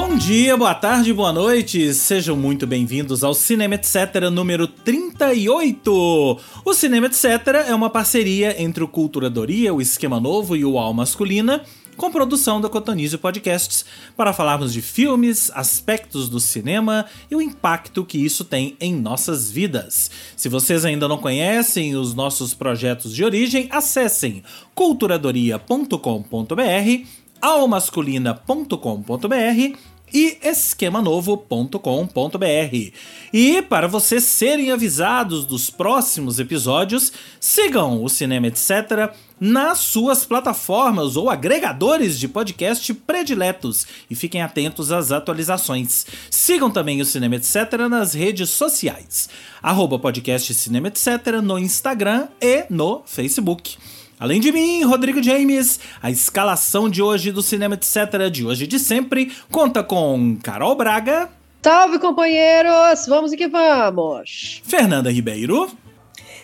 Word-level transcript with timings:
Bom 0.00 0.16
dia, 0.16 0.56
boa 0.56 0.76
tarde, 0.76 1.12
boa 1.12 1.32
noite. 1.32 1.92
Sejam 1.92 2.36
muito 2.36 2.68
bem-vindos 2.68 3.24
ao 3.24 3.34
Cinema 3.34 3.74
Etc 3.74 4.30
número 4.32 4.68
38. 4.68 6.40
O 6.64 6.72
Cinema 6.72 7.06
Etc 7.06 7.24
é 7.66 7.74
uma 7.74 7.90
parceria 7.90 8.62
entre 8.62 8.84
o 8.84 8.86
Culturadoria, 8.86 9.74
o 9.74 9.82
Esquema 9.82 10.20
Novo 10.20 10.54
e 10.54 10.64
o 10.64 10.78
Al 10.78 10.94
Masculina, 10.94 11.64
com 11.96 12.12
produção 12.12 12.60
da 12.60 12.68
Cotonizio 12.68 13.18
Podcasts, 13.18 13.84
para 14.16 14.32
falarmos 14.32 14.72
de 14.72 14.80
filmes, 14.80 15.50
aspectos 15.52 16.28
do 16.28 16.38
cinema 16.38 17.04
e 17.28 17.34
o 17.34 17.42
impacto 17.42 18.04
que 18.04 18.24
isso 18.24 18.44
tem 18.44 18.76
em 18.80 18.94
nossas 18.94 19.50
vidas. 19.50 20.12
Se 20.36 20.48
vocês 20.48 20.84
ainda 20.84 21.08
não 21.08 21.18
conhecem 21.18 21.96
os 21.96 22.14
nossos 22.14 22.54
projetos 22.54 23.12
de 23.12 23.24
origem, 23.24 23.66
acessem 23.72 24.44
culturadoria.com.br, 24.76 27.17
almasculina.com.br 27.40 29.78
e 30.12 30.38
esquemanovo.com.br. 30.42 32.92
E 33.32 33.62
para 33.62 33.86
vocês 33.86 34.24
serem 34.24 34.70
avisados 34.70 35.44
dos 35.44 35.70
próximos 35.70 36.38
episódios, 36.38 37.12
sigam 37.38 38.02
o 38.02 38.08
Cinema 38.08 38.46
Etc 38.46 39.12
nas 39.40 39.78
suas 39.78 40.24
plataformas 40.24 41.16
ou 41.16 41.30
agregadores 41.30 42.18
de 42.18 42.26
podcast 42.26 42.92
prediletos 42.92 43.86
e 44.10 44.14
fiquem 44.14 44.42
atentos 44.42 44.90
às 44.90 45.12
atualizações. 45.12 46.06
Sigam 46.30 46.70
também 46.70 47.00
o 47.00 47.04
Cinema 47.04 47.36
Etc 47.36 47.54
nas 47.88 48.14
redes 48.14 48.50
sociais, 48.50 49.28
arroba 49.62 49.98
podcast 49.98 50.52
Cinema 50.54 50.88
Etc 50.88 51.06
no 51.42 51.58
Instagram 51.58 52.28
e 52.40 52.64
no 52.68 53.02
Facebook. 53.04 53.76
Além 54.20 54.40
de 54.40 54.50
mim, 54.50 54.82
Rodrigo 54.82 55.22
James, 55.22 55.78
a 56.02 56.10
escalação 56.10 56.90
de 56.90 57.00
hoje 57.00 57.30
do 57.30 57.40
Cinema 57.40 57.76
Etc. 57.76 58.28
de 58.32 58.44
hoje 58.44 58.64
e 58.64 58.66
de 58.66 58.78
sempre 58.80 59.32
conta 59.48 59.80
com 59.80 60.36
Carol 60.42 60.74
Braga. 60.74 61.28
Salve, 61.62 62.00
companheiros! 62.00 63.06
Vamos 63.06 63.32
e 63.32 63.36
que 63.36 63.46
vamos! 63.46 64.60
Fernanda 64.64 65.12
Ribeiro. 65.12 65.70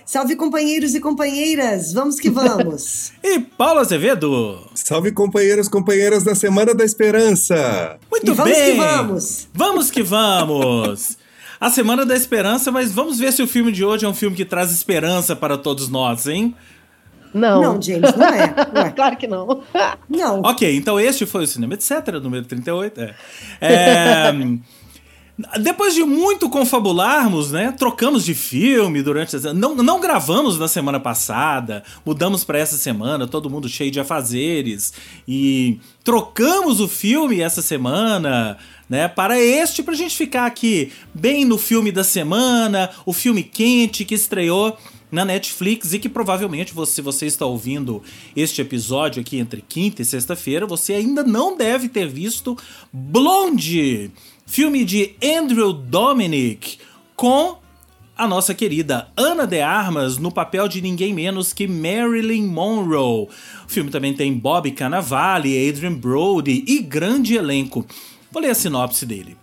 Salve, 0.06 0.36
companheiros 0.36 0.95
e 0.95 1.00
companheiras! 1.00 1.92
Vamos 1.92 2.20
que 2.20 2.30
vamos! 2.30 3.12
e 3.25 3.41
Paulo 3.41 3.80
Azevedo. 3.80 4.61
Salve, 4.75 5.11
companheiros 5.11 5.67
e 5.67 5.70
companheiras 5.70 6.22
da 6.22 6.36
Semana 6.36 6.75
da 6.75 6.84
Esperança! 6.84 7.98
Muito 8.08 8.30
e 8.30 8.34
vamos 8.34 8.52
bem! 8.52 8.77
Vamos 8.77 8.77
que 8.77 8.97
vamos! 8.97 9.48
Vamos 9.52 9.91
que 9.91 10.02
vamos! 10.02 11.19
A 11.61 11.70
Semana 11.70 12.05
da 12.06 12.14
Esperança, 12.14 12.70
mas 12.70 12.92
vamos 12.92 13.19
ver 13.19 13.33
se 13.33 13.42
o 13.42 13.48
filme 13.48 13.72
de 13.72 13.84
hoje 13.84 14.05
é 14.05 14.08
um 14.08 14.14
filme 14.14 14.36
que 14.36 14.45
traz 14.45 14.70
esperança 14.70 15.34
para 15.34 15.56
todos 15.56 15.89
nós, 15.89 16.28
hein? 16.28 16.55
Não. 17.35 17.61
Não, 17.61 17.83
James, 17.83 18.15
não 18.17 18.27
é. 18.27 18.55
Ué. 18.75 18.91
claro 18.91 19.17
que 19.17 19.27
não. 19.27 19.63
Não. 20.09 20.41
Ok, 20.43 20.77
então 20.77 21.01
este 21.01 21.27
foi 21.27 21.45
o 21.45 21.47
Cinema 21.47 21.75
Etc., 21.75 21.91
número 22.23 22.45
38. 22.45 23.01
É. 23.01 23.15
é 23.61 24.33
depois 25.61 25.95
de 25.95 26.05
muito 26.05 26.49
confabularmos, 26.49 27.51
né? 27.51 27.75
Trocamos 27.77 28.25
de 28.25 28.35
filme 28.35 29.03
durante. 29.03 29.37
Não, 29.53 29.75
não 29.75 30.01
gravamos 30.01 30.59
na 30.59 30.69
semana 30.69 31.01
passada, 31.01 31.83
mudamos 32.07 32.45
para 32.45 32.59
essa 32.59 32.77
semana, 32.77 33.27
todo 33.27 33.51
mundo 33.51 33.69
cheio 33.69 33.91
de 33.91 33.98
afazeres. 33.98 34.93
E 35.27 35.81
trocamos 36.05 36.81
o 36.81 36.87
filme 36.87 37.41
essa 37.41 37.63
semana. 37.63 38.57
Né, 38.87 39.09
para 39.09 39.41
este, 39.41 39.83
para 39.83 39.95
a 39.95 39.97
gente 39.97 40.15
ficar 40.15 40.45
aqui 40.45 40.93
bem 41.15 41.47
no 41.47 41.57
filme 41.57 41.91
da 41.91 42.05
semana, 42.05 42.91
o 43.07 43.15
filme 43.15 43.43
quente 43.43 44.05
que 44.05 44.15
estreou 44.15 44.77
na 45.15 45.25
Netflix 45.25 45.93
e 45.93 45.98
que 45.98 46.09
provavelmente 46.09 46.75
você, 46.75 47.01
você 47.01 47.27
está 47.27 47.47
ouvindo 47.47 48.03
este 48.34 48.61
episódio 48.61 49.23
aqui 49.23 49.39
entre 49.39 49.63
quinta 49.63 50.02
e 50.02 50.05
sexta-feira, 50.05 50.67
você 50.67 50.95
ainda 50.95 51.23
não 51.23 51.57
deve 51.57 51.89
ter 51.89 52.08
visto 52.08 52.58
Blonde, 52.92 54.11
filme 54.45 54.85
de 54.85 55.14
Andrew 55.23 55.73
Dominic 55.73 56.79
com 57.14 57.58
a 58.17 58.27
nossa 58.27 58.55
querida 58.55 59.08
Ana 59.17 59.47
de 59.47 59.61
Armas 59.61 60.19
no 60.19 60.33
papel 60.33 60.67
de 60.67 60.80
ninguém 60.80 61.14
menos 61.14 61.52
que 61.52 61.67
Marilyn 61.69 62.46
Monroe. 62.46 63.29
O 63.29 63.69
filme 63.69 63.91
também 63.91 64.14
tem 64.14 64.33
Bob 64.33 64.70
Cannavale, 64.73 65.69
Adrian 65.69 65.95
Brody 65.95 66.64
e 66.67 66.81
grande 66.81 67.36
elenco. 67.36 67.86
Vou 68.33 68.42
ler 68.42 68.51
a 68.51 68.55
sinopse 68.55 69.07
dele. 69.07 69.36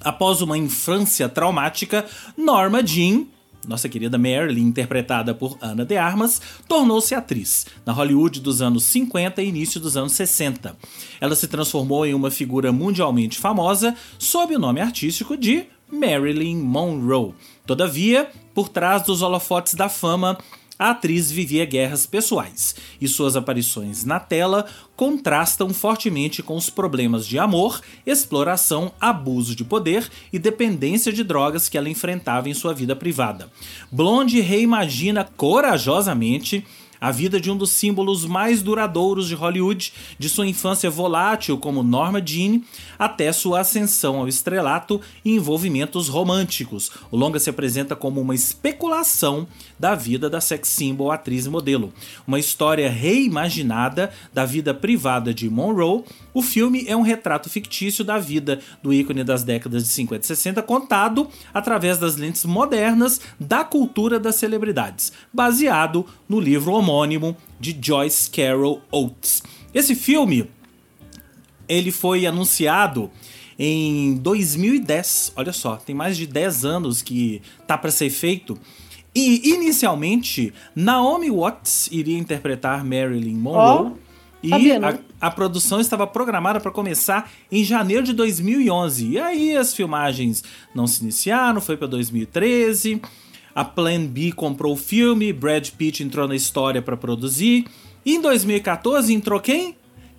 Após 0.00 0.42
uma 0.42 0.58
infância 0.58 1.28
traumática, 1.28 2.04
Norma 2.36 2.84
Jean 2.84 3.26
nossa 3.66 3.88
querida 3.88 4.18
Marilyn, 4.18 4.66
interpretada 4.66 5.34
por 5.34 5.58
Ana 5.60 5.84
de 5.84 5.96
Armas, 5.96 6.40
tornou-se 6.68 7.14
atriz 7.14 7.66
na 7.84 7.92
Hollywood 7.92 8.40
dos 8.40 8.62
anos 8.62 8.84
50 8.84 9.42
e 9.42 9.48
início 9.48 9.80
dos 9.80 9.96
anos 9.96 10.12
60. 10.12 10.76
Ela 11.20 11.34
se 11.34 11.48
transformou 11.48 12.06
em 12.06 12.14
uma 12.14 12.30
figura 12.30 12.72
mundialmente 12.72 13.38
famosa 13.38 13.94
sob 14.18 14.54
o 14.54 14.58
nome 14.58 14.80
artístico 14.80 15.36
de 15.36 15.66
Marilyn 15.90 16.56
Monroe. 16.56 17.34
Todavia, 17.66 18.30
por 18.54 18.68
trás 18.68 19.02
dos 19.02 19.22
holofotes 19.22 19.74
da 19.74 19.88
fama, 19.88 20.38
a 20.78 20.90
atriz 20.90 21.30
vivia 21.30 21.64
guerras 21.64 22.06
pessoais 22.06 22.74
e 23.00 23.06
suas 23.06 23.36
aparições 23.36 24.04
na 24.04 24.18
tela 24.18 24.66
contrastam 24.96 25.70
fortemente 25.70 26.42
com 26.42 26.56
os 26.56 26.70
problemas 26.70 27.26
de 27.26 27.38
amor, 27.38 27.80
exploração, 28.04 28.92
abuso 29.00 29.54
de 29.54 29.64
poder 29.64 30.08
e 30.32 30.38
dependência 30.38 31.12
de 31.12 31.22
drogas 31.22 31.68
que 31.68 31.78
ela 31.78 31.88
enfrentava 31.88 32.48
em 32.48 32.54
sua 32.54 32.74
vida 32.74 32.94
privada. 32.96 33.50
Blonde 33.90 34.40
reimagina 34.40 35.24
corajosamente 35.36 36.64
a 37.04 37.10
vida 37.10 37.38
de 37.38 37.50
um 37.50 37.56
dos 37.56 37.68
símbolos 37.68 38.24
mais 38.24 38.62
duradouros 38.62 39.28
de 39.28 39.34
Hollywood, 39.34 39.92
de 40.18 40.26
sua 40.26 40.46
infância 40.46 40.88
volátil 40.88 41.58
como 41.58 41.82
Norma 41.82 42.18
Jean, 42.24 42.62
até 42.98 43.30
sua 43.30 43.60
ascensão 43.60 44.20
ao 44.20 44.26
estrelato 44.26 44.98
e 45.22 45.32
envolvimentos 45.32 46.08
românticos. 46.08 46.90
O 47.10 47.16
longa 47.18 47.38
se 47.38 47.50
apresenta 47.50 47.94
como 47.94 48.22
uma 48.22 48.34
especulação 48.34 49.46
da 49.78 49.94
vida 49.94 50.30
da 50.30 50.40
sex 50.40 50.66
symbol 50.70 51.12
atriz 51.12 51.44
e 51.44 51.50
modelo. 51.50 51.92
Uma 52.26 52.38
história 52.38 52.88
reimaginada 52.88 54.10
da 54.32 54.46
vida 54.46 54.72
privada 54.72 55.34
de 55.34 55.50
Monroe, 55.50 56.04
o 56.32 56.40
filme 56.40 56.86
é 56.88 56.96
um 56.96 57.02
retrato 57.02 57.50
fictício 57.50 58.02
da 58.02 58.16
vida 58.18 58.60
do 58.82 58.94
ícone 58.94 59.22
das 59.22 59.44
décadas 59.44 59.84
de 59.84 59.90
50 59.90 60.24
e 60.24 60.26
60 60.26 60.62
contado 60.62 61.28
através 61.52 61.98
das 61.98 62.16
lentes 62.16 62.46
modernas 62.46 63.20
da 63.38 63.62
cultura 63.62 64.18
das 64.18 64.36
celebridades, 64.36 65.12
baseado 65.30 66.06
no 66.26 66.40
livro 66.40 66.72
homônimo 66.72 66.93
de 67.58 67.76
Joyce 67.80 68.30
Carol 68.30 68.80
Oates. 68.90 69.42
Esse 69.72 69.94
filme 69.94 70.48
ele 71.68 71.90
foi 71.90 72.26
anunciado 72.26 73.10
em 73.58 74.14
2010. 74.16 75.32
Olha 75.36 75.52
só, 75.52 75.76
tem 75.76 75.94
mais 75.94 76.16
de 76.16 76.26
10 76.26 76.64
anos 76.64 77.02
que 77.02 77.42
tá 77.66 77.76
para 77.76 77.90
ser 77.90 78.10
feito. 78.10 78.58
E 79.14 79.50
inicialmente 79.50 80.52
Naomi 80.74 81.30
Watts 81.30 81.88
iria 81.92 82.18
interpretar 82.18 82.84
Marilyn 82.84 83.36
Monroe. 83.36 83.92
Oh, 83.92 84.04
e 84.42 84.72
a, 84.72 84.98
a, 85.20 85.30
produção 85.30 85.80
estava 85.80 86.06
programada 86.06 86.60
para 86.60 86.70
começar 86.70 87.30
em 87.50 87.64
janeiro 87.64 88.02
de 88.02 88.12
2011. 88.12 89.06
E 89.06 89.18
aí 89.18 89.56
as 89.56 89.72
filmagens 89.72 90.44
não 90.74 90.86
se 90.86 91.02
iniciaram, 91.02 91.62
foi 91.62 91.78
para 91.78 91.86
2013. 91.86 93.00
A 93.54 93.64
Plan 93.64 94.06
B 94.06 94.32
comprou 94.32 94.72
o 94.72 94.76
filme, 94.76 95.32
Brad 95.32 95.70
Pitt 95.70 96.02
entrou 96.02 96.26
na 96.26 96.34
história 96.34 96.82
para 96.82 96.96
produzir. 96.96 97.66
E 98.04 98.16
em 98.16 98.20
2014 98.20 99.14
entrou 99.14 99.38
quem? 99.40 99.76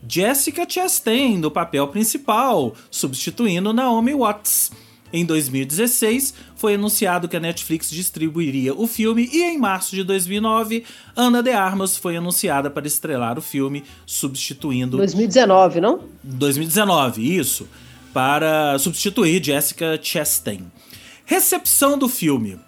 Jessica 0.08 0.66
Chastain 0.68 1.38
no 1.38 1.52
papel 1.52 1.88
principal, 1.88 2.74
substituindo 2.90 3.74
Naomi 3.74 4.14
Watts. 4.14 4.72
Em 5.12 5.24
2016, 5.24 6.34
foi 6.56 6.76
anunciado 6.76 7.28
que 7.28 7.38
a 7.38 7.40
Netflix 7.40 7.90
distribuiria 7.90 8.74
o 8.74 8.88
filme 8.88 9.30
e 9.32 9.44
em 9.44 9.58
março 9.58 9.96
de 9.96 10.04
2009, 10.04 10.84
Ana 11.16 11.42
de 11.42 11.52
Armas 11.52 11.96
foi 11.96 12.18
anunciada 12.18 12.70
para 12.70 12.88
estrelar 12.88 13.38
o 13.38 13.42
filme, 13.42 13.84
substituindo 14.06 14.98
2019, 14.98 15.80
não? 15.80 16.02
2019, 16.24 17.38
isso, 17.38 17.68
para 18.14 18.78
substituir 18.80 19.44
Jessica 19.44 20.00
Chastain. 20.02 20.64
Recepção 21.26 21.98
do 21.98 22.10
filme. 22.10 22.60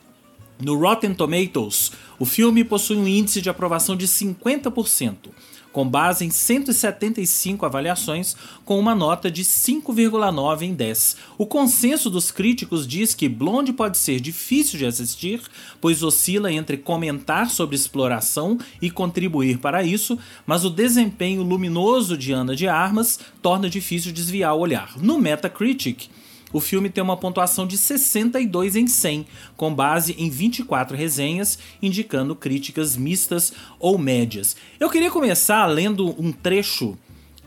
No 0.60 0.76
Rotten 0.76 1.14
Tomatoes, 1.14 1.92
o 2.18 2.26
filme 2.26 2.64
possui 2.64 2.98
um 2.98 3.08
índice 3.08 3.42
de 3.42 3.50
aprovação 3.50 3.96
de 3.96 4.08
50% 4.08 5.30
com 5.78 5.88
base 5.88 6.26
em 6.26 6.32
175 6.32 7.64
avaliações, 7.64 8.36
com 8.66 8.80
uma 8.80 8.96
nota 8.96 9.30
de 9.30 9.44
5,9 9.44 10.64
em 10.64 10.74
10. 10.74 11.18
O 11.38 11.46
consenso 11.46 12.10
dos 12.10 12.32
críticos 12.32 12.88
diz 12.88 13.14
que 13.14 13.30
Blonde 13.30 13.72
pode 13.72 14.00
ser 14.00 14.20
difícil 14.20 14.80
de 14.80 14.88
assistir, 14.88 15.40
pois 15.80 16.02
oscila 16.02 16.52
entre 16.52 16.78
comentar 16.78 17.52
sobre 17.52 17.76
exploração 17.76 18.58
e 18.82 18.90
contribuir 18.90 19.60
para 19.60 19.84
isso, 19.84 20.18
mas 20.48 20.66
o 20.66 20.72
desempenho 20.72 21.44
luminoso 21.44 22.18
de 22.18 22.32
Ana 22.32 22.56
de 22.56 22.68
Armas 22.68 23.20
torna 23.40 23.70
difícil 23.70 24.12
desviar 24.12 24.56
o 24.56 24.60
olhar. 24.62 24.98
No 24.98 25.20
Metacritic, 25.20 26.10
o 26.54 26.62
filme 26.62 26.90
tem 26.90 27.04
uma 27.04 27.18
pontuação 27.18 27.68
de 27.68 27.78
62 27.78 28.76
em 28.76 28.88
100, 28.88 29.26
com 29.56 29.74
base 29.74 30.16
em 30.18 30.30
24 30.30 30.96
resenhas, 30.96 31.60
indicando 31.82 32.36
críticas 32.36 32.96
mistas 32.96 33.52
ou 33.80 33.98
médias. 33.98 34.56
Eu 34.80 34.90
queria 34.90 35.12
começar 35.12 35.66
lendo 35.66 36.16
um 36.22 36.32
trecho 36.32 36.98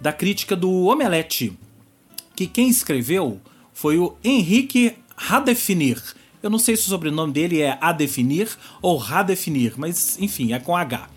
da 0.00 0.12
crítica 0.12 0.55
do 0.55 0.85
Omelete, 0.85 1.56
que 2.37 2.47
quem 2.47 2.69
escreveu 2.69 3.41
foi 3.73 3.99
o 3.99 4.17
Henrique 4.23 4.94
Radefinir. 5.17 6.03
Eu 6.43 6.49
não 6.49 6.58
sei 6.58 6.76
se 6.76 6.82
o 6.82 6.88
sobrenome 6.88 7.32
dele 7.32 7.61
é 7.61 7.76
Adefinir 7.81 8.49
ou 8.81 8.96
Radefinir, 8.96 9.75
mas 9.76 10.19
enfim, 10.19 10.53
é 10.53 10.58
com 10.58 10.75
H. 10.75 11.08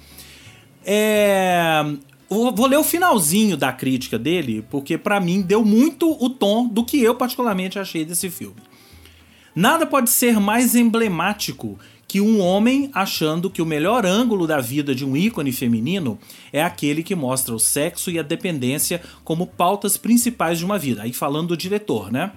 É... 0.85 1.81
Vou 2.33 2.65
ler 2.65 2.77
o 2.77 2.83
finalzinho 2.83 3.55
da 3.55 3.71
crítica 3.71 4.17
dele, 4.17 4.65
porque 4.71 4.97
para 4.97 5.19
mim 5.19 5.41
deu 5.41 5.63
muito 5.63 6.11
o 6.19 6.29
tom 6.29 6.67
do 6.67 6.83
que 6.83 6.99
eu 6.99 7.13
particularmente 7.13 7.77
achei 7.77 8.03
desse 8.03 8.27
filme. 8.29 8.55
Nada 9.55 9.85
pode 9.85 10.09
ser 10.09 10.39
mais 10.39 10.73
emblemático 10.75 11.77
que 12.07 12.19
um 12.19 12.39
homem 12.41 12.89
achando 12.91 13.51
que 13.51 13.61
o 13.61 13.65
melhor 13.65 14.05
ângulo 14.05 14.47
da 14.47 14.59
vida 14.59 14.95
de 14.95 15.05
um 15.05 15.15
ícone 15.15 15.51
feminino 15.51 16.17
é 16.51 16.63
aquele 16.63 17.03
que 17.03 17.15
mostra 17.15 17.53
o 17.53 17.59
sexo 17.59 18.09
e 18.09 18.17
a 18.17 18.23
dependência 18.23 19.01
como 19.23 19.45
pautas 19.45 19.95
principais 19.95 20.57
de 20.57 20.65
uma 20.65 20.79
vida. 20.79 21.03
Aí 21.03 21.13
falando 21.13 21.49
do 21.49 21.57
diretor, 21.57 22.11
né? 22.11 22.31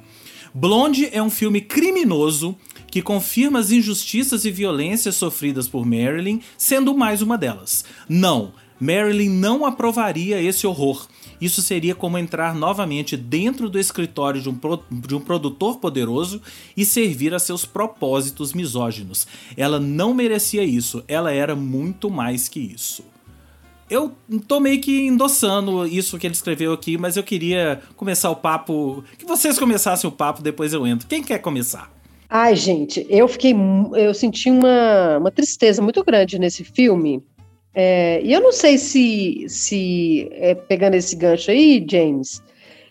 Blonde 0.54 1.08
é 1.12 1.22
um 1.22 1.30
filme 1.30 1.60
criminoso 1.60 2.56
que 2.90 3.02
confirma 3.02 3.58
as 3.58 3.70
injustiças 3.70 4.44
e 4.44 4.50
violências 4.50 5.16
sofridas 5.16 5.68
por 5.68 5.84
Marilyn, 5.84 6.40
sendo 6.56 6.94
mais 6.94 7.20
uma 7.20 7.36
delas. 7.36 7.84
Não, 8.08 8.54
Marilyn 8.80 9.30
não 9.30 9.64
aprovaria 9.64 10.40
esse 10.40 10.66
horror. 10.66 11.06
Isso 11.40 11.60
seria 11.60 11.94
como 11.94 12.18
entrar 12.18 12.54
novamente 12.54 13.16
dentro 13.16 13.68
do 13.68 13.78
escritório 13.78 14.40
de 14.40 14.48
um, 14.48 14.54
pro, 14.54 14.82
de 14.90 15.14
um 15.14 15.20
produtor 15.20 15.78
poderoso 15.78 16.40
e 16.76 16.84
servir 16.84 17.34
a 17.34 17.38
seus 17.38 17.64
propósitos 17.64 18.52
misóginos. 18.52 19.26
Ela 19.56 19.78
não 19.78 20.14
merecia 20.14 20.64
isso, 20.64 21.04
ela 21.06 21.32
era 21.32 21.54
muito 21.54 22.10
mais 22.10 22.48
que 22.48 22.60
isso. 22.60 23.04
Eu 23.88 24.12
tô 24.48 24.58
meio 24.58 24.80
que 24.80 25.06
endossando 25.06 25.86
isso 25.86 26.18
que 26.18 26.26
ele 26.26 26.34
escreveu 26.34 26.72
aqui, 26.72 26.98
mas 26.98 27.16
eu 27.16 27.22
queria 27.22 27.80
começar 27.96 28.30
o 28.30 28.36
papo. 28.36 29.04
Que 29.16 29.24
vocês 29.24 29.58
começassem 29.58 30.08
o 30.08 30.12
papo, 30.12 30.42
depois 30.42 30.72
eu 30.72 30.84
entro. 30.84 31.06
Quem 31.06 31.22
quer 31.22 31.38
começar? 31.38 31.92
Ai, 32.28 32.56
gente, 32.56 33.06
eu 33.08 33.28
fiquei. 33.28 33.54
Eu 33.94 34.12
senti 34.12 34.50
uma, 34.50 35.18
uma 35.18 35.30
tristeza 35.30 35.80
muito 35.80 36.02
grande 36.02 36.36
nesse 36.36 36.64
filme. 36.64 37.22
É, 37.78 38.22
e 38.24 38.32
eu 38.32 38.40
não 38.40 38.52
sei 38.52 38.78
se, 38.78 39.44
se 39.50 40.30
é, 40.32 40.54
pegando 40.54 40.94
esse 40.94 41.14
gancho 41.14 41.50
aí, 41.50 41.84
James, 41.86 42.42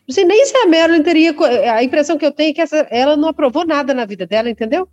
não 0.07 0.13
sei 0.13 0.23
nem 0.23 0.45
se 0.45 0.55
a 0.57 0.67
Marilyn 0.67 1.01
teria. 1.01 1.33
A 1.73 1.83
impressão 1.83 2.19
que 2.19 2.25
eu 2.25 2.31
tenho 2.31 2.51
é 2.51 2.53
que 2.53 2.61
essa, 2.61 2.87
ela 2.91 3.17
não 3.17 3.29
aprovou 3.29 3.65
nada 3.65 3.95
na 3.95 4.05
vida 4.05 4.27
dela, 4.27 4.47
entendeu? 4.47 4.87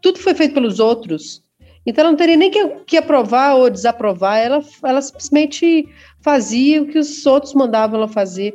Tudo 0.00 0.18
foi 0.18 0.32
feito 0.34 0.54
pelos 0.54 0.80
outros. 0.80 1.44
Então 1.84 2.02
ela 2.02 2.10
não 2.10 2.16
teria 2.16 2.38
nem 2.38 2.50
que, 2.50 2.68
que 2.86 2.96
aprovar 2.96 3.54
ou 3.56 3.68
desaprovar, 3.68 4.38
ela, 4.38 4.62
ela 4.82 5.02
simplesmente 5.02 5.86
fazia 6.22 6.82
o 6.82 6.86
que 6.86 6.98
os 6.98 7.26
outros 7.26 7.52
mandavam 7.52 7.98
ela 7.98 8.08
fazer. 8.08 8.54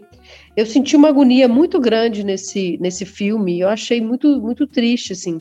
Eu 0.57 0.65
senti 0.65 0.95
uma 0.95 1.09
agonia 1.09 1.47
muito 1.47 1.79
grande 1.79 2.23
nesse, 2.23 2.79
nesse 2.79 3.05
filme, 3.05 3.59
eu 3.59 3.69
achei 3.69 4.01
muito, 4.01 4.41
muito 4.41 4.65
triste, 4.65 5.13
assim. 5.13 5.39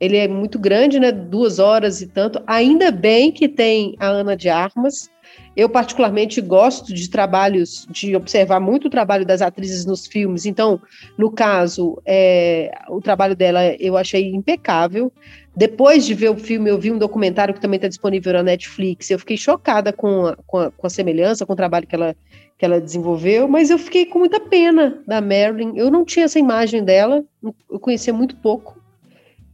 Ele 0.00 0.16
é 0.16 0.26
muito 0.26 0.58
grande, 0.58 0.98
né? 0.98 1.12
Duas 1.12 1.58
horas 1.58 2.00
e 2.00 2.06
tanto. 2.06 2.42
Ainda 2.46 2.90
bem 2.90 3.30
que 3.30 3.48
tem 3.48 3.94
a 3.98 4.06
Ana 4.06 4.34
de 4.34 4.48
Armas. 4.48 5.10
Eu, 5.54 5.68
particularmente, 5.68 6.40
gosto 6.40 6.94
de 6.94 7.10
trabalhos, 7.10 7.86
de 7.90 8.16
observar 8.16 8.60
muito 8.60 8.86
o 8.86 8.90
trabalho 8.90 9.26
das 9.26 9.42
atrizes 9.42 9.84
nos 9.84 10.06
filmes. 10.06 10.46
Então, 10.46 10.80
no 11.18 11.30
caso, 11.30 12.00
é, 12.06 12.72
o 12.88 13.00
trabalho 13.00 13.36
dela 13.36 13.60
eu 13.78 13.96
achei 13.96 14.30
impecável. 14.30 15.12
Depois 15.54 16.06
de 16.06 16.14
ver 16.14 16.30
o 16.30 16.36
filme, 16.36 16.70
eu 16.70 16.78
vi 16.78 16.90
um 16.90 16.98
documentário 16.98 17.52
que 17.52 17.60
também 17.60 17.76
está 17.76 17.88
disponível 17.88 18.32
na 18.32 18.42
Netflix. 18.42 19.10
Eu 19.10 19.18
fiquei 19.18 19.36
chocada 19.36 19.92
com 19.92 20.26
a, 20.26 20.36
com, 20.46 20.58
a, 20.58 20.70
com 20.70 20.86
a 20.86 20.90
semelhança, 20.90 21.44
com 21.44 21.52
o 21.52 21.56
trabalho 21.56 21.86
que 21.86 21.94
ela, 21.94 22.16
que 22.56 22.64
ela 22.64 22.80
desenvolveu, 22.80 23.48
mas 23.48 23.68
eu 23.68 23.78
fiquei 23.78 24.06
com 24.06 24.20
muita 24.20 24.40
pena 24.40 25.02
da 25.06 25.20
Marilyn. 25.20 25.72
Eu 25.76 25.90
não 25.90 26.04
tinha 26.04 26.24
essa 26.24 26.38
imagem 26.38 26.84
dela, 26.84 27.24
eu 27.42 27.78
conhecia 27.80 28.14
muito 28.14 28.36
pouco. 28.36 28.79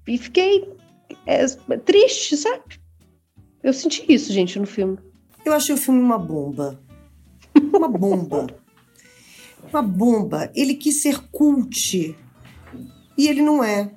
E 0.07 0.17
fiquei 0.17 0.69
é, 1.27 1.47
triste, 1.85 2.37
sabe? 2.37 2.81
Eu 3.63 3.73
senti 3.73 4.05
isso, 4.09 4.33
gente, 4.33 4.59
no 4.59 4.67
filme. 4.67 4.99
Eu 5.45 5.53
achei 5.53 5.75
o 5.75 5.79
filme 5.79 6.01
uma 6.01 6.19
bomba. 6.19 6.81
Uma 7.75 7.89
bomba. 7.89 8.47
uma 9.71 9.83
bomba. 9.83 10.51
Ele 10.55 10.75
quis 10.75 11.03
ser 11.03 11.21
cult. 11.31 12.17
E 13.19 13.29
ele 13.29 13.43
não 13.43 13.65
é. 13.65 13.91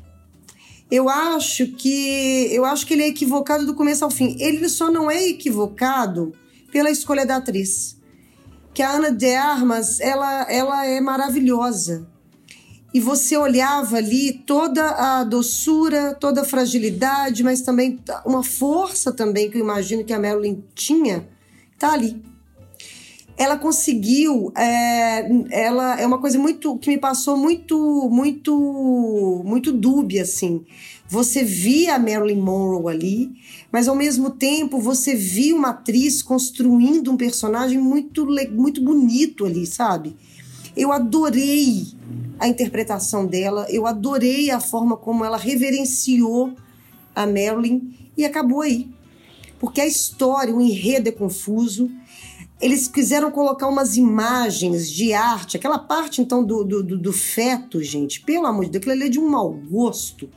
Eu 0.90 1.08
acho 1.08 1.68
que 1.74 2.48
eu 2.52 2.66
acho 2.66 2.86
que 2.88 2.94
ele 2.94 3.04
é 3.04 3.08
equivocado 3.08 3.66
do 3.66 3.76
começo 3.76 4.04
ao 4.04 4.10
fim. 4.10 4.36
Ele 4.40 4.68
só 4.68 4.90
não 4.90 5.10
é 5.10 5.28
equivocado 5.28 6.34
pela 6.72 6.90
escolha 6.90 7.26
da 7.26 7.36
atriz. 7.36 8.00
Que 8.74 8.82
a 8.82 8.92
Ana 8.92 9.12
de 9.12 9.36
Armas, 9.36 10.00
ela, 10.00 10.52
ela 10.52 10.86
é 10.86 11.00
maravilhosa 11.00 12.08
e 12.94 13.00
você 13.00 13.38
olhava 13.38 13.98
ali 13.98 14.34
toda 14.34 14.90
a 14.90 15.24
doçura, 15.24 16.16
toda 16.16 16.42
a 16.42 16.46
fragilidade, 16.46 17.44
mas 17.44 17.62
também 17.62 18.00
uma 18.26 18.44
força 18.44 19.12
também 19.12 19.50
que 19.50 19.58
eu 19.58 19.62
imagino 19.62 20.04
que 20.04 20.14
a 20.14 20.20
Marilyn 20.20 20.64
tinha, 20.74 21.28
tá 21.78 21.94
ali. 21.94 22.22
Ela 23.38 23.58
conseguiu, 23.58 24.52
é, 24.58 25.30
ela 25.50 26.00
é 26.00 26.06
uma 26.06 26.18
coisa 26.18 26.38
muito 26.38 26.78
que 26.78 26.90
me 26.90 26.98
passou 26.98 27.38
muito, 27.38 28.10
muito, 28.12 29.44
muito 29.46 29.72
dúbia 29.72 30.24
assim. 30.24 30.66
Você 31.08 31.44
via 31.44 31.96
a 31.96 32.00
Marilyn 32.00 32.42
Monroe 32.42 32.94
ali, 32.94 33.32
mas 33.72 33.88
ao 33.88 33.96
mesmo 33.96 34.32
tempo 34.32 34.80
você 34.80 35.16
via 35.16 35.56
uma 35.56 35.70
atriz 35.70 36.22
construindo 36.22 37.12
um 37.12 37.18
personagem 37.18 37.78
muito, 37.78 38.28
muito 38.52 38.84
bonito 38.84 39.46
ali, 39.46 39.66
sabe? 39.66 40.18
Eu 40.76 40.92
adorei 40.92 41.99
a 42.40 42.48
interpretação 42.48 43.26
dela, 43.26 43.66
eu 43.70 43.86
adorei 43.86 44.50
a 44.50 44.60
forma 44.60 44.96
como 44.96 45.26
ela 45.26 45.38
reverenciou 45.38 46.54
a 47.16 47.26
Marilyn 47.26 47.92
e 48.16 48.26
acabou 48.26 48.62
aí. 48.62 48.90
Porque 49.60 49.82
a 49.82 49.86
história, 49.86 50.56
o 50.56 50.62
enredo 50.62 51.10
é 51.10 51.12
confuso. 51.12 51.90
Eles 52.62 52.88
quiseram 52.88 53.30
colocar 53.32 53.68
umas 53.68 53.98
imagens 53.98 54.90
de 54.90 55.14
arte, 55.14 55.58
aquela 55.58 55.80
parte 55.80 56.22
então 56.22 56.44
do, 56.44 56.64
do, 56.64 56.98
do 56.98 57.14
feto, 57.14 57.82
gente, 57.82 58.22
pelo 58.22 58.46
amor 58.46 58.66
de 58.66 58.72
Deus, 58.72 58.82
aquilo 58.82 58.94
ali 58.94 59.06
é 59.06 59.10
de 59.10 59.20
um 59.20 59.30
mau 59.30 59.52
gosto 59.52 60.30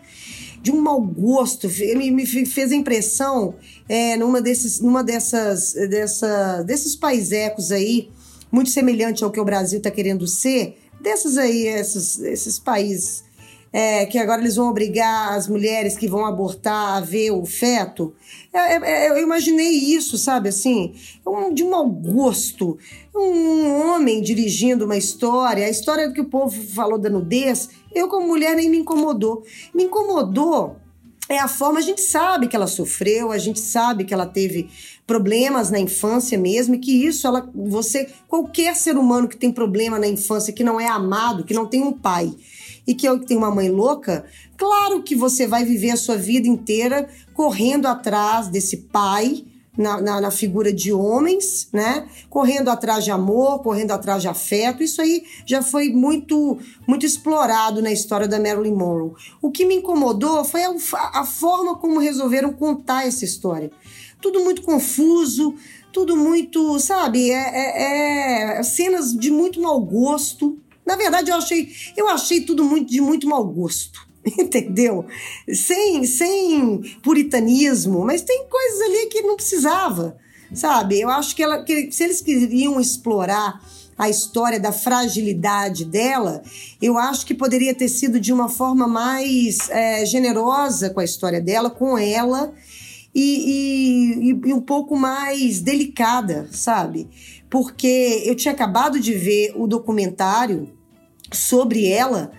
de 0.62 0.70
um 0.70 0.80
mau 0.80 1.00
gosto. 1.00 1.68
Me, 1.68 2.10
me 2.10 2.24
fez 2.24 2.70
a 2.70 2.76
impressão 2.76 3.56
é, 3.88 4.16
numa, 4.16 4.40
desses, 4.40 4.80
numa 4.80 5.02
dessas, 5.02 5.72
dessa, 5.72 6.62
desses 6.62 6.94
paisecos 6.94 7.72
aí, 7.72 8.08
muito 8.50 8.70
semelhante 8.70 9.24
ao 9.24 9.30
que 9.30 9.40
o 9.40 9.44
Brasil 9.44 9.78
está 9.78 9.90
querendo 9.90 10.26
ser, 10.26 10.78
desses 11.02 11.36
aí, 11.36 11.66
esses, 11.66 12.18
esses 12.20 12.58
países 12.58 13.24
é, 13.72 14.04
que 14.04 14.18
agora 14.18 14.40
eles 14.40 14.56
vão 14.56 14.68
obrigar 14.68 15.32
as 15.32 15.48
mulheres 15.48 15.96
que 15.96 16.06
vão 16.06 16.26
abortar 16.26 16.98
a 16.98 17.00
ver 17.00 17.30
o 17.30 17.46
feto. 17.46 18.12
É, 18.52 18.76
é, 18.76 19.06
é 19.06 19.10
eu 19.10 19.22
imaginei 19.22 19.70
isso, 19.70 20.18
sabe, 20.18 20.50
assim, 20.50 20.94
um, 21.26 21.52
de 21.52 21.64
mau 21.64 21.88
gosto. 21.88 22.76
Um 23.14 23.80
homem 23.80 24.20
dirigindo 24.20 24.84
uma 24.84 24.96
história, 24.96 25.66
a 25.66 25.70
história 25.70 26.12
que 26.12 26.20
o 26.20 26.26
povo 26.26 26.62
falou 26.74 26.98
da 26.98 27.08
nudez, 27.08 27.70
eu 27.94 28.08
como 28.08 28.26
mulher 28.26 28.54
nem 28.54 28.68
me 28.68 28.78
incomodou. 28.78 29.42
Me 29.74 29.84
incomodou 29.84 30.76
é 31.28 31.38
a 31.38 31.48
forma, 31.48 31.78
a 31.78 31.82
gente 31.82 32.02
sabe 32.02 32.46
que 32.46 32.54
ela 32.54 32.66
sofreu, 32.66 33.32
a 33.32 33.38
gente 33.38 33.58
sabe 33.58 34.04
que 34.04 34.12
ela 34.12 34.26
teve 34.26 34.68
problemas 35.06 35.70
na 35.70 35.78
infância 35.78 36.38
mesmo, 36.38 36.74
e 36.74 36.78
que 36.78 37.06
isso 37.06 37.26
ela 37.26 37.50
você 37.54 38.08
qualquer 38.28 38.74
ser 38.76 38.96
humano 38.96 39.28
que 39.28 39.36
tem 39.36 39.50
problema 39.50 39.98
na 39.98 40.06
infância, 40.06 40.52
que 40.52 40.64
não 40.64 40.80
é 40.80 40.86
amado, 40.86 41.44
que 41.44 41.54
não 41.54 41.66
tem 41.66 41.82
um 41.82 41.92
pai 41.92 42.32
e 42.86 42.94
que 42.94 43.08
tem 43.20 43.36
uma 43.36 43.50
mãe 43.50 43.68
louca, 43.68 44.24
claro 44.56 45.02
que 45.02 45.14
você 45.14 45.46
vai 45.46 45.64
viver 45.64 45.90
a 45.90 45.96
sua 45.96 46.16
vida 46.16 46.48
inteira 46.48 47.08
correndo 47.34 47.86
atrás 47.86 48.48
desse 48.48 48.76
pai 48.76 49.44
na, 49.76 50.00
na, 50.00 50.20
na, 50.20 50.30
figura 50.30 50.72
de 50.72 50.92
homens, 50.92 51.68
né? 51.72 52.06
Correndo 52.28 52.68
atrás 52.68 53.04
de 53.04 53.10
amor, 53.10 53.62
correndo 53.62 53.92
atrás 53.92 54.20
de 54.20 54.28
afeto. 54.28 54.82
Isso 54.82 55.00
aí 55.00 55.24
já 55.46 55.62
foi 55.62 55.88
muito, 55.88 56.58
muito 56.86 57.06
explorado 57.06 57.80
na 57.80 57.90
história 57.90 58.28
da 58.28 58.38
Marilyn 58.38 58.74
Monroe. 58.74 59.12
O 59.40 59.50
que 59.50 59.64
me 59.64 59.76
incomodou 59.76 60.44
foi 60.44 60.62
a, 60.64 60.74
a 61.14 61.24
forma 61.24 61.76
como 61.76 61.98
resolveram 61.98 62.52
contar 62.52 63.06
essa 63.06 63.24
história. 63.24 63.70
Tudo 64.22 64.42
muito 64.42 64.62
confuso, 64.62 65.54
tudo 65.92 66.16
muito, 66.16 66.78
sabe, 66.78 67.30
é, 67.30 67.34
é, 67.34 68.58
é, 68.58 68.62
cenas 68.62 69.12
de 69.14 69.30
muito 69.30 69.60
mau 69.60 69.78
gosto. 69.80 70.58
Na 70.86 70.96
verdade, 70.96 71.30
eu 71.30 71.36
achei, 71.36 71.68
eu 71.96 72.08
achei 72.08 72.40
tudo 72.40 72.64
muito 72.64 72.90
de 72.90 73.00
muito 73.00 73.28
mau 73.28 73.44
gosto. 73.44 74.10
entendeu? 74.38 75.04
Sem, 75.52 76.04
sem 76.06 76.80
puritanismo, 77.02 78.04
mas 78.04 78.22
tem 78.22 78.46
coisas 78.48 78.80
ali 78.82 79.06
que 79.06 79.22
não 79.22 79.36
precisava, 79.36 80.16
sabe? 80.54 81.00
Eu 81.00 81.10
acho 81.10 81.34
que, 81.34 81.42
ela, 81.42 81.62
que 81.64 81.90
se 81.90 82.04
eles 82.04 82.20
queriam 82.20 82.80
explorar 82.80 83.60
a 83.98 84.08
história 84.08 84.58
da 84.58 84.72
fragilidade 84.72 85.84
dela, 85.84 86.42
eu 86.80 86.96
acho 86.96 87.26
que 87.26 87.34
poderia 87.34 87.74
ter 87.74 87.88
sido 87.88 88.18
de 88.18 88.32
uma 88.32 88.48
forma 88.48 88.86
mais 88.86 89.68
é, 89.70 90.06
generosa 90.06 90.90
com 90.90 91.00
a 91.00 91.04
história 91.04 91.40
dela, 91.40 91.70
com 91.70 91.98
ela, 91.98 92.52
e, 93.14 94.30
e, 94.30 94.48
e 94.48 94.54
um 94.54 94.60
pouco 94.60 94.96
mais 94.96 95.60
delicada, 95.60 96.48
sabe? 96.50 97.08
Porque 97.50 98.22
eu 98.24 98.34
tinha 98.34 98.52
acabado 98.52 98.98
de 98.98 99.12
ver 99.12 99.52
o 99.56 99.66
documentário 99.66 100.70
sobre 101.32 101.86
ela, 101.86 102.32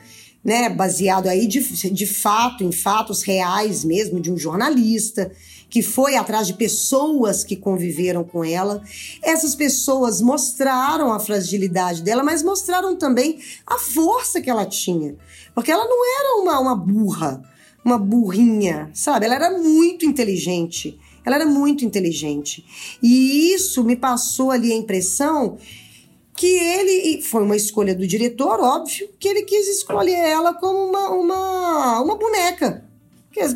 né, 0.44 0.70
baseado 0.70 1.28
aí 1.28 1.48
de, 1.48 1.62
de 1.92 2.06
fato, 2.06 2.64
em 2.64 2.72
fatos 2.72 3.22
reais 3.22 3.86
mesmo, 3.86 4.20
de 4.20 4.32
um 4.32 4.38
jornalista 4.38 5.32
que 5.70 5.82
foi 5.82 6.16
atrás 6.16 6.46
de 6.46 6.54
pessoas 6.54 7.44
que 7.44 7.56
conviveram 7.56 8.24
com 8.24 8.44
ela. 8.44 8.84
Essas 9.24 9.56
pessoas 9.56 10.22
mostraram 10.22 11.12
a 11.12 11.20
fragilidade 11.20 12.04
dela, 12.04 12.24
mas 12.24 12.44
mostraram 12.44 12.96
também 12.96 13.40
a 13.66 13.80
força 13.80 14.40
que 14.40 14.52
ela 14.52 14.68
tinha. 14.68 15.16
Porque 15.56 15.72
ela 15.72 15.86
não 15.86 16.20
era 16.20 16.42
uma, 16.44 16.60
uma 16.60 16.76
burra, 16.76 17.42
uma 17.84 17.98
burrinha, 17.98 18.90
sabe? 18.94 19.26
Ela 19.26 19.36
era 19.36 19.58
muito 19.58 20.06
inteligente. 20.06 21.00
Ela 21.26 21.38
era 21.38 21.46
muito 21.46 21.86
inteligente. 21.86 22.66
E 23.02 23.54
isso 23.54 23.84
me 23.84 23.96
passou 23.96 24.52
ali 24.52 24.72
a 24.72 24.76
impressão 24.76 25.58
que 26.36 26.48
ele 26.48 27.22
foi 27.22 27.44
uma 27.44 27.56
escolha 27.56 27.94
do 27.94 28.08
diretor, 28.08 28.60
óbvio, 28.60 29.10
que 29.20 29.28
ele 29.28 29.44
quis 29.44 29.68
escolher 29.68 30.18
ela 30.18 30.54
como 30.54 30.90
uma, 30.90 31.10
uma, 31.10 32.02
uma 32.02 32.16
boneca 32.18 32.84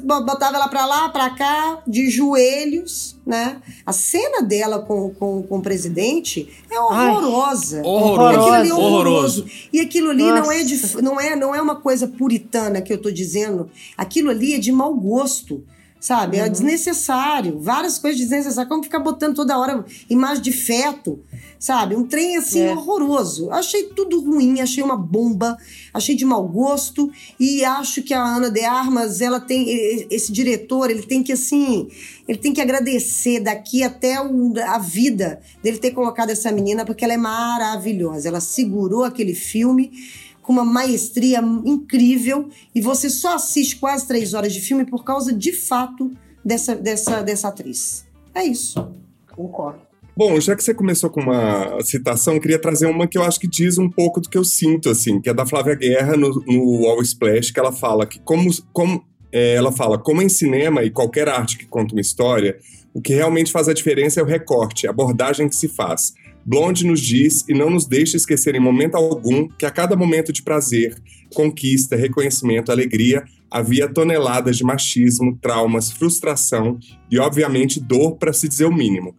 botava 0.04 0.58
ela 0.58 0.68
para 0.68 0.86
lá, 0.86 1.10
para 1.10 1.30
cá, 1.30 1.84
de 1.88 2.10
joelhos, 2.10 3.16
né? 3.26 3.62
A 3.86 3.94
cena 3.94 4.42
dela 4.42 4.80
com, 4.80 5.14
com, 5.14 5.44
com 5.44 5.58
o 5.58 5.62
presidente 5.62 6.50
é 6.70 6.80
horrorosa. 6.80 7.78
Ai, 7.78 7.84
horroroso. 7.84 8.40
Aquilo 8.40 8.54
ali 8.54 8.70
é 8.70 8.74
horroroso. 8.74 9.46
E 9.72 9.80
aquilo 9.80 10.10
ali 10.10 10.24
não 10.24 10.52
é, 10.52 10.64
de, 10.64 11.02
não, 11.02 11.20
é, 11.20 11.36
não 11.36 11.56
é 11.56 11.62
uma 11.62 11.76
coisa 11.76 12.08
puritana 12.08 12.82
que 12.82 12.92
eu 12.92 13.02
tô 13.02 13.12
dizendo. 13.12 13.70
Aquilo 13.96 14.30
ali 14.30 14.54
é 14.54 14.60
de 14.60 14.72
mau 14.72 14.96
gosto 14.96 15.64
sabe? 16.00 16.38
É 16.38 16.42
uhum. 16.42 16.46
É 16.46 16.50
desnecessário. 16.50 17.60
Várias 17.60 17.98
coisas 17.98 18.20
desnecessárias. 18.20 18.70
Como 18.70 18.84
ficar 18.84 19.00
botando 19.00 19.36
toda 19.36 19.58
hora 19.58 19.86
imagem 20.10 20.44
de 20.44 20.52
feto, 20.52 21.20
sabe? 21.60 21.96
Um 21.96 22.04
trem 22.04 22.38
assim 22.38 22.62
é. 22.62 22.72
horroroso. 22.72 23.50
Achei 23.52 23.84
tudo 23.84 24.22
ruim, 24.22 24.62
achei 24.62 24.84
uma 24.84 24.98
bomba, 24.98 25.58
achei 25.94 26.16
de 26.16 26.26
mau 26.26 26.48
gosto 26.48 27.12
e 27.40 27.64
acho 27.64 28.02
que 28.04 28.14
a 28.14 28.24
Ana 28.24 28.50
de 28.50 28.64
Armas, 28.64 29.22
ela 29.22 29.40
tem 29.40 30.06
esse 30.10 30.32
diretor, 30.32 30.90
ele 30.90 31.04
tem 31.04 31.24
que 31.24 31.34
assim, 31.34 31.88
ele 32.28 32.38
tem 32.38 32.54
que 32.54 32.62
agradecer 32.62 33.40
daqui 33.40 33.84
até 33.84 34.22
o, 34.22 34.54
a 34.66 34.78
vida 34.78 35.40
dele 35.64 35.78
ter 35.78 35.92
colocado 35.92 36.30
essa 36.30 36.52
menina 36.52 36.86
porque 36.86 37.04
ela 37.04 37.14
é 37.14 37.18
maravilhosa. 37.18 38.28
Ela 38.28 38.40
segurou 38.40 39.04
aquele 39.04 39.34
filme 39.34 39.92
com 40.48 40.54
uma 40.54 40.64
maestria 40.64 41.40
incrível 41.66 42.48
e 42.74 42.80
você 42.80 43.10
só 43.10 43.36
assiste 43.36 43.76
quase 43.76 44.08
três 44.08 44.34
horas 44.34 44.54
de 44.54 44.62
filme 44.62 44.86
por 44.86 45.04
causa, 45.04 45.34
de 45.34 45.52
fato, 45.52 46.10
dessa, 46.44 46.74
dessa, 46.74 47.22
dessa 47.22 47.50
atriz. 47.50 48.08
É 48.34 48.46
isso. 48.46 48.90
Concordo. 49.36 49.82
Bom, 50.16 50.40
já 50.40 50.56
que 50.56 50.64
você 50.64 50.74
começou 50.74 51.10
com 51.10 51.20
uma 51.20 51.82
citação, 51.82 52.36
eu 52.36 52.40
queria 52.40 52.58
trazer 52.58 52.86
uma 52.86 53.06
que 53.06 53.18
eu 53.18 53.24
acho 53.24 53.38
que 53.42 53.48
diz 53.48 53.78
um 53.78 53.90
pouco 53.90 54.22
do 54.22 54.30
que 54.30 54.38
eu 54.38 54.44
sinto, 54.46 54.90
assim, 54.90 55.20
que 55.20 55.30
é 55.30 55.34
da 55.34 55.46
Flávia 55.46 55.76
Guerra 55.76 56.16
no, 56.16 56.30
no 56.48 56.88
All 56.88 57.02
Splash, 57.02 57.52
que 57.52 57.60
ela 57.60 57.74
fala 57.74 58.06
que 58.06 58.18
como, 58.22 58.50
como 58.72 59.04
é, 59.30 59.56
ela 59.56 59.74
fala, 59.74 59.98
como 59.98 60.22
em 60.22 60.30
cinema 60.30 60.82
e 60.82 60.90
qualquer 60.90 61.28
arte 61.28 61.58
que 61.58 61.66
conta 61.66 61.94
uma 61.94 62.00
história, 62.00 62.58
o 62.94 63.02
que 63.02 63.14
realmente 63.14 63.52
faz 63.52 63.68
a 63.68 63.74
diferença 63.74 64.22
é 64.22 64.24
o 64.24 64.26
recorte, 64.26 64.88
a 64.88 64.92
abordagem 64.92 65.50
que 65.50 65.56
se 65.58 65.68
faz. 65.68 66.14
Blonde 66.48 66.88
nos 66.88 67.02
diz 67.02 67.44
e 67.50 67.54
não 67.54 67.70
nos 67.70 67.86
deixa 67.86 68.16
esquecer 68.16 68.56
em 68.56 68.60
momento 68.60 68.96
algum 68.96 69.50
que 69.50 69.66
a 69.66 69.70
cada 69.70 69.98
momento 69.98 70.32
de 70.32 70.42
prazer, 70.42 70.96
conquista, 71.34 71.98
reconhecimento, 71.98 72.72
alegria, 72.72 73.26
havia 73.52 73.90
toneladas 73.90 74.56
de 74.56 74.64
machismo, 74.64 75.38
traumas, 75.42 75.92
frustração 75.92 76.80
e, 77.12 77.20
obviamente, 77.20 77.82
dor, 77.82 78.16
para 78.16 78.32
se 78.32 78.48
dizer 78.48 78.64
o 78.64 78.74
mínimo. 78.74 79.14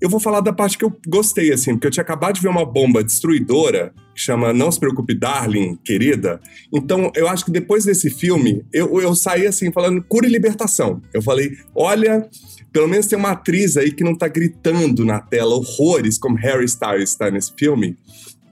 Eu 0.00 0.10
vou 0.10 0.18
falar 0.18 0.40
da 0.40 0.52
parte 0.52 0.76
que 0.76 0.84
eu 0.84 0.92
gostei, 1.06 1.52
assim, 1.52 1.74
porque 1.74 1.86
eu 1.86 1.90
tinha 1.92 2.02
acabado 2.02 2.34
de 2.34 2.40
ver 2.40 2.48
uma 2.48 2.66
bomba 2.66 3.04
destruidora 3.04 3.94
que 4.12 4.20
chama 4.20 4.52
Não 4.52 4.72
Se 4.72 4.80
Preocupe, 4.80 5.14
Darling, 5.14 5.78
querida. 5.84 6.40
Então, 6.74 7.12
eu 7.14 7.28
acho 7.28 7.44
que 7.44 7.52
depois 7.52 7.84
desse 7.84 8.10
filme, 8.10 8.64
eu, 8.72 9.00
eu 9.00 9.14
saí 9.14 9.46
assim, 9.46 9.70
falando 9.70 10.02
cura 10.02 10.26
e 10.26 10.30
libertação. 10.30 11.00
Eu 11.14 11.22
falei, 11.22 11.52
olha, 11.72 12.28
pelo 12.72 12.88
menos 12.88 13.06
tem 13.06 13.18
uma 13.18 13.32
atriz 13.32 13.76
aí 13.76 13.92
que 13.92 14.02
não 14.02 14.16
tá 14.16 14.28
gritando 14.28 15.04
na 15.04 15.20
tela 15.20 15.54
horrores, 15.54 16.18
como 16.18 16.36
Harry 16.36 16.64
Styles 16.64 17.10
está 17.10 17.30
nesse 17.30 17.52
filme, 17.56 17.96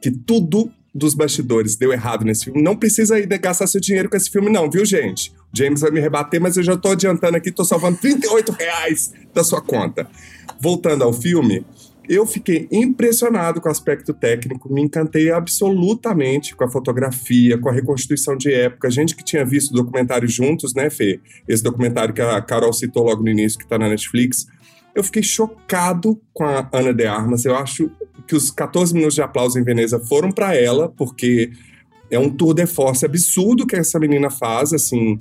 que 0.03 0.11
tudo 0.11 0.71
dos 0.95 1.15
bastidores 1.15 1.77
deu 1.77 1.93
errado 1.93 2.25
nesse 2.25 2.45
filme. 2.45 2.63
Não 2.63 2.77
precisa 2.77 3.19
ir 3.19 3.27
gastar 3.27 3.67
seu 3.67 3.81
dinheiro 3.81 4.11
com 4.11 4.17
esse 4.17 4.29
filme, 4.29 4.51
não, 4.51 4.71
viu, 4.71 4.85
gente? 4.85 5.33
O 5.53 5.57
James 5.57 5.81
vai 5.81 5.91
me 5.91 6.01
rebater, 6.01 6.41
mas 6.41 6.57
eu 6.57 6.63
já 6.63 6.77
tô 6.77 6.89
adiantando 6.89 7.37
aqui, 7.37 7.51
tô 7.51 7.65
salvando 7.65 7.99
38 7.99 8.53
reais 8.53 9.13
da 9.33 9.43
sua 9.43 9.61
conta. 9.61 10.07
Voltando 10.61 11.05
ao 11.05 11.13
filme, 11.13 11.65
eu 12.13 12.27
fiquei 12.27 12.67
impressionado 12.73 13.61
com 13.61 13.69
o 13.69 13.71
aspecto 13.71 14.13
técnico, 14.13 14.73
me 14.73 14.83
encantei 14.83 15.31
absolutamente 15.31 16.57
com 16.57 16.65
a 16.65 16.69
fotografia, 16.69 17.57
com 17.57 17.69
a 17.69 17.73
reconstituição 17.73 18.37
de 18.37 18.53
época. 18.53 18.89
A 18.89 18.91
gente 18.91 19.15
que 19.15 19.23
tinha 19.23 19.45
visto 19.45 19.71
o 19.71 19.75
documentário 19.75 20.27
juntos, 20.27 20.75
né, 20.75 20.91
Fê? 20.91 21.21
Esse 21.47 21.63
documentário 21.63 22.13
que 22.13 22.21
a 22.21 22.43
Carol 22.43 22.73
citou 22.73 23.05
logo 23.05 23.23
no 23.23 23.29
início, 23.29 23.57
que 23.57 23.65
tá 23.65 23.79
na 23.79 23.89
Netflix. 23.89 24.49
Eu 24.93 25.05
fiquei 25.05 25.23
chocado 25.23 26.21
com 26.35 26.43
a 26.43 26.69
Ana 26.73 26.93
de 26.93 27.07
Armas. 27.07 27.45
Eu 27.45 27.55
acho 27.55 27.89
que 28.27 28.35
os 28.35 28.51
14 28.51 28.93
minutos 28.93 29.15
de 29.15 29.23
aplauso 29.23 29.57
em 29.57 29.63
Veneza 29.63 30.01
foram 30.01 30.33
para 30.33 30.53
ela, 30.57 30.89
porque 30.89 31.53
é 32.11 32.19
um 32.19 32.29
tour 32.29 32.55
de 32.55 32.67
force 32.67 33.07
absurdo 33.07 33.65
que 33.65 33.77
essa 33.77 34.01
menina 34.01 34.31
faz, 34.31 34.73
assim. 34.73 35.21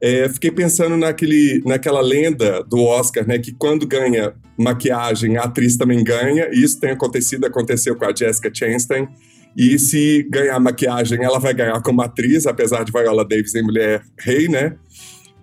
É, 0.00 0.28
fiquei 0.28 0.50
pensando 0.50 0.96
naquele, 0.96 1.60
naquela 1.64 2.00
lenda 2.00 2.62
do 2.62 2.80
Oscar, 2.82 3.26
né? 3.26 3.38
Que 3.38 3.52
quando 3.52 3.86
ganha 3.86 4.34
maquiagem, 4.56 5.36
a 5.36 5.42
atriz 5.42 5.76
também 5.76 6.04
ganha. 6.04 6.48
E 6.52 6.62
isso 6.62 6.78
tem 6.78 6.90
acontecido, 6.90 7.44
aconteceu 7.44 7.96
com 7.96 8.04
a 8.04 8.14
Jessica 8.14 8.50
Chastain. 8.52 9.08
E 9.56 9.78
se 9.78 10.24
ganhar 10.30 10.58
maquiagem, 10.60 11.22
ela 11.24 11.40
vai 11.40 11.52
ganhar 11.52 11.80
como 11.82 12.00
atriz, 12.00 12.46
apesar 12.46 12.84
de 12.84 12.92
Viola 12.92 13.26
Davis 13.26 13.54
em 13.54 13.62
Mulher 13.62 14.02
Rei, 14.18 14.46
né? 14.46 14.76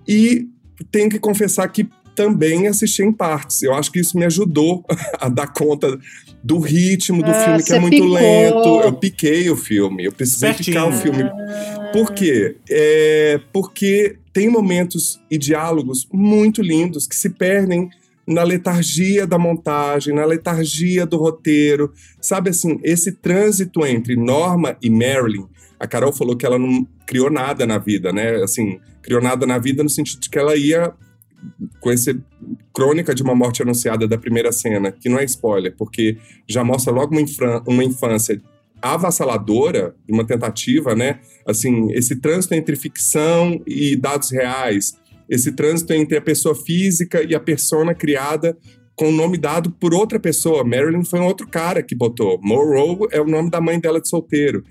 E 0.08 0.48
tenho 0.92 1.10
que 1.10 1.20
confessar 1.20 1.68
que 1.68 1.90
também 2.16 2.68
assisti 2.68 3.04
em 3.04 3.12
partes. 3.12 3.62
Eu 3.62 3.74
acho 3.74 3.92
que 3.92 4.00
isso 4.00 4.18
me 4.18 4.26
ajudou 4.26 4.84
a 5.20 5.30
dar 5.30 5.48
conta 5.48 6.00
do 6.44 6.60
ritmo 6.60 7.22
do 7.22 7.30
ah, 7.30 7.34
filme, 7.34 7.64
que 7.64 7.74
é 7.74 7.80
muito 7.80 7.94
picou. 7.94 8.14
lento. 8.14 8.82
Eu 8.82 8.94
piquei 8.94 9.50
o 9.50 9.58
filme, 9.58 10.06
eu 10.06 10.12
precisei 10.12 10.54
Certinho. 10.54 10.78
picar 10.78 10.90
o 10.90 10.94
filme. 10.94 11.24
Por 11.92 12.14
quê? 12.14 12.58
É 12.70 13.40
porque 13.52 14.18
tem 14.32 14.50
momentos 14.50 15.20
e 15.30 15.38
diálogos 15.38 16.08
muito 16.12 16.62
lindos 16.62 17.08
que 17.08 17.16
se 17.16 17.30
perdem 17.30 17.90
na 18.28 18.44
letargia 18.44 19.26
da 19.28 19.38
montagem, 19.38 20.14
na 20.14 20.26
letargia 20.26 21.06
do 21.06 21.18
roteiro. 21.18 21.94
Sabe 22.20 22.50
assim, 22.50 22.80
esse 22.84 23.12
trânsito 23.12 23.86
entre 23.86 24.16
Norma 24.16 24.78
e 24.82 24.90
Marilyn. 24.90 25.46
A 25.80 25.88
Carol 25.88 26.14
falou 26.14 26.36
que 26.36 26.46
ela 26.46 26.58
não 26.58 26.88
criou 27.06 27.30
nada 27.30 27.66
na 27.66 27.78
vida, 27.78 28.12
né? 28.12 28.36
Assim, 28.44 28.80
criou 29.02 29.22
nada 29.22 29.46
na 29.46 29.58
vida 29.58 29.84
no 29.84 29.90
sentido 29.90 30.22
de 30.22 30.30
que 30.30 30.40
ela 30.40 30.56
ia 30.56 30.94
com 31.80 31.92
esse 31.92 32.20
crônica 32.74 33.14
de 33.14 33.24
uma 33.24 33.36
morte 33.36 33.62
anunciada 33.62 34.08
da 34.08 34.18
primeira 34.18 34.52
cena, 34.52 34.92
que 34.92 35.10
não 35.10 35.20
é 35.20 35.26
spoiler, 35.26 35.74
porque 35.78 36.18
já 36.48 36.64
mostra 36.64 36.92
logo 36.92 37.16
uma, 37.16 37.64
uma 37.68 37.84
infância 37.84 38.42
avassaladora, 38.82 39.96
uma 40.08 40.26
tentativa, 40.26 40.94
né? 40.96 41.20
Assim, 41.48 41.92
esse 41.94 42.18
trânsito 42.18 42.54
entre 42.54 42.76
ficção 42.76 43.62
e 43.66 43.96
dados 43.96 44.32
reais, 44.32 44.98
esse 45.30 45.52
trânsito 45.54 45.94
entre 45.94 46.18
a 46.18 46.22
pessoa 46.22 46.54
física 46.54 47.24
e 47.24 47.34
a 47.34 47.40
persona 47.40 47.96
criada 47.96 48.58
com 48.96 49.10
o 49.10 49.12
nome 49.12 49.38
dado 49.38 49.72
por 49.72 49.94
outra 49.94 50.20
pessoa. 50.20 50.64
Marilyn 50.64 51.04
foi 51.04 51.20
um 51.20 51.26
outro 51.26 51.48
cara 51.48 51.84
que 51.84 51.96
botou. 51.96 52.40
Monroe 52.42 53.08
é 53.12 53.20
o 53.20 53.26
nome 53.26 53.50
da 53.50 53.60
mãe 53.60 53.80
dela 53.80 54.00
de 54.00 54.08
solteiro. 54.08 54.64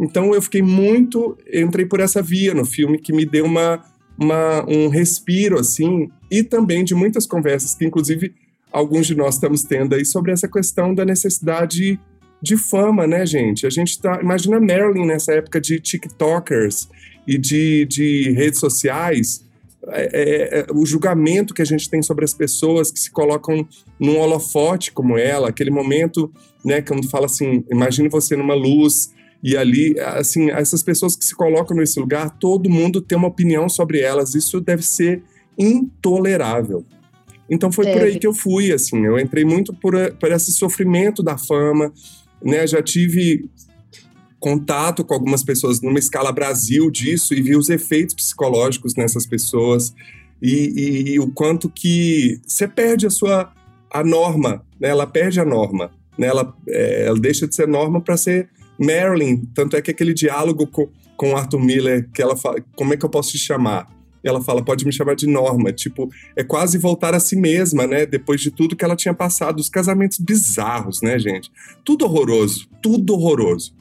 Então 0.00 0.34
eu 0.34 0.42
fiquei 0.42 0.62
muito, 0.62 1.36
entrei 1.52 1.86
por 1.86 2.00
essa 2.00 2.22
via 2.22 2.54
no 2.54 2.64
filme 2.64 2.98
que 2.98 3.12
me 3.12 3.24
deu 3.24 3.44
uma 3.44 3.82
uma, 4.18 4.64
um 4.68 4.88
respiro, 4.88 5.58
assim, 5.58 6.10
e 6.30 6.42
também 6.42 6.84
de 6.84 6.94
muitas 6.94 7.26
conversas 7.26 7.74
que, 7.74 7.84
inclusive, 7.84 8.34
alguns 8.72 9.06
de 9.06 9.14
nós 9.14 9.34
estamos 9.34 9.62
tendo 9.62 9.94
aí 9.94 10.04
sobre 10.04 10.32
essa 10.32 10.48
questão 10.48 10.94
da 10.94 11.04
necessidade 11.04 11.98
de 12.40 12.56
fama, 12.56 13.06
né, 13.06 13.24
gente? 13.24 13.66
A 13.66 13.70
gente 13.70 14.00
tá. 14.00 14.20
Imagina 14.20 14.58
Marilyn 14.58 15.06
nessa 15.06 15.32
época 15.32 15.60
de 15.60 15.78
TikTokers 15.78 16.88
e 17.26 17.38
de, 17.38 17.86
de 17.86 18.32
redes 18.32 18.58
sociais. 18.58 19.44
É, 19.88 20.02
é, 20.12 20.58
é, 20.60 20.66
o 20.72 20.86
julgamento 20.86 21.52
que 21.52 21.62
a 21.62 21.64
gente 21.64 21.90
tem 21.90 22.02
sobre 22.02 22.24
as 22.24 22.32
pessoas 22.32 22.90
que 22.92 23.00
se 23.00 23.10
colocam 23.10 23.66
num 23.98 24.18
holofote 24.18 24.92
como 24.92 25.18
ela, 25.18 25.48
aquele 25.48 25.70
momento, 25.70 26.32
né, 26.64 26.80
quando 26.80 27.08
fala 27.10 27.26
assim, 27.26 27.64
imagine 27.68 28.08
você 28.08 28.36
numa 28.36 28.54
luz 28.54 29.12
e 29.42 29.56
ali, 29.56 29.98
assim, 29.98 30.50
essas 30.50 30.82
pessoas 30.82 31.16
que 31.16 31.24
se 31.24 31.34
colocam 31.34 31.76
nesse 31.76 31.98
lugar, 31.98 32.30
todo 32.38 32.70
mundo 32.70 33.00
tem 33.00 33.18
uma 33.18 33.26
opinião 33.26 33.68
sobre 33.68 34.00
elas. 34.00 34.34
Isso 34.34 34.60
deve 34.60 34.82
ser 34.82 35.22
intolerável. 35.58 36.86
Então 37.50 37.72
foi 37.72 37.86
deve. 37.86 37.98
por 37.98 38.06
aí 38.06 38.18
que 38.18 38.26
eu 38.26 38.32
fui, 38.32 38.72
assim. 38.72 39.04
Eu 39.04 39.18
entrei 39.18 39.44
muito 39.44 39.74
por, 39.74 39.94
por 40.12 40.30
esse 40.30 40.52
sofrimento 40.52 41.22
da 41.24 41.36
fama, 41.36 41.92
né? 42.42 42.64
Já 42.68 42.80
tive 42.80 43.50
contato 44.38 45.04
com 45.04 45.12
algumas 45.12 45.42
pessoas 45.42 45.80
numa 45.80 45.98
escala 45.98 46.32
Brasil 46.32 46.90
disso 46.90 47.34
e 47.34 47.42
vi 47.42 47.56
os 47.56 47.68
efeitos 47.68 48.14
psicológicos 48.14 48.94
nessas 48.96 49.26
pessoas 49.26 49.94
e, 50.40 50.50
e, 50.50 51.14
e 51.14 51.20
o 51.20 51.30
quanto 51.30 51.68
que 51.68 52.40
você 52.44 52.66
perde 52.66 53.06
a 53.06 53.10
sua 53.10 53.52
a 53.90 54.02
norma, 54.04 54.64
né? 54.80 54.88
Ela 54.88 55.06
perde 55.06 55.40
a 55.40 55.44
norma, 55.44 55.90
né? 56.16 56.28
Ela, 56.28 56.56
é, 56.68 57.06
ela 57.06 57.18
deixa 57.18 57.46
de 57.46 57.54
ser 57.54 57.66
norma 57.66 58.00
para 58.00 58.16
ser 58.16 58.48
Marilyn, 58.84 59.44
tanto 59.54 59.76
é 59.76 59.82
que 59.82 59.90
aquele 59.90 60.12
diálogo 60.12 60.66
com, 60.66 60.88
com 61.16 61.36
Arthur 61.36 61.60
Miller, 61.60 62.08
que 62.12 62.20
ela 62.20 62.36
fala, 62.36 62.62
como 62.74 62.92
é 62.92 62.96
que 62.96 63.04
eu 63.04 63.10
posso 63.10 63.30
te 63.30 63.38
chamar? 63.38 63.88
Ela 64.24 64.40
fala, 64.40 64.64
pode 64.64 64.84
me 64.84 64.92
chamar 64.92 65.16
de 65.16 65.26
Norma. 65.26 65.72
Tipo, 65.72 66.08
é 66.36 66.44
quase 66.44 66.78
voltar 66.78 67.14
a 67.14 67.20
si 67.20 67.34
mesma, 67.34 67.86
né? 67.86 68.06
Depois 68.06 68.40
de 68.40 68.50
tudo 68.50 68.76
que 68.76 68.84
ela 68.84 68.94
tinha 68.94 69.12
passado. 69.12 69.58
Os 69.58 69.68
casamentos 69.68 70.18
bizarros, 70.18 71.02
né, 71.02 71.18
gente? 71.18 71.50
Tudo 71.84 72.04
horroroso, 72.04 72.68
tudo 72.80 73.14
horroroso. 73.14 73.74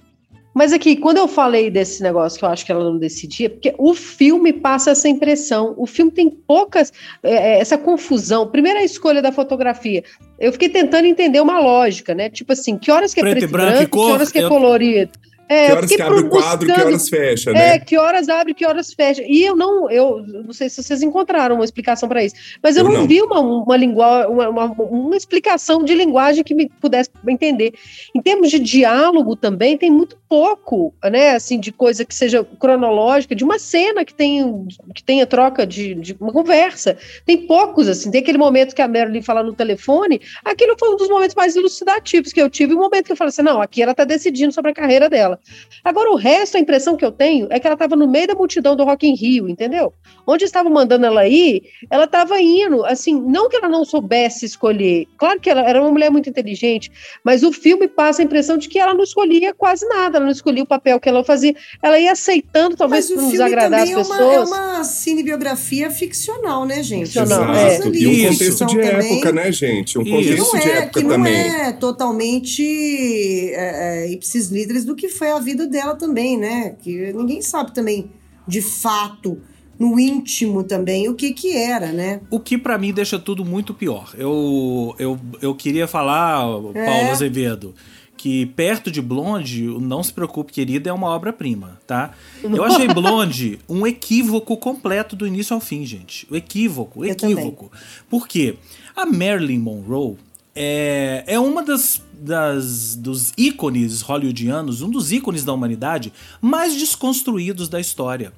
Mas 0.53 0.74
aqui, 0.74 0.96
quando 0.98 1.17
eu 1.17 1.27
falei 1.27 1.70
desse 1.70 2.03
negócio 2.03 2.38
que 2.38 2.43
eu 2.43 2.50
acho 2.50 2.65
que 2.65 2.72
ela 2.72 2.84
não 2.84 2.98
decidia, 2.98 3.50
porque 3.50 3.74
o 3.77 3.93
filme 3.93 4.51
passa 4.51 4.91
essa 4.91 5.08
impressão. 5.08 5.74
O 5.77 5.86
filme 5.86 6.12
tem 6.12 6.29
poucas. 6.29 6.91
É, 7.24 7.31
é 7.34 7.60
essa 7.60 7.77
confusão. 7.77 8.48
Primeiro, 8.48 8.79
a 8.79 8.84
escolha 8.84 9.22
da 9.22 9.31
fotografia. 9.31 10.03
Eu 10.39 10.51
fiquei 10.51 10.70
tentando 10.70 11.05
entender 11.05 11.39
uma 11.39 11.60
lógica, 11.60 12.13
né? 12.13 12.29
Tipo 12.29 12.51
assim, 12.53 12.77
que 12.77 12.91
horas 12.91 13.13
que 13.13 13.22
é 13.22 13.24
preto, 13.24 13.36
preto 13.36 13.50
e 13.50 13.51
branco, 13.51 13.74
branco 13.75 13.91
que 13.91 14.13
horas 14.13 14.31
que 14.31 14.39
é 14.39 14.48
colorido. 14.48 15.12
É, 15.51 15.65
que 15.65 15.72
horas 15.74 15.89
que 15.91 16.01
abre 16.01 16.20
o 16.22 16.29
quadro, 16.29 16.65
buscando, 16.65 16.75
que 16.75 16.81
horas 16.81 17.10
fecha, 17.10 17.51
né? 17.51 17.75
É, 17.75 17.79
que 17.79 17.98
horas 17.98 18.29
abre, 18.29 18.53
que 18.53 18.65
horas 18.65 18.93
fecha. 18.93 19.22
E 19.27 19.43
eu 19.43 19.53
não, 19.53 19.91
eu 19.91 20.24
não 20.25 20.53
sei 20.53 20.70
se 20.70 20.81
vocês 20.81 21.03
encontraram 21.03 21.55
uma 21.55 21.65
explicação 21.65 22.08
para 22.08 22.24
isso, 22.24 22.36
mas 22.63 22.77
eu, 22.77 22.86
eu 22.86 22.89
não, 22.89 23.01
não, 23.01 23.08
vi 23.08 23.22
uma, 23.22 23.41
uma, 23.41 23.75
lingua, 23.75 24.29
uma, 24.29 24.48
uma, 24.48 24.65
uma, 24.72 25.17
explicação 25.17 25.84
de 25.84 25.93
linguagem 25.93 26.41
que 26.41 26.55
me 26.55 26.70
pudesse 26.79 27.10
entender. 27.27 27.74
Em 28.15 28.22
termos 28.22 28.50
de 28.50 28.60
diálogo 28.60 29.36
também, 29.36 29.77
tem 29.77 29.91
muito 29.91 30.17
pouco, 30.29 30.93
né, 31.03 31.31
assim, 31.31 31.60
de 31.60 31.74
coisa 31.74 32.05
que 32.05 32.15
seja 32.15 32.46
cronológica, 32.58 33.36
de 33.36 33.43
uma 33.43 33.60
cena 33.60 34.05
que, 34.05 34.13
tem, 34.13 34.65
que 34.96 35.03
tenha 35.03 35.27
troca 35.27 35.67
de, 35.67 35.96
de 35.96 36.15
uma 36.17 36.31
conversa. 36.31 36.98
Tem 37.25 37.46
poucos, 37.46 37.89
assim, 37.89 38.10
tem 38.10 38.22
aquele 38.22 38.38
momento 38.38 38.74
que 38.74 38.81
a 38.81 38.88
Marilyn 38.88 39.22
fala 39.22 39.43
no 39.43 39.51
telefone, 39.51 40.22
aquilo 40.46 40.77
foi 40.79 40.93
um 40.93 40.96
dos 40.96 41.10
momentos 41.10 41.36
mais 41.36 41.58
elucidativos 41.58 42.31
que 42.31 42.41
eu 42.41 42.50
tive, 42.50 42.74
o 42.74 42.77
um 42.77 42.79
momento 42.79 43.08
que 43.08 43.12
eu 43.12 43.17
falei 43.17 43.27
assim, 43.27 43.41
não, 43.41 43.62
aqui 43.62 43.81
ela 43.81 43.91
está 43.91 44.05
decidindo 44.05 44.53
sobre 44.53 44.72
a 44.72 44.74
carreira 44.74 45.10
dela. 45.10 45.40
Agora, 45.83 46.12
o 46.12 46.15
resto, 46.15 46.57
a 46.57 46.60
impressão 46.60 46.95
que 46.95 47.03
eu 47.03 47.12
tenho 47.12 47.48
é 47.50 47.60
que 47.60 47.67
ela 47.67 47.74
estava 47.74 47.95
no 47.95 48.07
meio 48.07 48.27
da 48.27 48.36
multidão 48.36 48.75
do 48.75 48.83
Rock 48.83 49.07
in 49.07 49.15
Rio, 49.15 49.50
entendeu? 49.50 49.93
Onde 50.27 50.45
estavam 50.45 50.71
mandando 50.71 51.05
ela 51.05 51.27
ir, 51.27 51.63
ela 51.89 52.05
estava 52.05 52.39
indo, 52.39 52.86
assim, 52.86 53.19
não 53.19 53.50
que 53.50 53.55
ela 53.55 53.67
não 53.67 53.83
soubesse 53.83 54.45
escolher, 54.45 55.07
claro 55.17 55.39
que 55.39 55.50
ela 55.50 55.62
era 55.67 55.81
uma 55.81 55.91
mulher 55.91 56.12
muito 56.12 56.29
inteligente, 56.29 56.91
mas 57.24 57.43
o 57.43 57.51
filme 57.51 57.88
passa 57.88 58.21
a 58.21 58.25
impressão 58.25 58.57
de 58.57 58.69
que 58.69 58.77
ela 58.77 58.93
não 58.93 59.03
escolhia 59.03 59.53
quase 59.53 59.88
nada, 59.88 60.17
ela 60.17 60.25
não 60.25 60.31
escolhia 60.31 60.63
o 60.63 60.67
papel 60.67 61.00
que 61.00 61.10
ela 61.10 61.24
fazia, 61.24 61.55
ela 61.81 62.00
ia 62.00 62.12
aceitando, 62.12 62.75
talvez 62.75 63.10
para 63.10 63.21
nos 63.21 63.39
agradar 63.39 63.81
as 63.81 63.89
pessoas. 63.89 64.19
É 64.19 64.39
uma, 64.39 64.55
é 64.55 64.60
uma 64.67 64.83
cinebiografia 64.83 65.89
ficcional, 65.89 66.65
né, 66.65 66.83
gente? 66.83 67.07
Ficcional, 67.07 67.53
é. 67.55 67.79
E 67.93 68.07
um 68.07 68.29
contexto 68.29 68.65
de 68.65 68.79
também. 68.79 69.13
época, 69.13 69.31
né, 69.31 69.51
gente? 69.51 69.98
Um 69.98 70.05
contexto 70.05 70.60
de 70.60 70.69
é, 70.69 70.77
época 70.77 71.01
que 71.01 71.07
também. 71.07 71.50
Não 71.50 71.55
é 71.62 71.71
totalmente 71.74 73.51
é, 73.53 74.05
é, 74.05 74.12
ipsis 74.12 74.50
líderes 74.50 74.86
do 74.86 74.95
que 74.95 75.10
foi 75.10 75.31
a 75.32 75.40
vida 75.40 75.68
dela 75.68 75.96
também, 75.96 76.38
né? 76.38 76.76
Que 76.82 77.12
ninguém 77.14 77.42
sabe 77.42 77.74
também, 77.74 78.12
de 78.48 78.62
fato, 78.62 79.42
no 79.80 80.00
íntimo 80.00 80.64
também, 80.64 81.10
o 81.10 81.16
que 81.16 81.34
que 81.34 81.56
era, 81.56 81.92
né? 81.92 82.22
O 82.30 82.40
que 82.40 82.58
para 82.58 82.78
mim 82.78 82.94
deixa 82.94 83.18
tudo 83.18 83.44
muito 83.44 83.74
pior. 83.74 84.14
Eu, 84.16 84.96
eu, 85.00 85.20
eu 85.42 85.56
queria 85.56 85.88
falar, 85.88 86.46
é. 86.76 86.86
Paulo 86.86 87.12
Azevedo, 87.12 87.74
que 88.16 88.46
perto 88.46 88.92
de 88.92 89.02
Blonde, 89.02 89.64
Não 89.64 90.04
Se 90.04 90.14
Preocupe 90.14 90.54
Querida 90.54 90.92
é 90.92 90.94
uma 90.94 91.08
obra-prima, 91.08 91.82
tá? 91.88 92.12
Eu 92.44 92.64
achei 92.64 92.88
Blonde 92.88 93.58
um 93.68 93.88
equívoco 93.88 94.56
completo 94.58 95.16
do 95.16 95.26
início 95.26 95.56
ao 95.56 95.60
fim, 95.60 95.84
gente. 95.84 96.28
O 96.30 96.36
equívoco, 96.36 97.00
o 97.00 97.06
equívoco. 97.06 97.72
Por 98.08 98.28
quê? 98.28 98.58
A 98.96 99.08
Marilyn 99.08 99.58
Monroe 99.58 100.17
é, 100.56 101.24
é 101.26 101.39
uma 101.39 101.63
das 101.63 102.04
das, 102.21 102.95
dos 102.95 103.34
ícones 103.36 104.01
hollywoodianos, 104.01 104.81
um 104.81 104.89
dos 104.89 105.12
ícones 105.12 105.43
da 105.43 105.51
humanidade 105.51 106.13
mais 106.39 106.75
desconstruídos 106.75 107.67
da 107.67 107.79
história. 107.79 108.31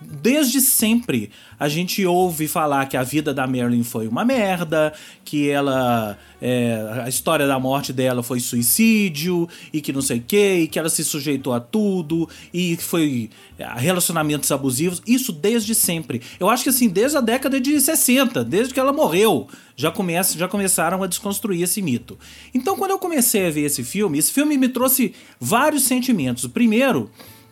Desde 0.00 0.60
sempre 0.60 1.30
a 1.58 1.68
gente 1.68 2.06
ouve 2.06 2.46
falar 2.46 2.86
que 2.86 2.96
a 2.96 3.02
vida 3.02 3.34
da 3.34 3.48
Marilyn 3.48 3.82
foi 3.82 4.06
uma 4.06 4.24
merda, 4.24 4.92
que 5.24 5.50
ela. 5.50 6.16
É, 6.40 7.02
a 7.04 7.08
história 7.08 7.48
da 7.48 7.58
morte 7.58 7.92
dela 7.92 8.22
foi 8.22 8.38
suicídio, 8.38 9.48
e 9.72 9.80
que 9.80 9.92
não 9.92 10.00
sei 10.00 10.18
o 10.18 10.22
que, 10.22 10.54
e 10.54 10.68
que 10.68 10.78
ela 10.78 10.88
se 10.88 11.02
sujeitou 11.02 11.52
a 11.52 11.58
tudo, 11.58 12.28
e 12.54 12.76
foi 12.76 13.28
é, 13.58 13.66
relacionamentos 13.76 14.52
abusivos. 14.52 15.02
Isso 15.04 15.32
desde 15.32 15.74
sempre. 15.74 16.22
Eu 16.38 16.48
acho 16.48 16.62
que 16.62 16.70
assim, 16.70 16.88
desde 16.88 17.18
a 17.18 17.20
década 17.20 17.60
de 17.60 17.80
60, 17.80 18.44
desde 18.44 18.72
que 18.72 18.78
ela 18.78 18.92
morreu, 18.92 19.48
já, 19.74 19.90
começa, 19.90 20.38
já 20.38 20.46
começaram 20.46 21.02
a 21.02 21.08
desconstruir 21.08 21.62
esse 21.62 21.82
mito. 21.82 22.16
Então, 22.54 22.76
quando 22.76 22.92
eu 22.92 22.98
comecei 23.00 23.48
a 23.48 23.50
ver 23.50 23.62
esse 23.62 23.82
filme, 23.82 24.18
esse 24.18 24.32
filme 24.32 24.56
me 24.56 24.68
trouxe 24.68 25.12
vários 25.40 25.82
sentimentos. 25.82 26.44
O 26.44 26.50
primeiro, 26.50 27.10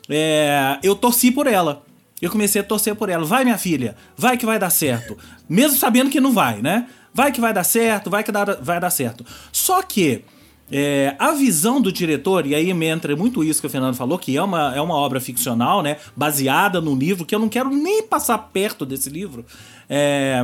é, 0.09 0.79
eu 0.83 0.95
torci 0.95 1.33
por 1.33 1.49
ela. 1.49 1.86
Eu 2.21 2.31
comecei 2.31 2.61
a 2.61 2.65
torcer 2.65 2.95
por 2.95 3.09
ela. 3.09 3.25
Vai, 3.25 3.45
minha 3.45 3.59
filha, 3.59 3.97
vai 4.17 4.37
que 4.37 4.47
vai 4.47 4.59
dar 4.59 4.71
certo. 4.71 5.17
Mesmo 5.49 5.77
sabendo 5.77 6.11
que 6.11 6.21
não 6.21 6.33
vai, 6.33 6.63
né? 6.63 6.89
Vai 7.13 7.33
que 7.33 7.41
vai 7.41 7.53
dar 7.53 7.65
certo, 7.65 8.11
vai 8.11 8.23
que 8.23 8.33
dá, 8.33 8.45
vai 8.61 8.81
dar 8.81 8.91
certo. 8.91 9.25
Só 9.53 9.83
que 9.83 10.23
é, 10.71 11.15
a 11.19 11.33
visão 11.33 11.81
do 11.81 11.93
diretor, 11.93 12.47
e 12.47 12.55
aí 12.55 12.73
me 12.75 12.87
entra 12.87 13.15
muito 13.15 13.45
isso 13.45 13.61
que 13.61 13.67
o 13.67 13.71
Fernando 13.71 13.95
falou, 13.95 14.19
que 14.19 14.37
é 14.37 14.43
uma, 14.43 14.75
é 14.75 14.81
uma 14.81 14.95
obra 14.95 15.21
ficcional, 15.21 15.83
né? 15.83 15.99
Baseada 16.17 16.81
num 16.81 16.97
livro, 16.97 17.25
que 17.25 17.35
eu 17.35 17.39
não 17.39 17.49
quero 17.49 17.71
nem 17.71 18.03
passar 18.03 18.39
perto 18.39 18.85
desse 18.85 19.09
livro. 19.09 19.45
É, 19.89 20.43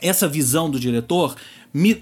essa 0.00 0.28
visão 0.28 0.70
do 0.70 0.78
diretor 0.78 1.36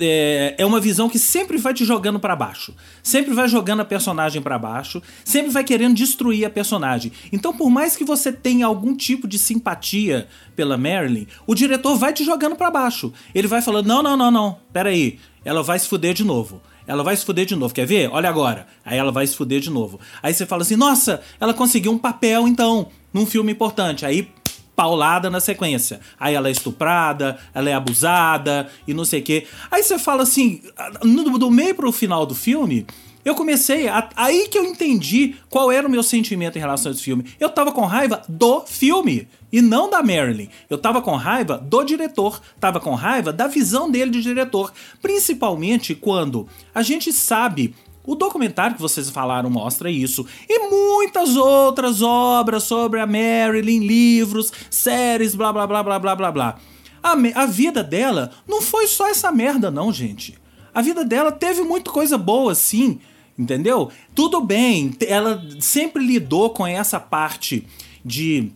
é, 0.01 0.55
é 0.59 0.67
uma 0.67 0.81
visão 0.81 1.09
que 1.09 1.19
sempre 1.19 1.57
vai 1.57 1.73
te 1.73 1.85
jogando 1.85 2.21
para 2.21 2.37
baixo, 2.37 2.75
sempre 3.03 3.33
vai 3.33 3.49
jogando 3.49 3.81
a 3.81 3.85
personagem 3.85 4.43
para 4.43 4.59
baixo, 4.59 5.03
sempre 5.25 5.51
vai 5.51 5.65
querendo 5.65 5.95
destruir 5.95 6.45
a 6.45 6.51
personagem. 6.51 7.11
Então, 7.33 7.57
por 7.57 7.71
mais 7.71 7.97
que 7.97 8.05
você 8.05 8.31
tenha 8.31 8.67
algum 8.67 8.95
tipo 8.95 9.27
de 9.27 9.39
simpatia 9.39 10.29
pela 10.55 10.77
Marilyn, 10.77 11.27
o 11.47 11.55
diretor 11.55 11.97
vai 11.97 12.13
te 12.13 12.23
jogando 12.23 12.55
para 12.55 12.71
baixo. 12.71 13.13
Ele 13.35 13.49
vai 13.49 13.63
falando: 13.63 13.87
não, 13.87 14.03
não, 14.03 14.17
não, 14.17 14.31
não, 14.31 14.59
peraí, 14.73 15.19
ela 15.43 15.63
vai 15.63 15.79
se 15.79 15.89
fuder 15.89 16.13
de 16.13 16.25
novo. 16.25 16.61
Ela 16.87 17.03
vai 17.03 17.17
se 17.17 17.25
fuder 17.25 17.47
de 17.47 17.55
novo. 17.55 17.73
Quer 17.73 17.87
ver? 17.87 18.11
Olha 18.13 18.29
agora. 18.29 18.67
Aí 18.85 18.99
ela 18.99 19.13
vai 19.13 19.27
se 19.27 19.37
fuder 19.37 19.61
de 19.61 19.71
novo. 19.71 20.01
Aí 20.23 20.35
você 20.35 20.45
fala 20.45 20.63
assim: 20.63 20.77
nossa, 20.77 21.23
ela 21.41 21.55
conseguiu 21.55 21.93
um 21.93 21.99
papel 21.99 22.47
então, 22.47 22.89
num 23.13 23.25
filme 23.25 23.53
importante. 23.53 24.05
Aí 24.05 24.29
paulada 24.83 25.31
na 25.31 25.39
sequência. 25.39 26.01
Aí 26.19 26.35
ela 26.35 26.49
é 26.49 26.51
estuprada, 26.51 27.39
ela 27.55 27.71
é 27.71 27.73
abusada 27.73 28.69
e 28.85 28.93
não 28.93 29.05
sei 29.05 29.21
o 29.21 29.23
quê. 29.23 29.47
Aí 29.71 29.81
você 29.81 29.97
fala 29.97 30.25
assim, 30.25 30.61
no, 31.05 31.39
do 31.39 31.49
meio 31.53 31.73
pro 31.73 31.93
final 31.93 32.27
do 32.27 32.35
filme, 32.35 32.85
eu 33.25 33.37
comecei. 33.37 33.87
A, 33.87 34.11
aí 34.17 34.49
que 34.49 34.59
eu 34.59 34.65
entendi 34.65 35.37
qual 35.49 35.71
era 35.71 35.87
o 35.87 35.91
meu 35.91 36.03
sentimento 36.03 36.57
em 36.57 36.61
relação 36.61 36.91
a 36.91 36.95
esse 36.97 37.05
filme. 37.05 37.25
Eu 37.39 37.49
tava 37.49 37.71
com 37.71 37.83
raiva 37.83 38.23
do 38.29 38.63
filme 38.63 39.29
e 39.53 39.63
não 39.63 39.89
da 39.89 40.03
Marilyn. 40.03 40.49
Eu 40.69 40.79
tava 40.79 41.01
com 41.01 41.15
raiva 41.15 41.57
do 41.59 41.85
diretor, 41.85 42.43
tava 42.59 42.81
com 42.81 42.97
raiva 42.97 43.33
da 43.33 43.47
visão 43.47 43.89
dele 43.89 44.11
de 44.11 44.21
diretor. 44.21 44.73
Principalmente 45.01 45.95
quando 45.95 46.49
a 46.75 46.83
gente 46.83 47.13
sabe 47.13 47.73
o 48.05 48.15
documentário 48.15 48.77
que 48.77 48.83
vocês 48.83 49.11
falaram 49.11 49.49
mostra 49.49 49.91
isso. 49.91 50.27
E 50.49 50.69
muitas 50.69 51.37
outras 51.37 52.03
obras 52.03 52.65
sobre 52.65 53.01
a 53.01 53.07
Marilyn, 53.07 53.81
livros, 53.81 54.53
séries, 54.71 55.35
blá 55.35 55.53
blá 55.53 55.67
blá 55.67 55.83
blá 55.83 55.99
blá 55.99 56.17
blá 56.17 56.33
blá. 56.33 56.59
A, 57.03 57.13
a 57.43 57.47
vida 57.47 57.83
dela 57.83 58.31
não 58.47 58.61
foi 58.61 58.87
só 58.87 59.09
essa 59.09 59.31
merda, 59.31 59.71
não, 59.71 59.93
gente. 59.93 60.39
A 60.75 60.81
vida 60.81 61.05
dela 61.05 61.31
teve 61.31 61.63
muita 61.63 61.91
coisa 61.91 62.17
boa, 62.17 62.55
sim. 62.55 62.99
Entendeu? 63.39 63.91
Tudo 64.15 64.41
bem, 64.41 64.95
ela 65.07 65.43
sempre 65.59 66.05
lidou 66.05 66.51
com 66.51 66.67
essa 66.67 67.01
parte 67.01 67.67
de 68.05 68.53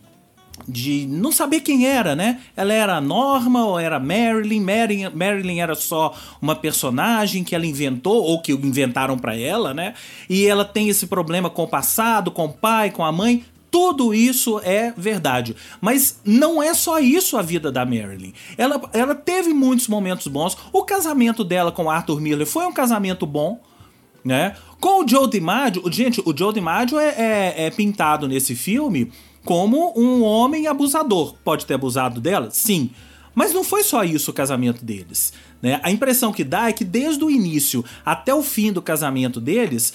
de 0.67 1.05
não 1.07 1.31
saber 1.31 1.61
quem 1.61 1.85
era, 1.85 2.15
né? 2.15 2.39
Ela 2.55 2.73
era 2.73 2.95
a 2.95 3.01
Norma 3.01 3.65
ou 3.65 3.79
era 3.79 3.99
Marilyn? 3.99 4.61
Marilyn? 4.61 5.09
Marilyn 5.13 5.59
era 5.59 5.75
só 5.75 6.15
uma 6.41 6.55
personagem 6.55 7.43
que 7.43 7.55
ela 7.55 7.65
inventou 7.65 8.23
ou 8.23 8.41
que 8.41 8.51
inventaram 8.53 9.17
para 9.17 9.35
ela, 9.35 9.73
né? 9.73 9.93
E 10.29 10.45
ela 10.45 10.65
tem 10.65 10.89
esse 10.89 11.07
problema 11.07 11.49
com 11.49 11.63
o 11.63 11.67
passado, 11.67 12.31
com 12.31 12.45
o 12.45 12.53
pai, 12.53 12.91
com 12.91 13.03
a 13.03 13.11
mãe. 13.11 13.45
Tudo 13.69 14.13
isso 14.13 14.59
é 14.63 14.93
verdade. 14.95 15.55
Mas 15.79 16.19
não 16.25 16.63
é 16.63 16.73
só 16.73 16.99
isso 16.99 17.37
a 17.37 17.41
vida 17.41 17.71
da 17.71 17.85
Marilyn. 17.85 18.33
Ela, 18.57 18.81
ela 18.93 19.13
teve 19.13 19.53
muitos 19.53 19.87
momentos 19.87 20.27
bons. 20.27 20.57
O 20.71 20.83
casamento 20.83 21.43
dela 21.43 21.71
com 21.71 21.89
Arthur 21.89 22.19
Miller 22.19 22.47
foi 22.47 22.65
um 22.65 22.73
casamento 22.73 23.25
bom. 23.25 23.59
Né? 24.23 24.55
Com 24.79 25.03
o 25.03 25.07
Joe 25.07 25.29
DiMaggio, 25.29 25.89
gente, 25.91 26.21
o 26.25 26.35
Joe 26.35 26.53
DiMaggio 26.53 26.99
é, 26.99 27.07
é, 27.07 27.65
é 27.65 27.71
pintado 27.71 28.27
nesse 28.27 28.55
filme 28.55 29.11
como 29.47 29.93
um 29.95 30.23
homem 30.23 30.67
abusador. 30.67 31.33
Pode 31.41 31.65
ter 31.65 31.75
abusado 31.75 32.19
dela? 32.19 32.49
Sim. 32.51 32.89
Mas 33.33 33.53
não 33.53 33.63
foi 33.63 33.81
só 33.81 34.03
isso 34.03 34.29
o 34.29 34.33
casamento 34.33 34.83
deles. 34.83 35.31
Né? 35.61 35.79
A 35.83 35.89
impressão 35.89 36.33
que 36.33 36.43
dá 36.43 36.67
é 36.67 36.73
que 36.73 36.83
desde 36.83 37.23
o 37.23 37.31
início 37.31 37.85
até 38.05 38.35
o 38.35 38.43
fim 38.43 38.73
do 38.73 38.81
casamento 38.81 39.39
deles, 39.39 39.93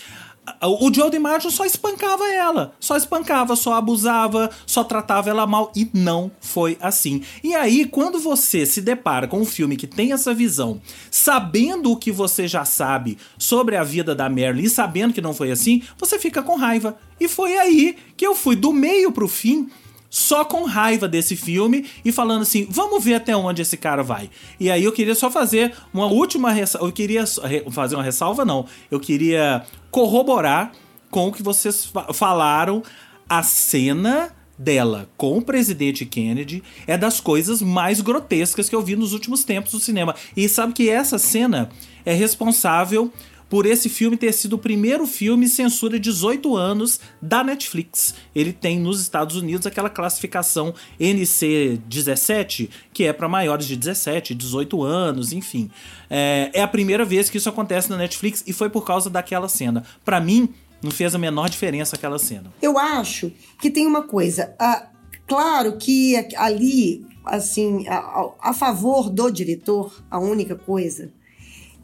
o 0.60 0.92
Joe 0.92 1.10
DiMaggio 1.10 1.50
só 1.50 1.64
espancava 1.64 2.28
ela, 2.28 2.74
só 2.80 2.96
espancava, 2.96 3.54
só 3.54 3.74
abusava, 3.74 4.50
só 4.66 4.82
tratava 4.82 5.30
ela 5.30 5.46
mal 5.46 5.70
e 5.74 5.88
não 5.92 6.32
foi 6.40 6.76
assim. 6.80 7.22
E 7.44 7.54
aí, 7.54 7.84
quando 7.84 8.18
você 8.18 8.66
se 8.66 8.80
depara 8.80 9.28
com 9.28 9.40
um 9.40 9.44
filme 9.44 9.76
que 9.76 9.86
tem 9.86 10.12
essa 10.12 10.34
visão, 10.34 10.80
sabendo 11.10 11.92
o 11.92 11.96
que 11.96 12.10
você 12.10 12.48
já 12.48 12.64
sabe 12.64 13.18
sobre 13.38 13.76
a 13.76 13.84
vida 13.84 14.14
da 14.14 14.28
Marilyn 14.28 14.64
e 14.64 14.70
sabendo 14.70 15.14
que 15.14 15.20
não 15.20 15.32
foi 15.32 15.52
assim, 15.52 15.82
você 15.96 16.18
fica 16.18 16.42
com 16.42 16.56
raiva. 16.56 16.96
E 17.20 17.28
foi 17.28 17.56
aí 17.56 17.96
que 18.16 18.26
eu 18.26 18.34
fui 18.34 18.56
do 18.56 18.72
meio 18.72 19.12
pro 19.12 19.28
fim 19.28 19.70
só 20.12 20.44
com 20.44 20.64
raiva 20.64 21.08
desse 21.08 21.34
filme 21.34 21.86
e 22.04 22.12
falando 22.12 22.42
assim: 22.42 22.66
vamos 22.68 23.02
ver 23.02 23.14
até 23.14 23.34
onde 23.34 23.62
esse 23.62 23.78
cara 23.78 24.02
vai. 24.02 24.28
E 24.60 24.70
aí 24.70 24.84
eu 24.84 24.92
queria 24.92 25.14
só 25.14 25.30
fazer 25.30 25.72
uma 25.92 26.06
última 26.06 26.52
ressalva. 26.52 26.86
Eu 26.86 26.92
queria 26.92 27.24
fazer 27.70 27.94
uma 27.94 28.04
ressalva, 28.04 28.44
não. 28.44 28.66
Eu 28.90 29.00
queria 29.00 29.64
corroborar 29.90 30.72
com 31.10 31.28
o 31.28 31.32
que 31.32 31.42
vocês 31.42 31.90
falaram. 32.12 32.82
A 33.26 33.42
cena 33.42 34.30
dela 34.58 35.08
com 35.16 35.38
o 35.38 35.42
presidente 35.42 36.04
Kennedy 36.04 36.62
é 36.86 36.98
das 36.98 37.18
coisas 37.18 37.62
mais 37.62 38.02
grotescas 38.02 38.68
que 38.68 38.74
eu 38.74 38.82
vi 38.82 38.94
nos 38.94 39.14
últimos 39.14 39.44
tempos 39.44 39.72
do 39.72 39.80
cinema. 39.80 40.14
E 40.36 40.46
sabe 40.46 40.74
que 40.74 40.90
essa 40.90 41.16
cena 41.16 41.70
é 42.04 42.12
responsável 42.12 43.10
por 43.52 43.66
esse 43.66 43.90
filme 43.90 44.16
ter 44.16 44.32
sido 44.32 44.54
o 44.54 44.58
primeiro 44.58 45.06
filme 45.06 45.46
censura 45.46 46.00
18 46.00 46.56
anos 46.56 46.98
da 47.20 47.44
Netflix. 47.44 48.14
Ele 48.34 48.50
tem 48.50 48.80
nos 48.80 48.98
Estados 48.98 49.36
Unidos 49.36 49.66
aquela 49.66 49.90
classificação 49.90 50.72
NC17, 50.98 52.70
que 52.94 53.04
é 53.04 53.12
para 53.12 53.28
maiores 53.28 53.66
de 53.66 53.76
17, 53.76 54.34
18 54.34 54.82
anos, 54.82 55.34
enfim. 55.34 55.70
É, 56.08 56.50
é 56.54 56.62
a 56.62 56.66
primeira 56.66 57.04
vez 57.04 57.28
que 57.28 57.36
isso 57.36 57.46
acontece 57.50 57.90
na 57.90 57.98
Netflix 57.98 58.42
e 58.46 58.54
foi 58.54 58.70
por 58.70 58.86
causa 58.86 59.10
daquela 59.10 59.50
cena. 59.50 59.84
Para 60.02 60.18
mim, 60.18 60.48
não 60.82 60.90
fez 60.90 61.14
a 61.14 61.18
menor 61.18 61.50
diferença 61.50 61.94
aquela 61.94 62.18
cena. 62.18 62.50
Eu 62.62 62.78
acho 62.78 63.30
que 63.60 63.70
tem 63.70 63.86
uma 63.86 64.04
coisa. 64.04 64.56
Uh, 64.58 64.86
claro 65.26 65.76
que 65.76 66.16
ali, 66.38 67.04
assim, 67.22 67.86
a, 67.86 68.30
a 68.40 68.54
favor 68.54 69.10
do 69.10 69.30
diretor, 69.30 69.94
a 70.10 70.18
única 70.18 70.56
coisa 70.56 71.12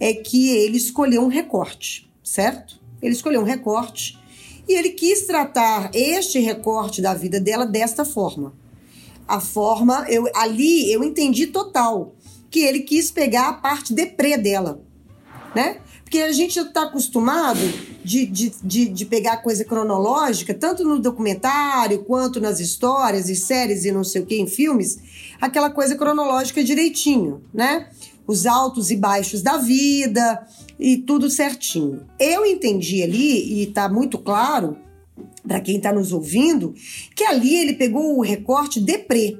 é 0.00 0.12
que 0.12 0.50
ele 0.50 0.76
escolheu 0.76 1.22
um 1.22 1.28
recorte, 1.28 2.10
certo? 2.22 2.80
Ele 3.02 3.12
escolheu 3.12 3.40
um 3.40 3.44
recorte 3.44 4.18
e 4.68 4.74
ele 4.74 4.90
quis 4.90 5.22
tratar 5.22 5.90
este 5.94 6.38
recorte 6.38 7.00
da 7.00 7.14
vida 7.14 7.40
dela 7.40 7.64
desta 7.64 8.04
forma. 8.04 8.52
A 9.26 9.40
forma, 9.40 10.06
eu, 10.08 10.28
ali 10.34 10.92
eu 10.92 11.02
entendi 11.02 11.46
total 11.46 12.14
que 12.50 12.60
ele 12.60 12.80
quis 12.80 13.10
pegar 13.10 13.48
a 13.48 13.52
parte 13.52 13.92
deprê 13.92 14.36
dela, 14.36 14.80
né? 15.54 15.80
Porque 16.02 16.20
a 16.20 16.32
gente 16.32 16.58
está 16.58 16.84
acostumado 16.84 17.60
de, 18.02 18.24
de, 18.24 18.52
de, 18.62 18.88
de, 18.88 19.04
pegar 19.04 19.38
coisa 19.38 19.62
cronológica, 19.62 20.54
tanto 20.54 20.82
no 20.82 20.98
documentário 20.98 22.02
quanto 22.04 22.40
nas 22.40 22.60
histórias 22.60 23.28
e 23.28 23.36
séries 23.36 23.84
e 23.84 23.92
não 23.92 24.02
sei 24.02 24.22
o 24.22 24.26
que, 24.26 24.40
em 24.40 24.46
filmes, 24.46 24.98
aquela 25.38 25.68
coisa 25.68 25.94
cronológica 25.94 26.64
direitinho, 26.64 27.42
né? 27.52 27.90
Os 28.28 28.44
altos 28.44 28.90
e 28.90 28.96
baixos 28.96 29.40
da 29.40 29.56
vida 29.56 30.46
e 30.78 30.98
tudo 30.98 31.30
certinho. 31.30 32.06
Eu 32.20 32.44
entendi 32.44 33.02
ali, 33.02 33.54
e 33.54 33.62
está 33.62 33.88
muito 33.88 34.18
claro 34.18 34.76
para 35.44 35.60
quem 35.62 35.78
está 35.78 35.90
nos 35.90 36.12
ouvindo, 36.12 36.74
que 37.16 37.24
ali 37.24 37.56
ele 37.56 37.72
pegou 37.72 38.18
o 38.18 38.22
recorte 38.22 38.80
deprê. 38.80 39.38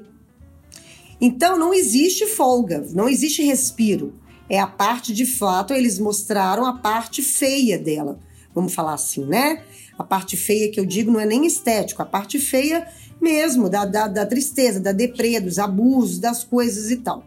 Então 1.21 1.57
não 1.57 1.71
existe 1.71 2.25
folga, 2.25 2.83
não 2.91 3.07
existe 3.07 3.43
respiro. 3.43 4.15
É 4.49 4.59
a 4.59 4.65
parte 4.65 5.13
de 5.13 5.25
fato, 5.25 5.71
eles 5.71 5.99
mostraram 5.99 6.65
a 6.65 6.73
parte 6.73 7.21
feia 7.21 7.77
dela. 7.77 8.19
Vamos 8.55 8.73
falar 8.73 8.95
assim, 8.95 9.23
né? 9.23 9.63
A 9.99 10.03
parte 10.03 10.35
feia 10.35 10.71
que 10.71 10.79
eu 10.79 10.85
digo 10.85 11.11
não 11.11 11.19
é 11.19 11.25
nem 11.27 11.45
estético, 11.45 12.01
a 12.01 12.05
parte 12.05 12.39
feia 12.39 12.87
mesmo, 13.21 13.69
da, 13.69 13.85
da, 13.85 14.07
da 14.07 14.25
tristeza, 14.25 14.79
da 14.79 14.91
deprê, 14.91 15.39
dos 15.39 15.59
abusos, 15.59 16.17
das 16.17 16.43
coisas 16.43 16.89
e 16.89 16.97
tal. 16.97 17.23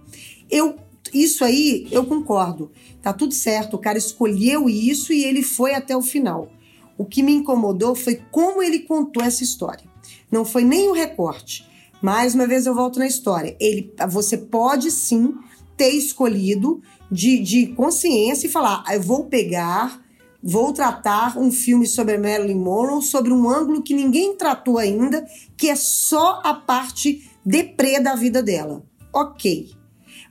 Eu 0.50 0.74
isso 1.12 1.44
aí 1.44 1.86
eu 1.90 2.04
concordo. 2.04 2.70
Tá 3.00 3.12
tudo 3.12 3.34
certo, 3.34 3.74
o 3.74 3.78
cara 3.78 3.98
escolheu 3.98 4.68
isso 4.68 5.12
e 5.12 5.24
ele 5.24 5.42
foi 5.42 5.74
até 5.74 5.96
o 5.96 6.02
final. 6.02 6.50
O 6.96 7.04
que 7.04 7.22
me 7.22 7.32
incomodou 7.32 7.94
foi 7.94 8.20
como 8.30 8.62
ele 8.62 8.80
contou 8.80 9.22
essa 9.22 9.42
história. 9.42 9.84
Não 10.30 10.44
foi 10.44 10.64
nem 10.64 10.88
o 10.88 10.92
recorte. 10.92 11.66
Mais 12.00 12.34
uma 12.34 12.46
vez 12.46 12.66
eu 12.66 12.74
volto 12.74 12.98
na 12.98 13.06
história. 13.06 13.56
Ele, 13.60 13.92
você 14.08 14.36
pode 14.36 14.90
sim 14.90 15.34
ter 15.76 15.90
escolhido 15.90 16.82
de, 17.10 17.38
de 17.38 17.66
consciência 17.68 18.46
e 18.46 18.50
falar: 18.50 18.82
ah, 18.86 18.94
eu 18.94 19.02
vou 19.02 19.26
pegar, 19.26 20.02
vou 20.42 20.72
tratar 20.72 21.38
um 21.38 21.50
filme 21.50 21.86
sobre 21.86 22.14
a 22.14 22.18
Marilyn 22.18 22.58
Monroe 22.58 23.02
sobre 23.02 23.32
um 23.32 23.48
ângulo 23.48 23.82
que 23.82 23.94
ninguém 23.94 24.36
tratou 24.36 24.78
ainda, 24.78 25.26
que 25.56 25.68
é 25.68 25.76
só 25.76 26.40
a 26.44 26.54
parte 26.54 27.30
deprê 27.44 28.00
da 28.00 28.14
vida 28.14 28.42
dela. 28.42 28.84
Ok. 29.12 29.81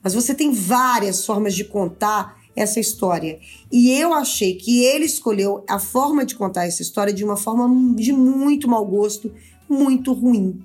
Mas 0.03 0.13
você 0.13 0.33
tem 0.33 0.51
várias 0.51 1.25
formas 1.25 1.53
de 1.53 1.63
contar 1.63 2.41
essa 2.55 2.79
história. 2.79 3.39
E 3.71 3.91
eu 3.91 4.13
achei 4.13 4.55
que 4.55 4.83
ele 4.83 5.05
escolheu 5.05 5.63
a 5.67 5.79
forma 5.79 6.25
de 6.25 6.35
contar 6.35 6.65
essa 6.65 6.81
história 6.81 7.13
de 7.13 7.23
uma 7.23 7.37
forma 7.37 7.95
de 7.95 8.11
muito 8.11 8.67
mau 8.67 8.85
gosto, 8.85 9.31
muito 9.69 10.13
ruim. 10.13 10.61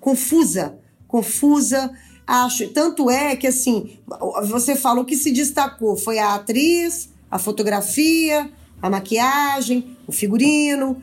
Confusa. 0.00 0.78
Confusa. 1.06 1.92
Acho. 2.26 2.68
Tanto 2.68 3.10
é 3.10 3.36
que, 3.36 3.46
assim, 3.46 3.98
você 4.44 4.76
falou 4.76 5.04
que 5.04 5.16
se 5.16 5.32
destacou 5.32 5.96
foi 5.96 6.18
a 6.18 6.34
atriz, 6.34 7.10
a 7.30 7.38
fotografia, 7.38 8.50
a 8.80 8.90
maquiagem, 8.90 9.96
o 10.06 10.12
figurino. 10.12 11.02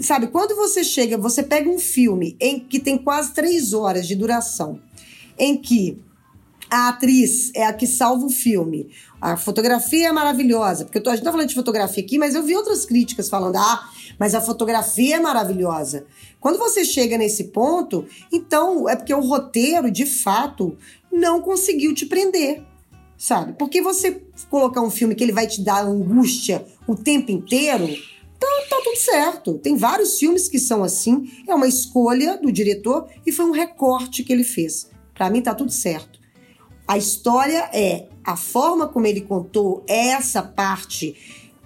Sabe, 0.00 0.28
quando 0.28 0.54
você 0.54 0.84
chega, 0.84 1.18
você 1.18 1.42
pega 1.42 1.68
um 1.68 1.78
filme 1.78 2.36
em 2.40 2.60
que 2.60 2.78
tem 2.78 2.96
quase 2.96 3.32
três 3.32 3.72
horas 3.72 4.06
de 4.06 4.14
duração, 4.14 4.80
em 5.36 5.56
que 5.56 5.98
a 6.70 6.88
atriz 6.88 7.50
é 7.54 7.66
a 7.66 7.72
que 7.72 7.86
salva 7.86 8.24
o 8.24 8.30
filme. 8.30 8.88
A 9.20 9.36
fotografia 9.36 10.08
é 10.08 10.12
maravilhosa, 10.12 10.84
porque 10.84 11.00
tô, 11.00 11.10
a 11.10 11.16
gente 11.16 11.24
tá 11.24 11.32
falando 11.32 11.48
de 11.48 11.54
fotografia 11.54 12.02
aqui, 12.02 12.16
mas 12.16 12.34
eu 12.34 12.42
vi 12.42 12.56
outras 12.56 12.86
críticas 12.86 13.28
falando, 13.28 13.56
ah, 13.56 13.90
mas 14.18 14.34
a 14.34 14.40
fotografia 14.40 15.16
é 15.16 15.20
maravilhosa. 15.20 16.06
Quando 16.38 16.58
você 16.58 16.84
chega 16.84 17.18
nesse 17.18 17.44
ponto, 17.44 18.06
então 18.32 18.88
é 18.88 18.94
porque 18.94 19.12
o 19.12 19.20
roteiro, 19.20 19.90
de 19.90 20.06
fato, 20.06 20.78
não 21.12 21.42
conseguiu 21.42 21.92
te 21.92 22.06
prender, 22.06 22.62
sabe? 23.18 23.54
Porque 23.58 23.82
você 23.82 24.22
colocar 24.48 24.80
um 24.80 24.90
filme 24.90 25.14
que 25.14 25.24
ele 25.24 25.32
vai 25.32 25.46
te 25.46 25.62
dar 25.62 25.84
angústia 25.84 26.64
o 26.86 26.94
tempo 26.94 27.32
inteiro, 27.32 27.88
tá, 28.38 28.46
tá 28.70 28.80
tudo 28.82 28.96
certo. 28.96 29.58
Tem 29.58 29.76
vários 29.76 30.18
filmes 30.18 30.48
que 30.48 30.58
são 30.58 30.84
assim, 30.84 31.30
é 31.46 31.54
uma 31.54 31.66
escolha 31.68 32.38
do 32.38 32.52
diretor 32.52 33.08
e 33.26 33.32
foi 33.32 33.44
um 33.44 33.50
recorte 33.50 34.22
que 34.22 34.32
ele 34.32 34.44
fez. 34.44 34.88
Para 35.14 35.28
mim 35.28 35.42
tá 35.42 35.54
tudo 35.54 35.72
certo. 35.72 36.19
A 36.90 36.98
história 36.98 37.70
é 37.72 38.06
a 38.24 38.36
forma 38.36 38.88
como 38.88 39.06
ele 39.06 39.20
contou 39.20 39.84
essa 39.86 40.42
parte 40.42 41.14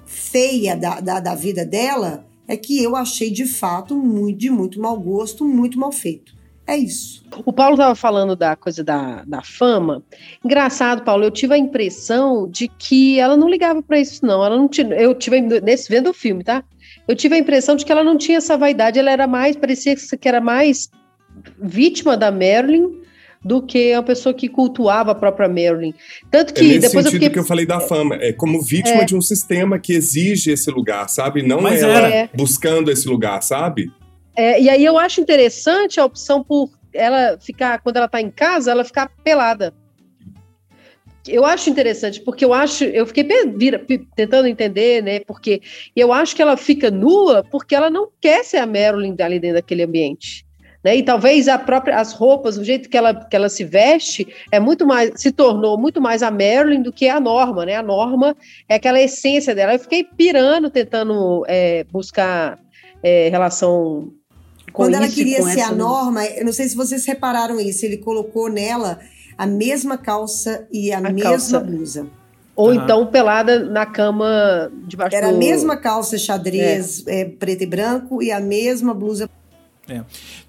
feia 0.05 0.77
da, 0.77 1.01
da, 1.01 1.19
da 1.19 1.35
vida 1.35 1.65
dela 1.65 2.27
é 2.47 2.59
que 2.59 2.83
eu 2.83 2.95
achei 2.95 3.31
de 3.31 3.47
fato 3.47 3.97
muito, 3.97 4.39
de 4.39 4.51
muito 4.51 4.79
mau 4.79 5.01
gosto, 5.01 5.43
muito 5.43 5.79
mal 5.79 5.91
feito. 5.91 6.35
É 6.67 6.77
isso. 6.77 7.25
O 7.43 7.55
Paulo 7.55 7.73
estava 7.73 7.95
falando 7.95 8.37
da 8.37 8.55
coisa 8.55 8.85
da, 8.85 9.25
da 9.25 9.41
fama. 9.41 10.03
Engraçado, 10.45 11.05
Paulo, 11.05 11.25
eu 11.25 11.31
tive 11.31 11.55
a 11.55 11.59
impressão 11.59 12.47
de 12.47 12.69
que 12.69 13.19
ela 13.19 13.35
não 13.35 13.49
ligava 13.49 13.83
para 13.83 13.99
isso, 13.99 14.27
não. 14.27 14.45
Ela 14.45 14.59
não 14.59 14.69
tinha, 14.69 14.89
eu 14.95 15.15
tive 15.15 15.41
nesse 15.41 15.89
vendo 15.89 16.11
o 16.11 16.15
filme, 16.15 16.45
tá? 16.45 16.63
Eu 17.09 17.17
tive 17.17 17.35
a 17.35 17.39
impressão 17.39 17.77
de 17.77 17.87
que 17.87 17.91
ela 17.91 18.05
não 18.05 18.19
tinha 18.19 18.37
essa 18.37 18.59
vaidade, 18.59 18.99
ela 18.99 19.11
era 19.11 19.27
mais, 19.27 19.57
parecia 19.57 19.97
que 19.97 20.29
era 20.29 20.43
mais 20.43 20.91
vítima 21.59 22.15
da 22.15 22.31
Marilyn 22.31 23.03
do 23.45 23.61
que 23.61 23.93
uma 23.93 24.03
pessoa 24.03 24.35
que 24.35 24.49
cultuava 24.49 25.13
a 25.13 25.15
própria 25.15 25.49
Marilyn. 25.49 25.93
Tanto 26.31 26.51
é 26.51 26.53
que 26.53 26.61
é 26.61 26.69
nesse 26.69 26.81
depois 26.81 27.05
sentido 27.05 27.07
eu 27.07 27.11
fiquei... 27.13 27.31
que 27.31 27.39
eu 27.39 27.45
falei 27.45 27.67
da 27.67 27.81
fama, 27.81 28.17
é 28.17 28.33
como 28.33 28.63
vítima 28.63 29.03
é. 29.03 29.05
de 29.05 29.15
um 29.15 29.21
sistema 29.21 29.79
que 29.79 29.93
exige 29.93 30.51
esse 30.51 30.71
lugar, 30.71 31.09
sabe? 31.11 31.43
Não 31.43 31.61
Mas 31.61 31.83
ela 31.83 32.09
é. 32.09 32.29
buscando 32.35 32.91
esse 32.91 33.07
lugar, 33.07 33.43
sabe? 33.43 33.91
É, 34.37 34.61
e 34.61 34.69
aí 34.69 34.85
eu 34.85 34.99
acho 34.99 35.21
interessante 35.21 36.01
a 36.01 36.05
opção 36.05 36.43
por 36.43 36.71
ela 36.93 37.39
ficar, 37.39 37.81
quando 37.81 37.97
ela 37.97 38.09
tá 38.09 38.21
em 38.21 38.31
casa, 38.31 38.71
ela 38.71 38.85
ficar 38.85 39.11
pelada. 39.23 39.75
Eu 41.27 41.45
acho 41.45 41.71
interessante, 41.71 42.21
porque 42.21 42.45
eu 42.45 42.53
acho, 42.53 42.85
eu 42.85 43.07
fiquei 43.07 43.27
vira, 43.57 43.83
tentando 44.15 44.47
entender, 44.47 45.03
né? 45.03 45.21
Porque 45.21 45.63
eu 45.97 46.13
acho 46.13 46.37
que 46.37 46.43
ela 46.43 46.57
fica 46.57 46.91
nua 46.91 47.43
porque 47.43 47.75
ela 47.75 47.89
não 47.89 48.09
quer 48.21 48.45
ser 48.45 48.59
a 48.59 48.67
Marilyn 48.67 49.17
ali 49.21 49.41
dentro 49.41 49.57
daquele 49.57 49.83
ambiente. 49.83 50.45
Né? 50.85 50.97
E 50.97 51.03
talvez 51.03 51.49
a 51.49 51.59
própria, 51.59 51.99
as 51.99 52.13
roupas, 52.13 52.59
o 52.59 52.65
jeito 52.65 52.91
que 52.91 52.97
ela, 52.97 53.15
que 53.15 53.35
ela 53.35 53.49
se 53.49 53.65
veste, 53.65 54.29
é 54.53 54.61
muito 54.61 54.87
mais, 54.87 55.13
se 55.17 55.33
tornou 55.33 55.79
muito 55.79 56.01
mais 56.01 56.23
a 56.23 56.31
Marilyn 56.31 56.83
do 56.83 56.93
que 56.93 57.09
a 57.09 57.19
Norma, 57.19 57.65
né? 57.65 57.77
A 57.77 57.83
Norma 57.83 58.37
é 58.69 58.75
aquela 58.75 59.01
essência 59.01 59.55
dela. 59.55 59.73
Eu 59.73 59.79
fiquei 59.79 60.05
pirando, 60.05 60.69
tentando 60.69 61.45
é, 61.49 61.85
buscar 61.85 62.59
é, 63.03 63.31
relação 63.31 64.13
com 64.73 64.83
Quando 64.83 64.95
ela 64.95 65.07
isso, 65.07 65.15
queria 65.15 65.39
com 65.39 65.49
ser 65.49 65.61
essa... 65.61 65.73
a 65.73 65.75
Norma, 65.75 66.27
eu 66.27 66.45
não 66.45 66.53
sei 66.53 66.69
se 66.69 66.77
vocês 66.77 67.07
repararam 67.07 67.59
isso, 67.61 67.87
ele 67.87 67.99
colocou 67.99 68.51
nela 68.51 68.99
a 69.39 69.47
mesma 69.47 69.97
calça 69.97 70.67
e 70.71 70.93
a, 70.93 70.99
A 70.99 71.01
mesma 71.01 71.31
calça. 71.31 71.61
blusa. 71.61 72.07
Ou 72.57 72.69
uhum. 72.69 72.75
então 72.75 73.07
pelada 73.07 73.65
na 73.65 73.85
cama 73.85 74.71
debaixo 74.87 75.17
Era 75.17 75.29
do... 75.29 75.35
a 75.35 75.39
mesma 75.39 75.77
calça 75.77 76.17
xadrez 76.17 77.05
é. 77.07 77.21
É, 77.21 77.25
preto 77.25 77.63
e 77.63 77.67
branco 77.67 78.23
e 78.23 78.31
a 78.31 78.39
mesma 78.39 78.95
blusa. 78.95 79.29
É. 79.89 80.03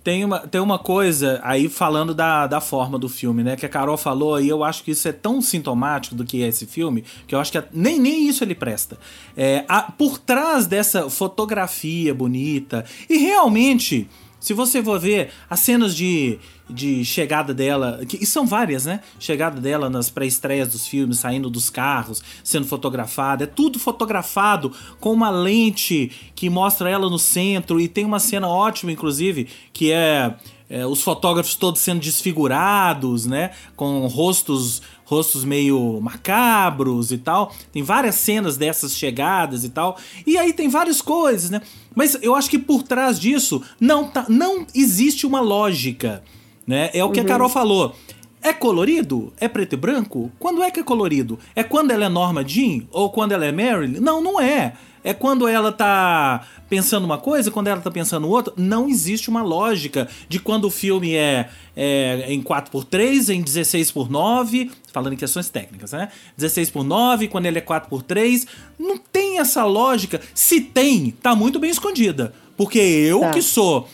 Tem, 0.03 0.23
uma, 0.23 0.39
tem 0.39 0.61
uma 0.61 0.79
coisa 0.79 1.41
aí 1.43 1.67
falando 1.67 2.13
da, 2.13 2.47
da 2.47 2.61
forma 2.61 2.97
do 2.97 3.09
filme, 3.09 3.43
né? 3.43 3.55
Que 3.55 3.65
a 3.65 3.69
Carol 3.69 3.97
falou, 3.97 4.39
e 4.39 4.47
eu 4.47 4.63
acho 4.63 4.83
que 4.83 4.91
isso 4.91 5.07
é 5.07 5.11
tão 5.11 5.41
sintomático 5.41 6.15
do 6.15 6.23
que 6.23 6.41
é 6.41 6.47
esse 6.47 6.65
filme, 6.65 7.03
que 7.27 7.35
eu 7.35 7.39
acho 7.39 7.51
que 7.51 7.61
nem, 7.73 7.99
nem 7.99 8.27
isso 8.27 8.43
ele 8.43 8.55
presta. 8.55 8.97
É, 9.35 9.65
a, 9.67 9.81
por 9.83 10.17
trás 10.17 10.65
dessa 10.67 11.09
fotografia 11.09 12.13
bonita, 12.13 12.85
e 13.09 13.17
realmente 13.17 14.07
se 14.39 14.53
você 14.53 14.83
for 14.83 14.99
ver 14.99 15.31
as 15.49 15.59
cenas 15.59 15.95
de, 15.95 16.37
de 16.69 17.06
chegada 17.06 17.54
dela, 17.54 18.01
que, 18.08 18.17
e 18.17 18.25
são 18.25 18.45
várias, 18.45 18.86
né? 18.86 19.01
Chegada 19.19 19.60
dela 19.60 19.89
nas 19.89 20.10
pré-estreias 20.10 20.71
dos 20.71 20.88
filmes, 20.88 21.19
saindo 21.19 21.49
dos 21.49 21.69
carros, 21.69 22.23
sendo 22.43 22.65
fotografada, 22.65 23.43
é 23.43 23.47
tudo 23.47 23.78
fotografado 23.78 24.71
com 24.99 25.12
uma 25.12 25.30
lente 25.30 26.12
que 26.36 26.49
mostra 26.49 26.89
ela 26.89 27.10
no 27.10 27.19
centro 27.19 27.80
e 27.80 27.88
tem 27.88 28.06
uma 28.06 28.19
cena 28.19 28.47
ótima, 28.47 28.91
inclusive, 28.91 29.47
que 29.71 29.91
é 29.91 30.36
é, 30.69 30.86
os 30.86 31.01
fotógrafos 31.01 31.56
todos 31.56 31.82
sendo 31.82 31.99
desfigurados, 31.99 33.25
né? 33.25 33.51
Com 33.75 34.08
rostos 34.08 34.82
rostos 35.06 35.45
meio 35.45 35.99
macabros 36.01 37.12
e 37.12 37.17
tal. 37.17 37.54
Tem 37.71 37.84
várias 37.84 38.15
cenas 38.15 38.58
dessas 38.58 38.95
chegadas 38.95 39.63
e 39.63 39.69
tal. 39.69 39.97
E 40.25 40.38
aí 40.38 40.51
tem 40.51 40.67
várias 40.67 41.01
coisas, 41.01 41.49
né? 41.49 41.62
Mas 41.93 42.17
eu 42.21 42.36
acho 42.36 42.49
que 42.49 42.58
por 42.58 42.82
trás 42.84 43.19
disso 43.19 43.62
não, 43.80 44.08
tá, 44.08 44.25
não 44.28 44.65
existe 44.73 45.28
uma 45.28 45.39
lógica, 45.39 46.23
né? 46.65 46.89
É 46.93 47.04
o 47.04 47.12
que 47.12 47.19
uhum. 47.19 47.25
a 47.25 47.30
Carol 47.30 47.49
falou. 47.49 47.95
É 48.41 48.54
colorido? 48.54 49.34
É 49.39 49.47
preto 49.47 49.73
e 49.73 49.75
branco? 49.75 50.32
Quando 50.38 50.62
é 50.62 50.69
que 50.69 50.80
é 50.80 50.84
colorido? 50.84 51.39
É 51.56 51.63
quando 51.63 51.89
ela 51.89 52.06
é 52.06 52.10
Norma 52.10 52.47
Jean? 52.47 52.84
Ou 52.91 53.10
quando 53.10 53.32
ela 53.32 53.43
é 53.43 53.51
Marilyn? 53.51 53.99
Não, 53.99 54.21
não 54.21 54.39
é. 54.39 54.73
É 55.04 55.15
quando 55.15 55.47
ela 55.47 55.71
tá 55.71 56.45
pensando 56.69 57.06
uma 57.06 57.17
coisa, 57.17 57.49
quando 57.49 57.67
ela 57.67 57.82
tá 57.82 57.89
pensando 57.89 58.30
outra. 58.30 58.54
Não 58.56 58.88
existe 58.88 59.30
uma 59.30 59.41
lógica 59.41 60.08
de 60.30 60.39
quando 60.39 60.65
o 60.65 60.69
filme 60.69 61.15
é, 61.15 61.49
é 61.75 62.32
em 62.32 62.41
4x3, 62.41 63.34
em 63.34 63.43
16x9, 63.43 64.69
falando 64.91 65.13
em 65.13 65.17
questões 65.17 65.49
técnicas, 65.49 65.91
né? 65.91 66.10
16x9, 66.39 67.30
quando 67.30 67.47
ele 67.47 67.58
é 67.58 67.62
4x3. 67.62 68.47
Não 68.78 68.97
tem 68.97 69.39
essa 69.39 69.65
lógica. 69.65 70.21
Se 70.36 70.62
tem, 70.62 71.10
tá 71.10 71.36
muito 71.36 71.60
bem 71.60 71.71
escondida. 71.71 72.32
Porque 72.56 72.78
eu 72.78 73.21
tá. 73.21 73.32
que 73.32 73.41
sou 73.41 73.88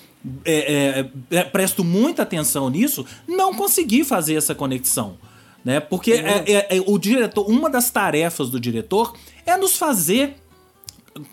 é, 0.46 1.10
é, 1.32 1.38
é, 1.38 1.44
presto 1.44 1.84
muita 1.84 2.24
atenção 2.24 2.70
nisso, 2.70 3.06
não 3.28 3.54
consegui 3.54 4.04
fazer 4.04 4.36
essa 4.36 4.54
conexão. 4.54 5.18
Né? 5.64 5.80
Porque 5.80 6.14
é, 6.14 6.44
é, 6.48 6.78
é, 6.78 6.84
o 6.86 6.98
diretor, 6.98 7.50
uma 7.50 7.70
das 7.70 7.90
tarefas 7.90 8.50
do 8.50 8.60
diretor 8.60 9.14
é 9.46 9.56
nos 9.58 9.78
fazer 9.78 10.36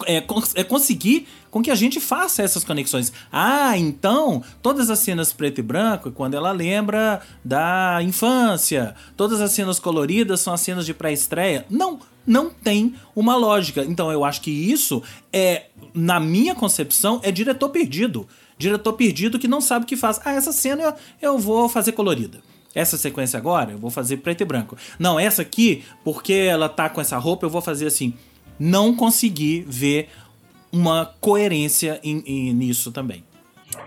é, 0.07 0.25
é, 0.55 0.65
conseguir 0.65 1.29
com 1.51 1.63
que 1.63 1.71
a 1.71 1.75
gente 1.75 2.01
faça 2.01 2.43
essas 2.43 2.65
conexões. 2.65 3.13
Ah, 3.33 3.79
então, 3.79 4.43
todas 4.61 4.91
as 4.91 4.99
cenas 4.99 5.33
preto 5.33 5.61
e 5.61 5.63
branco, 5.63 6.11
quando 6.11 6.35
ela 6.35 6.51
lembra 6.51 7.21
da 7.45 8.01
infância, 8.03 8.95
todas 9.17 9.41
as 9.41 9.53
cenas 9.53 9.79
coloridas 9.79 10.41
são 10.41 10.53
as 10.53 10.61
cenas 10.61 10.85
de 10.85 10.93
pré-estreia. 10.93 11.65
Não, 11.71 12.01
não 12.27 12.51
tem 12.51 12.95
uma 13.15 13.37
lógica. 13.37 13.85
Então, 13.85 14.11
eu 14.11 14.25
acho 14.25 14.43
que 14.43 14.51
isso 14.51 15.03
é, 15.33 15.67
na 15.95 16.21
minha 16.21 16.55
concepção, 16.55 17.21
é 17.23 17.31
diretor 17.31 17.69
perdido. 17.71 18.27
Diretor 18.59 18.93
perdido 18.95 19.39
que 19.39 19.49
não 19.49 19.61
sabe 19.61 19.85
o 19.85 19.89
que 19.89 19.97
faz. 19.97 20.21
Ah, 20.25 20.33
essa 20.33 20.53
cena 20.53 20.83
eu, 20.83 20.95
eu 21.23 21.39
vou 21.39 21.69
fazer 21.69 21.93
colorida. 21.93 22.41
Essa 22.75 22.99
sequência 22.99 23.39
agora 23.39 23.73
eu 23.73 23.79
vou 23.79 23.91
fazer 23.91 24.19
preto 24.19 24.43
e 24.43 24.45
branco. 24.45 24.77
Não, 24.99 25.19
essa 25.19 25.43
aqui, 25.43 25.85
porque 26.05 26.33
ela 26.33 26.69
tá 26.69 26.89
com 26.89 27.01
essa 27.01 27.17
roupa, 27.17 27.47
eu 27.47 27.51
vou 27.51 27.63
fazer 27.63 27.87
assim 27.87 28.13
não 28.59 28.95
consegui 28.95 29.65
ver 29.67 30.09
uma 30.73 31.07
coerência 31.21 32.01
em, 32.03 32.23
em, 32.27 32.53
nisso 32.53 32.91
também. 32.91 33.25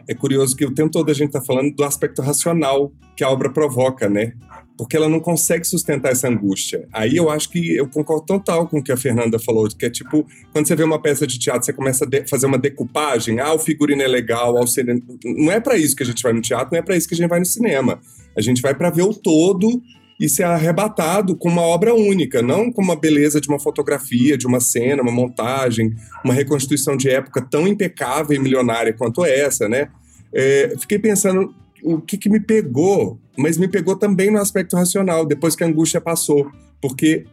É 0.07 0.13
curioso 0.13 0.55
que 0.55 0.65
o 0.65 0.73
tempo 0.73 0.91
todo 0.91 1.09
a 1.09 1.13
gente 1.13 1.27
está 1.27 1.41
falando 1.41 1.73
do 1.75 1.83
aspecto 1.83 2.21
racional 2.21 2.91
que 3.15 3.23
a 3.23 3.29
obra 3.29 3.49
provoca, 3.49 4.09
né? 4.09 4.33
Porque 4.77 4.97
ela 4.97 5.07
não 5.07 5.19
consegue 5.19 5.65
sustentar 5.65 6.11
essa 6.11 6.27
angústia. 6.27 6.87
Aí 6.91 7.15
eu 7.15 7.29
acho 7.29 7.49
que 7.49 7.75
eu 7.75 7.87
concordo 7.87 8.25
total 8.25 8.67
com 8.67 8.79
o 8.79 8.83
que 8.83 8.91
a 8.91 8.97
Fernanda 8.97 9.37
falou, 9.37 9.67
que 9.67 9.85
é 9.85 9.89
tipo, 9.89 10.25
quando 10.51 10.67
você 10.67 10.75
vê 10.75 10.83
uma 10.83 10.99
peça 10.99 11.27
de 11.27 11.37
teatro, 11.37 11.63
você 11.63 11.73
começa 11.73 12.05
a 12.05 12.27
fazer 12.27 12.47
uma 12.47 12.57
decupagem, 12.57 13.39
ah, 13.39 13.53
o 13.53 13.59
figurino 13.59 14.01
é 14.01 14.07
legal, 14.07 14.65
ser... 14.65 14.85
não 15.23 15.51
é 15.51 15.59
para 15.59 15.77
isso 15.77 15.95
que 15.95 16.03
a 16.03 16.05
gente 16.05 16.23
vai 16.23 16.33
no 16.33 16.41
teatro, 16.41 16.69
não 16.71 16.79
é 16.79 16.81
para 16.81 16.95
isso 16.95 17.07
que 17.07 17.13
a 17.13 17.17
gente 17.17 17.29
vai 17.29 17.39
no 17.39 17.45
cinema. 17.45 17.99
A 18.35 18.41
gente 18.41 18.61
vai 18.61 18.73
para 18.73 18.89
ver 18.89 19.03
o 19.03 19.13
todo 19.13 19.81
e 20.21 20.29
ser 20.29 20.43
arrebatado 20.43 21.35
com 21.35 21.49
uma 21.49 21.63
obra 21.63 21.95
única, 21.95 22.43
não 22.43 22.71
com 22.71 22.79
uma 22.79 22.95
beleza 22.95 23.41
de 23.41 23.49
uma 23.49 23.59
fotografia, 23.59 24.37
de 24.37 24.45
uma 24.45 24.59
cena, 24.59 25.01
uma 25.01 25.11
montagem, 25.11 25.95
uma 26.23 26.31
reconstituição 26.31 26.95
de 26.95 27.09
época 27.09 27.41
tão 27.41 27.67
impecável 27.67 28.37
e 28.37 28.39
milionária 28.39 28.93
quanto 28.93 29.25
essa, 29.25 29.67
né? 29.67 29.89
É, 30.31 30.75
fiquei 30.79 30.99
pensando 30.99 31.55
o 31.83 31.99
que, 31.99 32.19
que 32.19 32.29
me 32.29 32.39
pegou, 32.39 33.19
mas 33.35 33.57
me 33.57 33.67
pegou 33.67 33.95
também 33.95 34.29
no 34.29 34.37
aspecto 34.37 34.75
racional, 34.75 35.25
depois 35.25 35.55
que 35.55 35.63
a 35.63 35.67
angústia 35.67 35.99
passou, 35.99 36.51
porque 36.79 37.25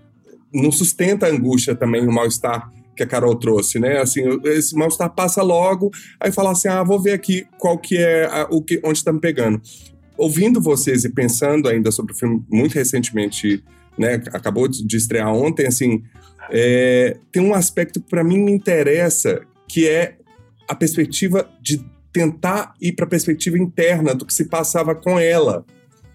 não 0.50 0.72
sustenta 0.72 1.26
a 1.26 1.30
angústia 1.30 1.74
também, 1.74 2.08
o 2.08 2.10
mal-estar 2.10 2.72
que 2.96 3.02
a 3.02 3.06
Carol 3.06 3.34
trouxe, 3.34 3.78
né? 3.78 3.98
Assim, 3.98 4.22
esse 4.44 4.74
mal-estar 4.74 5.10
passa 5.14 5.42
logo, 5.42 5.90
aí 6.18 6.32
fala 6.32 6.52
assim, 6.52 6.68
ah, 6.68 6.82
vou 6.82 6.98
ver 6.98 7.12
aqui 7.12 7.46
qual 7.58 7.76
que 7.76 7.98
é 7.98 8.24
a, 8.24 8.48
o 8.50 8.62
que, 8.62 8.80
onde 8.82 8.96
está 8.96 9.12
me 9.12 9.20
pegando 9.20 9.60
ouvindo 10.18 10.60
vocês 10.60 11.04
e 11.04 11.08
pensando 11.08 11.68
ainda 11.68 11.90
sobre 11.92 12.12
o 12.12 12.16
filme 12.16 12.44
muito 12.50 12.74
recentemente, 12.74 13.62
né, 13.96 14.14
acabou 14.32 14.68
de 14.68 14.96
estrear 14.96 15.32
ontem, 15.32 15.66
assim, 15.66 16.02
é, 16.50 17.16
tem 17.30 17.42
um 17.42 17.54
aspecto 17.54 18.00
que 18.00 18.08
para 18.08 18.24
mim 18.24 18.38
me 18.38 18.52
interessa, 18.52 19.40
que 19.68 19.86
é 19.88 20.16
a 20.68 20.74
perspectiva 20.74 21.48
de 21.62 21.82
tentar 22.12 22.74
ir 22.80 22.92
para 22.92 23.04
a 23.04 23.08
perspectiva 23.08 23.58
interna 23.58 24.14
do 24.14 24.26
que 24.26 24.34
se 24.34 24.46
passava 24.46 24.94
com 24.94 25.18
ela. 25.18 25.64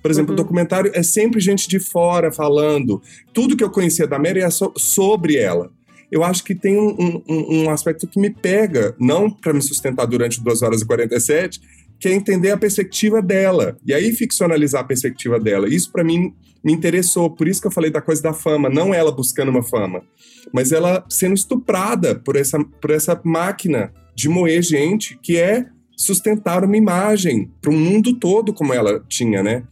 Por 0.01 0.11
exemplo, 0.11 0.35
uhum. 0.35 0.39
o 0.39 0.43
documentário 0.43 0.91
é 0.93 1.01
sempre 1.01 1.39
gente 1.39 1.67
de 1.67 1.79
fora 1.79 2.31
falando. 2.31 3.01
Tudo 3.33 3.55
que 3.55 3.63
eu 3.63 3.69
conhecia 3.69 4.05
da 4.05 4.19
Mary 4.19 4.41
é 4.41 4.49
so 4.49 4.73
sobre 4.75 5.37
ela. 5.37 5.71
Eu 6.11 6.23
acho 6.23 6.43
que 6.43 6.53
tem 6.53 6.77
um, 6.77 7.23
um, 7.27 7.63
um 7.63 7.69
aspecto 7.69 8.05
que 8.05 8.19
me 8.19 8.29
pega, 8.29 8.95
não 8.99 9.31
para 9.31 9.53
me 9.53 9.61
sustentar 9.61 10.05
durante 10.05 10.43
2 10.43 10.61
horas 10.61 10.81
e 10.81 10.85
47, 10.85 11.61
que 12.03 12.09
é 12.09 12.13
entender 12.13 12.51
a 12.51 12.57
perspectiva 12.57 13.21
dela. 13.21 13.77
E 13.87 13.93
aí 13.93 14.11
ficcionalizar 14.11 14.81
a 14.81 14.83
perspectiva 14.83 15.39
dela. 15.39 15.73
Isso 15.73 15.89
para 15.89 16.03
mim 16.03 16.33
me 16.61 16.73
interessou, 16.73 17.29
por 17.29 17.47
isso 17.47 17.61
que 17.61 17.67
eu 17.67 17.71
falei 17.71 17.89
da 17.89 18.01
coisa 18.01 18.21
da 18.21 18.33
fama, 18.33 18.69
não 18.69 18.93
ela 18.93 19.09
buscando 19.09 19.47
uma 19.47 19.63
fama, 19.63 20.03
mas 20.51 20.73
ela 20.73 21.05
sendo 21.07 21.33
estuprada 21.33 22.13
por 22.13 22.35
essa, 22.35 22.59
por 22.59 22.91
essa 22.91 23.19
máquina 23.23 23.93
de 24.13 24.27
moer 24.27 24.61
gente 24.61 25.17
que 25.23 25.37
é 25.37 25.65
sustentar 25.95 26.65
uma 26.65 26.75
imagem 26.75 27.49
para 27.61 27.71
o 27.71 27.73
mundo 27.73 28.19
todo 28.19 28.53
como 28.53 28.73
ela 28.73 29.01
tinha, 29.07 29.41
né? 29.41 29.63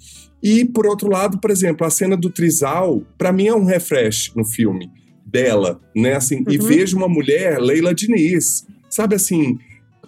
E 0.41 0.63
por 0.63 0.87
outro 0.87 1.09
lado, 1.09 1.37
por 1.37 1.51
exemplo, 1.51 1.85
a 1.85 1.89
cena 1.89 2.15
do 2.15 2.29
trisal, 2.29 3.01
para 3.17 3.33
mim 3.33 3.47
é 3.47 3.53
um 3.53 3.65
refresh 3.65 4.31
no 4.33 4.45
filme 4.45 4.89
dela, 5.25 5.81
né? 5.93 6.15
Assim, 6.15 6.37
uhum. 6.37 6.45
e 6.49 6.57
vejo 6.57 6.95
uma 6.95 7.09
mulher, 7.09 7.59
Leila 7.59 7.93
Diniz, 7.93 8.65
sabe 8.89 9.15
assim, 9.15 9.57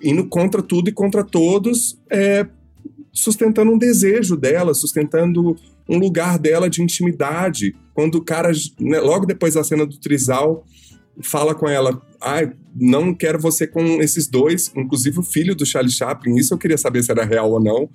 indo 0.03 0.25
contra 0.25 0.61
tudo 0.61 0.89
e 0.89 0.91
contra 0.91 1.23
todos, 1.23 1.97
é, 2.09 2.45
sustentando 3.11 3.71
um 3.71 3.77
desejo 3.77 4.35
dela, 4.35 4.73
sustentando 4.73 5.55
um 5.87 5.97
lugar 5.97 6.37
dela 6.37 6.69
de 6.69 6.81
intimidade. 6.81 7.75
Quando 7.93 8.15
o 8.15 8.23
cara, 8.23 8.51
né, 8.79 8.99
logo 8.99 9.25
depois 9.25 9.53
da 9.53 9.63
cena 9.63 9.85
do 9.85 9.97
trisal, 9.97 10.65
fala 11.21 11.53
com 11.55 11.69
ela: 11.69 12.01
ai, 12.19 12.45
ah, 12.45 12.53
não 12.75 13.13
quero 13.13 13.39
você 13.39 13.67
com 13.67 14.01
esses 14.01 14.27
dois, 14.27 14.71
inclusive 14.75 15.19
o 15.19 15.23
filho 15.23 15.55
do 15.55 15.65
Charlie 15.65 15.91
Chaplin. 15.91 16.35
Isso 16.35 16.53
eu 16.53 16.57
queria 16.57 16.77
saber 16.77 17.03
se 17.03 17.11
era 17.11 17.23
real 17.23 17.51
ou 17.51 17.61
não. 17.61 17.89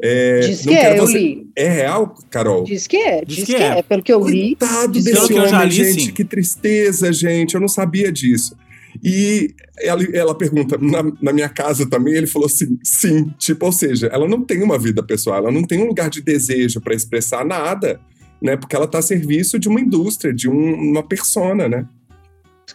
É, 0.00 0.40
diz 0.40 0.62
que 0.62 0.74
é, 0.74 0.96
eu 0.96 1.06
você... 1.06 1.18
li. 1.18 1.50
É 1.56 1.68
real, 1.68 2.14
Carol? 2.30 2.62
Diz 2.62 2.86
que 2.86 2.96
é, 2.96 3.24
diz, 3.24 3.36
diz 3.38 3.46
que, 3.46 3.54
que 3.54 3.62
é. 3.62 3.78
é. 3.78 3.82
Pelo 3.82 4.02
que 4.02 4.12
eu 4.12 4.24
li. 4.24 4.54
Coitado 4.54 4.92
desse 4.92 5.32
homem, 5.32 5.64
li, 5.64 5.70
gente. 5.70 6.04
Sim. 6.04 6.12
Que 6.12 6.24
tristeza, 6.24 7.12
gente. 7.12 7.54
Eu 7.54 7.60
não 7.60 7.68
sabia 7.68 8.12
disso. 8.12 8.56
E 9.02 9.54
ela, 9.78 10.02
ela 10.12 10.34
pergunta, 10.34 10.76
na, 10.80 11.02
na, 11.20 11.32
minha 11.32 11.48
casa 11.48 11.88
também, 11.88 12.14
ele 12.14 12.26
falou 12.26 12.46
assim, 12.46 12.78
sim, 12.82 13.32
tipo, 13.38 13.66
ou 13.66 13.72
seja, 13.72 14.08
ela 14.08 14.28
não 14.28 14.42
tem 14.42 14.62
uma 14.62 14.78
vida 14.78 15.02
pessoal, 15.02 15.38
ela 15.38 15.52
não 15.52 15.62
tem 15.62 15.80
um 15.80 15.86
lugar 15.86 16.10
de 16.10 16.22
desejo 16.22 16.80
para 16.80 16.94
expressar 16.94 17.44
nada, 17.44 18.00
né? 18.40 18.56
Porque 18.56 18.74
ela 18.74 18.84
está 18.84 18.98
a 18.98 19.02
serviço 19.02 19.58
de 19.58 19.68
uma 19.68 19.80
indústria, 19.80 20.32
de 20.32 20.48
um, 20.48 20.74
uma 20.90 21.02
persona, 21.02 21.68
né? 21.68 21.86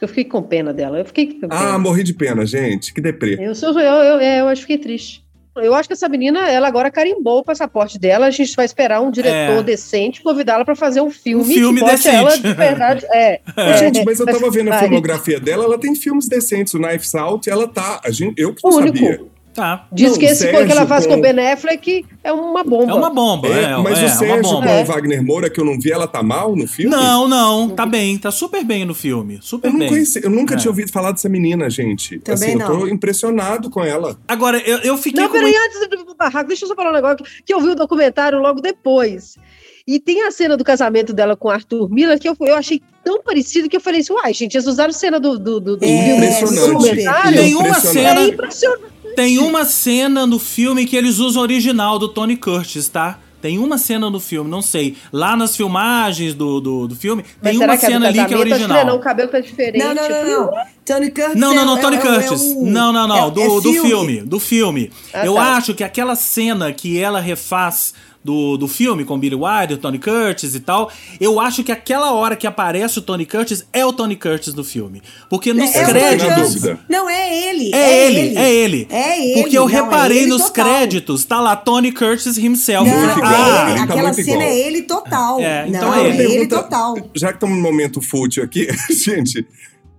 Eu 0.01 0.07
fiquei 0.07 0.25
com 0.25 0.41
pena 0.41 0.73
dela. 0.73 0.99
Eu 0.99 1.05
fiquei 1.05 1.27
com 1.27 1.47
pena. 1.47 1.55
Ah, 1.55 1.79
morri 1.79 2.03
de 2.03 2.13
pena, 2.13 2.45
gente. 2.45 2.93
Que 2.93 2.99
deprê. 2.99 3.37
Eu, 3.39 3.55
sou, 3.55 3.69
eu, 3.79 3.79
eu, 3.79 4.19
é, 4.19 4.41
eu 4.41 4.47
acho 4.47 4.65
que 4.65 4.73
fiquei 4.73 4.77
triste. 4.77 5.22
Eu 5.55 5.75
acho 5.75 5.87
que 5.87 5.93
essa 5.93 6.09
menina, 6.09 6.49
ela 6.49 6.67
agora 6.67 6.89
carimbou 6.89 7.39
o 7.39 7.43
passaporte 7.43 7.99
dela. 7.99 8.25
A 8.25 8.31
gente 8.31 8.55
vai 8.55 8.65
esperar 8.65 9.01
um 9.01 9.11
diretor 9.11 9.59
é. 9.59 9.63
decente 9.63 10.21
convidá-la 10.21 10.65
para 10.65 10.75
fazer 10.75 11.01
um 11.01 11.11
filme. 11.11 11.43
Um 11.43 11.47
filme 11.47 11.79
que 11.79 11.85
decente. 11.85 12.15
ela 12.15 12.37
de 12.37 12.53
verdade. 12.53 13.05
É, 13.11 13.39
é. 13.55 13.77
Gente, 13.77 14.03
mas 14.03 14.19
eu 14.19 14.25
tava 14.25 14.49
vendo 14.49 14.71
a 14.71 14.79
filmografia 14.79 15.39
dela, 15.39 15.65
ela 15.65 15.77
tem 15.77 15.93
filmes 15.95 16.27
decentes. 16.27 16.73
O 16.73 16.79
Knives 16.79 17.13
Out, 17.13 17.49
ela 17.49 17.67
tá. 17.67 18.01
A 18.03 18.09
gente, 18.09 18.41
eu 18.41 18.53
que 18.53 18.67
não 18.67 18.77
único. 18.77 18.97
sabia. 18.97 19.32
Tá. 19.53 19.87
Diz 19.91 20.11
Não, 20.13 20.17
que 20.17 20.25
esse 20.25 20.35
Sérgio 20.41 20.65
que 20.65 20.71
ela 20.71 20.87
faz 20.87 21.05
com 21.05 21.13
o 21.13 21.21
Ben 21.21 21.37
Affleck 21.51 22.03
é 22.23 22.33
uma 22.33 22.63
bomba. 22.63 22.91
É 22.91 22.95
uma 22.95 23.09
bomba, 23.11 23.47
É, 23.49 23.63
é, 23.65 23.77
mas 23.77 23.99
é, 23.99 24.01
o 24.01 24.05
é 24.05 24.09
Sérgio 24.09 24.35
uma 24.35 24.41
bomba. 24.61 24.67
com 24.67 24.73
É. 24.73 24.81
o 24.81 24.85
Wagner 24.85 25.23
Moura, 25.23 25.49
que 25.49 25.59
eu 25.61 25.65
não 25.65 25.79
vi, 25.79 25.91
ela 25.91 26.07
tá 26.07 26.23
mal 26.23 26.55
no 26.55 26.67
filme? 26.67 26.89
Não, 26.89 27.27
não, 27.27 27.69
tá 27.69 27.85
bem, 27.85 28.17
tá 28.17 28.31
super 28.31 28.63
bem 28.63 28.83
no 28.83 28.95
filme. 28.95 29.37
Super 29.41 29.67
Eu, 29.67 29.71
não 29.73 29.79
bem. 29.79 29.89
conheci, 29.89 30.19
eu 30.23 30.29
nunca 30.31 30.55
É. 30.55 30.57
tinha 30.57 30.71
ouvido 30.71 30.91
falar 30.91 31.11
dessa 31.11 31.29
menina, 31.29 31.69
gente. 31.69 32.17
Também 32.19 32.49
assim, 32.55 32.59
eu 32.61 32.65
tô 32.67 32.73
não. 32.79 32.87
impressionado 32.89 33.69
com 33.69 33.83
ela. 33.83 34.17
Agora, 34.27 34.57
eu, 34.59 34.79
eu 34.79 34.97
fiquei 34.97 35.21
Não, 35.21 35.29
com 35.29 35.35
peraí, 35.37 35.51
muito- 35.51 35.93
antes 35.93 36.05
do 36.05 36.15
barraco, 36.15 36.47
deixa 36.47 36.65
eu 36.65 36.69
só 36.69 36.75
falar 36.75 36.89
um 36.89 36.93
negócio 36.93 37.17
que- 37.45 37.53
eu 37.53 37.61
vi 37.61 37.69
o 37.69 37.75
documentário 37.75 38.39
logo 38.39 38.59
depois. 38.59 39.37
E 39.85 39.99
tem 39.99 40.23
a 40.23 40.31
cena 40.31 40.55
do 40.55 40.63
casamento 40.63 41.13
dela 41.13 41.35
com 41.35 41.49
o 41.49 41.51
Arthur 41.51 41.89
Miller 41.91 42.17
que 42.17 42.27
eu, 42.29 42.35
eu 42.39 42.55
achei 42.55 42.81
tão 43.03 43.21
parecido 43.21 43.67
que 43.67 43.75
eu 43.75 43.81
falei 43.81 43.99
assim, 43.99 44.13
uai, 44.13 44.33
gente, 44.33 44.55
eles 44.55 44.65
usaram 44.65 44.93
cena 44.93 45.19
do, 45.19 45.37
do, 45.37 45.59
do, 45.59 45.75
do 45.77 45.83
É, 45.83 45.87
filme 45.87 46.13
Impressionante. 46.25 46.59
do 46.67 46.73
documentário. 46.73 47.37
Tem 47.37 47.53
uma 47.55 47.67
Impressionante. 47.67 47.93
cena- 48.07 48.21
É 48.21 48.27
impressionante. 48.27 48.92
Tem 49.15 49.39
uma 49.39 49.65
cena 49.65 50.25
no 50.25 50.39
filme 50.39 50.85
que 50.85 50.95
eles 50.95 51.19
usam 51.19 51.41
original 51.41 51.97
do 51.99 52.07
Tony 52.07 52.35
Curtis, 52.37 52.87
tá? 52.87 53.19
Tem 53.41 53.59
uma 53.59 53.77
cena 53.77 54.09
no 54.09 54.21
filme, 54.21 54.49
não 54.49 54.61
sei. 54.61 54.95
Lá 55.11 55.35
nas 55.35 55.57
filmagens 55.57 56.33
do, 56.33 56.61
do, 56.61 56.87
do 56.87 56.95
filme, 56.95 57.25
Mas 57.41 57.51
tem 57.57 57.59
uma 57.67 57.77
que 57.77 57.85
é 57.85 57.89
cena 57.89 58.07
ali 58.07 58.13
que 58.19 58.23
é 58.23 58.27
que 58.27 58.35
original. 58.35 58.85
não, 58.85 58.95
o 58.95 58.99
cabelo 58.99 59.29
tá 59.29 59.41
diferente. 59.41 59.83
Não, 59.83 59.93
não, 59.93 60.01
Eu 60.03 60.09
falei, 60.15 60.33
não, 60.33 60.45
não. 60.45 60.63
Tony 60.85 61.11
Curtis. 61.11 61.35
Não, 61.35 61.53
não, 61.53 61.65
não, 61.65 61.77
é- 61.77 61.81
Tony 61.81 61.95
é- 61.97 61.99
é 61.99 62.01
Curtis. 62.01 62.41
o- 62.41 62.65
não, 62.65 62.93
não, 62.93 63.05
não. 63.05 63.27
é- 63.27 63.31
do, 63.31 63.41
é 63.41 63.47
do 63.61 63.73
filme. 63.73 64.21
Do 64.21 64.39
filme. 64.39 64.91
Ah, 65.13 65.25
Eu 65.25 65.33
tá. 65.35 65.57
acho 65.57 65.73
que 65.73 65.83
aquela 65.83 66.15
cena 66.15 66.71
que 66.71 66.97
ela 66.97 67.19
refaz 67.19 67.93
do, 68.23 68.55
do 68.57 68.67
filme 68.67 69.03
com 69.03 69.19
Billy 69.19 69.35
Wilder, 69.35 69.77
Tony 69.77 69.99
Curtis 69.99 70.55
e 70.55 70.59
tal, 70.61 70.89
eu 71.19 71.39
acho 71.39 71.63
que 71.63 71.71
aquela 71.71 72.13
hora 72.13 72.35
que 72.35 72.47
aparece 72.47 72.97
o 72.99 73.01
Tony 73.01 73.25
Curtis 73.25 73.65
é 73.73 73.85
o 73.85 73.91
Tony 73.91 74.15
Curtis 74.15 74.53
do 74.53 74.63
filme. 74.63 75.01
Porque 75.29 75.51
nos 75.53 75.73
É, 75.75 75.81
é 75.81 75.85
créditos. 75.85 76.53
Dúvida. 76.55 76.79
Não, 76.87 77.09
é 77.09 77.49
ele. 77.49 77.71
É, 77.73 78.05
ele, 78.11 78.37
é 78.37 78.51
ele. 78.53 78.87
É 78.89 79.25
ele. 79.31 79.41
Porque 79.41 79.57
eu 79.57 79.67
não, 79.67 79.69
é 79.69 79.73
reparei 79.81 80.17
ele 80.19 80.27
nos 80.27 80.43
total. 80.43 80.65
créditos, 80.65 81.25
tá 81.25 81.41
lá 81.41 81.55
Tony 81.55 81.91
Curtis 81.91 82.37
himself. 82.37 82.89
Não, 82.89 82.97
ah, 83.23 83.65
ele 83.69 83.77
tá 83.79 83.83
aquela 83.83 84.13
cena 84.13 84.31
igual. 84.31 84.41
é 84.41 84.57
ele 84.59 84.81
total. 84.83 85.39
É, 85.41 85.67
então 85.67 85.81
não, 85.81 85.93
é 85.93 86.03
é 86.03 86.09
ele. 86.09 86.33
ele 86.35 86.47
total. 86.47 86.95
Já 87.13 87.27
que 87.29 87.35
estamos 87.35 87.57
no 87.57 87.61
momento 87.61 88.01
fútil 88.01 88.43
aqui, 88.43 88.67
gente, 88.89 89.45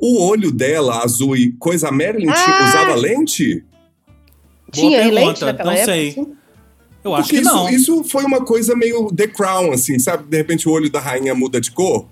o 0.01 0.25
olho 0.27 0.51
dela, 0.51 1.03
azul 1.05 1.37
e 1.37 1.53
coisa, 1.53 1.89
a 1.89 1.93
Marilyn 1.93 2.29
Ah! 2.31 2.69
usava 2.69 2.95
lente? 2.95 3.63
Tinha 4.73 4.99
pergunta, 5.03 5.21
lente 5.27 5.45
naquela 5.45 5.71
não 5.71 5.77
época? 5.79 5.93
sei. 5.93 6.09
assim? 6.09 6.33
Eu 7.05 7.15
acho 7.15 7.29
Porque 7.29 7.43
que 7.43 7.45
não. 7.45 7.69
Isso, 7.69 7.77
isso 8.01 8.05
foi 8.05 8.25
uma 8.25 8.45
coisa 8.45 8.75
meio 8.75 9.13
The 9.15 9.29
Crown, 9.29 9.73
assim, 9.73 9.99
sabe? 9.99 10.25
De 10.25 10.37
repente 10.37 10.69
o 10.69 10.73
olho 10.73 10.91
da 10.91 10.99
rainha 11.01 11.35
muda 11.35 11.61
de 11.61 11.71
cor. 11.71 12.07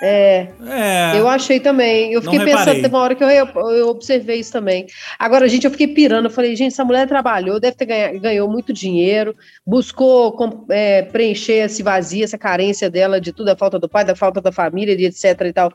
É, 0.00 0.46
É. 0.68 1.18
eu 1.18 1.26
achei 1.28 1.58
também. 1.58 2.12
Eu 2.12 2.22
fiquei 2.22 2.38
pensando, 2.44 2.74
teve 2.76 2.86
uma 2.86 3.00
hora 3.00 3.16
que 3.16 3.24
eu, 3.24 3.28
eu 3.28 3.88
observei 3.88 4.38
isso 4.38 4.52
também. 4.52 4.86
Agora, 5.18 5.48
gente, 5.48 5.64
eu 5.64 5.72
fiquei 5.72 5.88
pirando. 5.88 6.26
Eu 6.26 6.30
falei, 6.30 6.54
gente, 6.54 6.72
essa 6.72 6.84
mulher 6.84 7.08
trabalhou, 7.08 7.58
deve 7.58 7.76
ter 7.76 7.84
ganha, 7.86 8.16
ganhou 8.16 8.48
muito 8.48 8.72
dinheiro, 8.72 9.34
buscou 9.66 10.30
com- 10.32 10.64
é, 10.70 11.02
preencher 11.02 11.64
esse 11.64 11.82
vazio, 11.82 12.22
essa 12.22 12.38
carência 12.38 12.88
dela 12.88 13.20
de 13.20 13.32
tudo, 13.32 13.48
a 13.48 13.56
falta 13.56 13.76
do 13.76 13.88
pai, 13.88 14.04
da 14.04 14.14
falta 14.14 14.40
da 14.40 14.52
família, 14.52 14.96
de 14.96 15.06
etc 15.06 15.24
e 15.44 15.52
tal, 15.52 15.72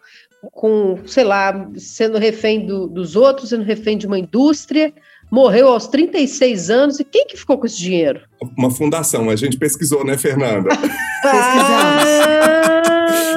com, 0.54 1.00
sei 1.06 1.26
lá, 1.26 1.70
sendo 1.76 2.18
refém 2.18 2.66
do- 2.66 2.88
dos 2.88 3.18
outros, 3.18 3.50
sendo 3.50 3.64
refém 3.66 3.98
de 3.98 4.08
uma 4.08 4.18
indústria. 4.18 4.94
Morreu 5.34 5.70
aos 5.70 5.88
36 5.88 6.70
anos. 6.70 7.00
E 7.00 7.04
quem 7.04 7.26
que 7.26 7.36
ficou 7.36 7.58
com 7.58 7.66
esse 7.66 7.80
dinheiro? 7.80 8.22
Uma 8.56 8.70
fundação, 8.70 9.32
a 9.32 9.36
gente 9.36 9.58
pesquisou, 9.58 10.06
né, 10.06 10.16
Fernanda? 10.16 10.70
Ah, 11.26 12.04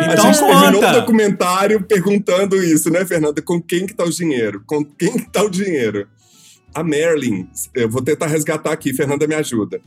a 0.01 0.13
Então 0.13 0.33
gente 0.33 0.39
terminou 0.45 0.81
conta. 0.83 0.91
o 0.91 1.01
documentário 1.01 1.83
perguntando 1.85 2.61
isso, 2.61 2.91
né, 2.91 3.07
Fernanda? 3.07 3.41
Com 3.41 3.63
quem 3.63 3.87
que 3.87 3.95
tá 3.95 4.03
o 4.03 4.11
dinheiro? 4.11 4.61
Com 4.67 4.85
quem 4.85 5.13
que 5.13 5.31
tá 5.31 5.45
o 5.45 5.49
dinheiro? 5.49 6.09
A 6.75 6.83
Marilyn, 6.83 7.47
eu 7.75 7.89
vou 7.89 8.03
tentar 8.03 8.27
resgatar 8.27 8.73
aqui, 8.73 8.93
Fernanda 8.93 9.25
me 9.29 9.37
ajuda. 9.37 9.81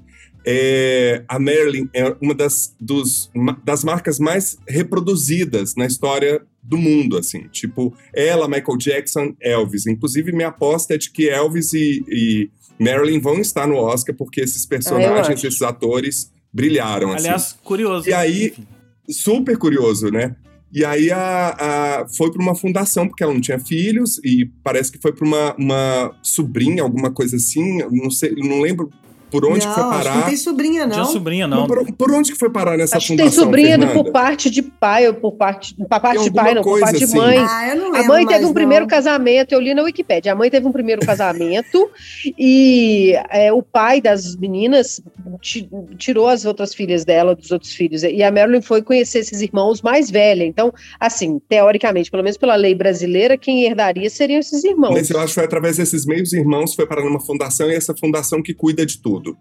É, 0.47 1.23
a 1.27 1.37
Marilyn 1.37 1.89
é 1.93 2.15
uma 2.21 2.33
das, 2.33 2.73
dos, 2.79 3.29
das 3.65 3.83
marcas 3.83 4.17
mais 4.17 4.57
reproduzidas 4.65 5.75
na 5.75 5.85
história 5.85 6.41
do 6.61 6.77
mundo, 6.77 7.17
assim. 7.17 7.47
Tipo, 7.51 7.93
ela, 8.13 8.47
Michael 8.47 8.77
Jackson, 8.77 9.33
Elvis. 9.41 9.87
Inclusive, 9.87 10.31
minha 10.31 10.49
aposta 10.49 10.93
é 10.93 10.97
de 10.97 11.09
que 11.11 11.29
Elvis 11.29 11.73
e, 11.73 12.03
e 12.07 12.49
Marilyn 12.79 13.19
vão 13.19 13.39
estar 13.39 13.67
no 13.67 13.75
Oscar, 13.75 14.15
porque 14.15 14.41
esses 14.41 14.65
personagens, 14.65 15.43
esses 15.43 15.61
atores 15.61 16.31
brilharam, 16.53 17.11
assim 17.11 17.25
Aliás, 17.27 17.57
curioso. 17.63 18.09
E 18.09 18.13
aí- 18.13 18.47
Enfim. 18.47 18.67
super 19.09 19.57
curioso, 19.57 20.09
né? 20.09 20.35
E 20.71 20.85
aí 20.85 21.11
a, 21.11 21.55
a- 21.59 22.07
foi 22.15 22.31
para 22.31 22.41
uma 22.43 22.53
fundação, 22.55 23.07
porque 23.07 23.23
ela 23.23 23.33
não 23.33 23.41
tinha 23.41 23.57
filhos, 23.59 24.19
e 24.23 24.45
parece 24.63 24.91
que 24.91 24.99
foi 25.01 25.11
para 25.11 25.25
uma, 25.25 25.55
uma 25.57 26.15
sobrinha, 26.21 26.83
alguma 26.83 27.09
coisa 27.11 27.37
assim. 27.37 27.79
Não 27.91 28.11
sei, 28.11 28.35
não 28.37 28.61
lembro 28.61 28.91
por 29.31 29.45
onde 29.45 29.65
não, 29.65 29.73
que 29.73 29.79
foi 29.79 29.83
acho 29.83 29.97
que 29.99 30.03
parar. 30.03 30.15
não 30.17 30.23
tem 30.25 30.37
sobrinha, 30.37 30.83
Não 30.85 30.91
tinha 30.91 31.03
não. 31.03 31.11
sobrinha, 31.11 31.47
não. 31.47 31.67
Por, 31.67 31.91
por 31.93 32.11
onde 32.11 32.31
que 32.31 32.37
foi 32.37 32.49
parar 32.51 32.77
nessa 32.77 32.97
Acho 32.97 33.07
que 33.07 33.15
tem 33.17 33.25
fundação? 33.25 33.43
sobrinha 33.45 33.69
Fernanda? 33.77 33.93
por 33.93 34.11
parte 34.11 34.49
de 34.49 34.68
pai, 34.79 35.07
ou 35.07 35.13
por 35.13 35.33
parte. 35.33 35.75
Por 35.75 35.87
parte 35.87 36.23
de 36.23 36.31
pai, 36.31 36.53
não, 36.55 36.61
por 36.63 36.79
parte 36.79 36.97
de 36.97 37.03
assim. 37.03 37.17
mãe. 37.17 37.37
Ah, 37.37 37.69
eu 37.69 37.75
não 37.75 37.95
A 37.95 38.03
mãe 38.03 38.25
teve 38.25 38.45
um 38.45 38.53
primeiro 38.53 38.85
não. 38.85 38.89
casamento, 38.89 39.51
eu 39.51 39.59
li 39.59 39.73
na 39.73 39.83
Wikipédia. 39.83 40.31
A 40.31 40.35
mãe 40.35 40.49
teve 40.49 40.65
um 40.67 40.71
primeiro 40.71 41.05
casamento 41.05 41.89
e 42.37 43.13
é, 43.29 43.51
o 43.51 43.61
pai 43.61 44.01
das 44.01 44.35
meninas 44.35 45.01
ti- 45.41 45.69
tirou 45.97 46.27
as 46.27 46.45
outras 46.45 46.73
filhas 46.73 47.03
dela, 47.05 47.35
dos 47.35 47.51
outros 47.51 47.73
filhos. 47.73 48.03
E 48.03 48.23
a 48.23 48.31
Marilyn 48.31 48.61
foi 48.61 48.81
conhecer 48.81 49.19
esses 49.19 49.41
irmãos 49.41 49.81
mais 49.81 50.09
velha. 50.09 50.43
Então, 50.43 50.73
assim, 50.99 51.39
teoricamente, 51.47 52.09
pelo 52.09 52.23
menos 52.23 52.37
pela 52.37 52.55
lei 52.55 52.73
brasileira, 52.73 53.37
quem 53.37 53.65
herdaria 53.65 54.09
seriam 54.09 54.39
esses 54.39 54.63
irmãos. 54.63 54.93
Mas 54.93 55.09
eu 55.09 55.19
acho 55.19 55.27
que 55.27 55.33
foi 55.35 55.43
através 55.45 55.77
desses 55.77 56.05
meios 56.05 56.33
irmãos, 56.33 56.73
foi 56.73 56.87
parar 56.87 57.03
numa 57.03 57.19
fundação, 57.19 57.69
e 57.69 57.75
essa 57.75 57.95
fundação 57.95 58.41
que 58.41 58.53
cuida 58.53 58.85
de 58.85 59.01
tudo. 59.01 59.37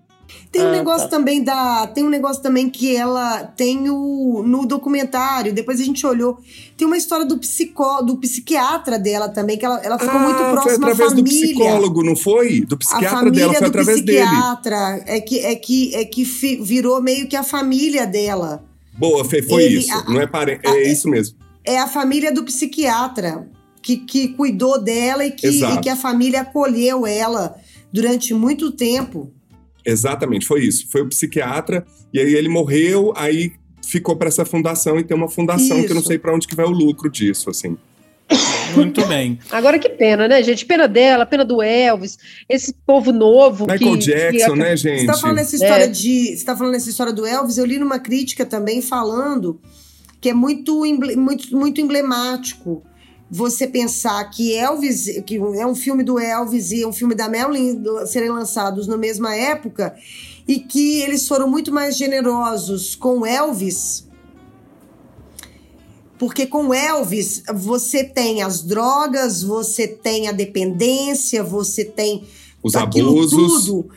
Tem 0.52 0.62
um 0.62 0.68
Ah, 0.68 0.72
negócio 0.72 1.08
tá. 1.08 1.16
também 1.16 1.42
da. 1.42 1.86
Tem 1.88 2.04
um 2.04 2.08
negócio 2.08 2.42
também 2.42 2.68
que 2.70 2.94
ela 2.94 3.44
tem 3.44 3.88
o, 3.90 4.42
no 4.46 4.66
documentário, 4.66 5.52
depois 5.52 5.80
a 5.80 5.84
gente 5.84 6.06
olhou. 6.06 6.38
Tem 6.76 6.86
uma 6.86 6.96
história 6.96 7.24
do 7.26 7.38
psicó, 7.38 8.02
do 8.02 8.16
psiquiatra 8.18 8.98
dela 8.98 9.28
também, 9.28 9.56
que 9.58 9.64
ela, 9.64 9.78
ela 9.82 9.98
ficou 9.98 10.18
muito 10.20 10.36
Ah, 10.42 10.44
foi 10.44 10.52
próxima 10.52 10.86
à 10.88 10.90
através 10.90 11.12
do 11.14 11.22
família. 11.24 11.46
psicólogo, 11.46 12.02
não 12.04 12.16
foi? 12.16 12.60
Do 12.62 12.74
a 12.74 12.78
psiquiatra 12.78 13.18
família 13.18 13.40
dela, 13.40 13.52
foi 13.54 13.60
do 13.62 13.66
através 13.68 14.02
dele. 14.02 14.26
psiquiatra 14.26 15.02
é 15.06 15.20
que 15.20 15.38
é 15.40 15.54
que 15.54 15.94
é 15.94 16.04
que 16.04 16.24
virou 16.62 17.00
meio 17.02 17.26
que 17.28 17.36
a 17.36 17.42
família 17.42 18.06
dela. 18.06 18.64
Boa, 18.98 19.24
Fê, 19.24 19.42
foi 19.42 19.62
Ele- 19.64 19.78
isso. 19.78 19.92
a- 19.92 20.04
não 20.10 20.20
é 20.20 20.26
parente, 20.26 20.66
a- 20.66 20.74
é 20.76 20.82
isso 20.90 21.08
mesmo. 21.08 21.36
É 21.64 21.78
a 21.78 21.86
família 21.86 22.32
do 22.32 22.42
psiquiatra 22.44 23.48
que, 23.82 23.96
que 23.98 24.28
cuidou 24.28 24.80
dela 24.82 25.24
e 25.24 25.30
que, 25.30 25.46
e 25.46 25.78
que 25.80 25.88
a 25.88 25.96
família 25.96 26.40
acolheu 26.40 27.06
ela 27.06 27.54
durante 27.92 28.34
muito 28.34 28.70
tempo. 28.72 29.32
Exatamente, 29.90 30.46
foi 30.46 30.64
isso. 30.64 30.86
Foi 30.90 31.00
o 31.02 31.08
psiquiatra, 31.08 31.86
e 32.12 32.20
aí 32.20 32.34
ele 32.34 32.48
morreu, 32.48 33.12
aí 33.16 33.52
ficou 33.84 34.16
para 34.16 34.28
essa 34.28 34.44
fundação, 34.44 34.98
e 34.98 35.04
tem 35.04 35.16
uma 35.16 35.28
fundação 35.28 35.78
que 35.82 35.86
eu 35.90 35.94
não 35.94 36.00
Isso. 36.00 36.08
sei 36.08 36.18
para 36.18 36.34
onde 36.34 36.46
que 36.46 36.54
vai 36.54 36.66
o 36.66 36.70
lucro 36.70 37.10
disso, 37.10 37.48
assim. 37.48 37.76
Muito 38.76 39.04
bem. 39.08 39.38
Agora 39.50 39.78
que 39.78 39.88
pena, 39.88 40.28
né, 40.28 40.42
gente? 40.42 40.66
Pena 40.66 40.86
dela, 40.86 41.24
pena 41.24 41.42
do 41.42 41.62
Elvis, 41.62 42.18
esse 42.46 42.74
povo 42.86 43.10
novo 43.12 43.66
Michael 43.66 43.92
que, 43.92 44.04
Jackson, 44.04 44.52
que 44.52 44.58
né, 44.58 44.76
Você 44.76 44.88
gente? 44.96 45.06
tá 45.06 45.14
falando 45.16 45.38
essa 45.38 45.56
história 45.56 45.84
É. 45.84 45.88
de. 45.88 46.36
Você 46.36 46.44
tá 46.44 46.54
falando 46.54 46.74
essa 46.74 46.90
história 46.90 47.12
do 47.14 47.26
Elvis, 47.26 47.56
eu 47.56 47.64
li 47.64 47.78
numa 47.78 47.98
crítica 47.98 48.44
também 48.44 48.82
falando 48.82 49.58
que 50.20 50.28
é 50.28 50.34
muito, 50.34 50.84
muito, 51.16 51.56
muito 51.56 51.80
emblemático 51.80 52.82
você 53.30 53.66
pensar 53.66 54.24
que 54.30 54.54
Elvis, 54.54 55.22
que 55.26 55.36
é 55.36 55.66
um 55.66 55.74
filme 55.74 56.02
do 56.02 56.18
Elvis 56.18 56.72
e 56.72 56.84
um 56.86 56.92
filme 56.92 57.14
da 57.14 57.28
Marilyn 57.28 57.82
serem 58.06 58.30
lançados 58.30 58.86
na 58.86 58.96
mesma 58.96 59.34
época, 59.34 59.94
e 60.46 60.58
que 60.58 61.02
eles 61.02 61.28
foram 61.28 61.48
muito 61.48 61.70
mais 61.70 61.96
generosos 61.96 62.94
com 62.94 63.26
Elvis. 63.26 64.06
Porque 66.18 66.46
com 66.46 66.72
Elvis 66.72 67.42
você 67.54 68.02
tem 68.02 68.42
as 68.42 68.62
drogas, 68.62 69.42
você 69.42 69.86
tem 69.86 70.26
a 70.26 70.32
dependência, 70.32 71.44
você 71.44 71.84
tem 71.84 72.24
Os 72.62 72.74
abusos. 72.74 73.66
tudo, 73.66 73.90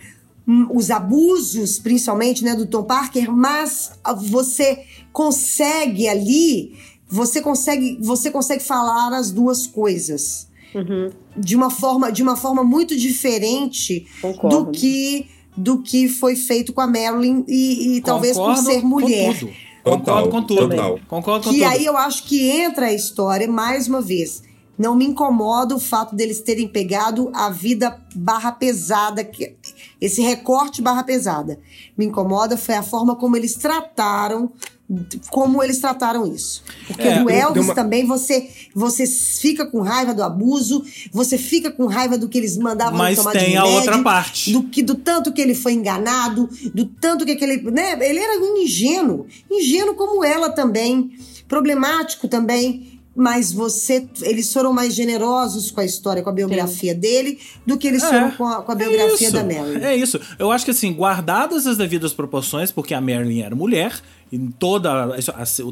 os 0.74 0.92
abusos, 0.92 1.80
principalmente, 1.80 2.44
né, 2.44 2.54
do 2.54 2.66
Tom 2.66 2.84
Parker, 2.84 3.32
mas 3.32 3.92
você 4.24 4.84
consegue 5.14 6.08
ali, 6.08 6.76
você 7.12 7.42
consegue, 7.42 7.98
você 8.02 8.32
consegue 8.32 8.64
falar 8.64 9.14
as 9.14 9.32
duas 9.32 9.68
coisas 9.68 10.50
Uhum, 10.74 11.10
de 11.36 11.54
uma 11.54 11.70
forma, 11.70 12.10
de 12.10 12.24
uma 12.24 12.38
forma 12.38 12.64
muito 12.64 12.96
diferente 12.96 14.06
concordo. 14.22 14.66
do 14.68 14.72
que 14.72 15.28
do 15.56 15.82
que 15.84 16.08
foi 16.08 16.38
feito 16.38 16.72
com 16.72 16.80
a 16.80 16.88
Marilyn 16.88 17.44
e, 17.46 17.98
e 17.98 18.02
talvez 18.02 18.38
por 18.38 18.56
ser 18.56 18.82
mulher. 18.82 19.38
Com 19.84 19.98
Concordo 19.98 20.30
com 20.30 20.44
tudo. 20.44 20.70
total. 20.70 21.00
Concordo 21.10 21.44
com 21.44 21.50
Que 21.50 21.60
tudo. 21.60 21.70
aí 21.70 21.86
eu 21.86 21.98
acho 21.98 22.24
que 22.24 22.50
entra 22.50 22.86
a 22.86 22.94
história, 22.94 23.48
mais 23.50 23.88
uma 23.88 24.00
vez. 24.02 24.44
Não 24.78 24.96
me 24.96 25.06
incomoda 25.06 25.76
o 25.76 25.80
fato 25.80 26.16
deles 26.16 26.40
terem 26.40 26.68
pegado 26.68 27.30
a 27.34 27.50
vida 27.50 28.02
barra 28.16 28.52
pesada, 28.54 29.24
que, 29.24 29.56
esse 30.00 30.22
recorte 30.22 30.82
barra 30.82 31.04
pesada. 31.04 31.60
Me 31.98 32.06
incomoda 32.06 32.56
foi 32.56 32.76
a 32.76 32.84
forma 32.84 33.16
como 33.16 33.36
eles 33.36 33.56
trataram 33.56 34.52
como 35.30 35.62
eles 35.64 35.80
trataram 35.80 36.26
isso. 36.34 36.64
Porque 36.88 37.08
É, 37.08 37.20
do 37.24 37.30
Elvis 37.30 37.66
uma- 37.66 37.76
também 37.76 38.06
você 38.06 38.50
você 38.74 39.06
fica 39.06 39.66
com 39.66 39.82
raiva 39.82 40.14
do 40.14 40.24
abuso, 40.24 40.84
você 41.12 41.38
fica 41.38 41.70
com 41.70 41.86
raiva 41.88 42.18
do 42.18 42.30
que 42.30 42.38
eles 42.38 42.58
mandavam 42.58 42.98
Mas 42.98 43.18
tomar 43.18 43.34
de 43.34 43.40
tem 43.40 43.58
a 43.58 43.64
remédio, 43.64 43.78
outra 43.80 44.00
parte. 44.02 44.52
do 44.54 44.64
que 44.64 44.82
do 44.82 44.96
tanto 44.96 45.32
que 45.34 45.42
ele 45.42 45.54
foi 45.54 45.74
enganado, 45.74 46.50
do 46.74 46.86
tanto 46.86 47.26
que 47.26 47.32
aquele, 47.32 47.62
né, 47.70 47.98
ele 48.02 48.20
era 48.20 48.40
um 48.40 48.58
ingênuo, 48.58 49.26
ingênuo 49.52 49.94
como 49.96 50.24
ela 50.24 50.50
também, 50.50 51.12
problemático 51.50 52.28
também, 52.30 53.00
mas 53.14 53.52
você, 53.52 54.08
eles 54.22 54.52
foram 54.54 54.72
mais 54.72 54.96
generosos 54.96 55.70
com 55.70 55.82
a 55.82 55.86
história, 55.86 56.24
com 56.24 56.30
a 56.30 56.34
biografia 56.34 56.96
dele, 56.96 57.38
do 57.68 57.78
que 57.78 57.88
eles 57.88 58.02
É, 58.04 58.08
foram 58.08 58.32
com 58.32 58.48
a, 58.48 58.62
com 58.64 58.72
a 58.72 58.76
biografia 58.76 59.28
isso, 59.28 59.34
da 59.36 59.44
Mary. 59.44 59.84
É 59.84 59.96
isso. 59.98 60.18
Eu 60.40 60.50
acho 60.50 60.64
que 60.64 60.72
assim, 60.72 60.94
guardadas 60.94 61.68
as 61.68 61.76
devidas 61.78 62.14
proporções, 62.14 62.72
porque 62.72 62.94
a 62.94 63.02
Marilyn 63.02 63.42
era 63.42 63.54
mulher, 63.54 64.00
e 64.32 64.40
toda, 64.58 64.90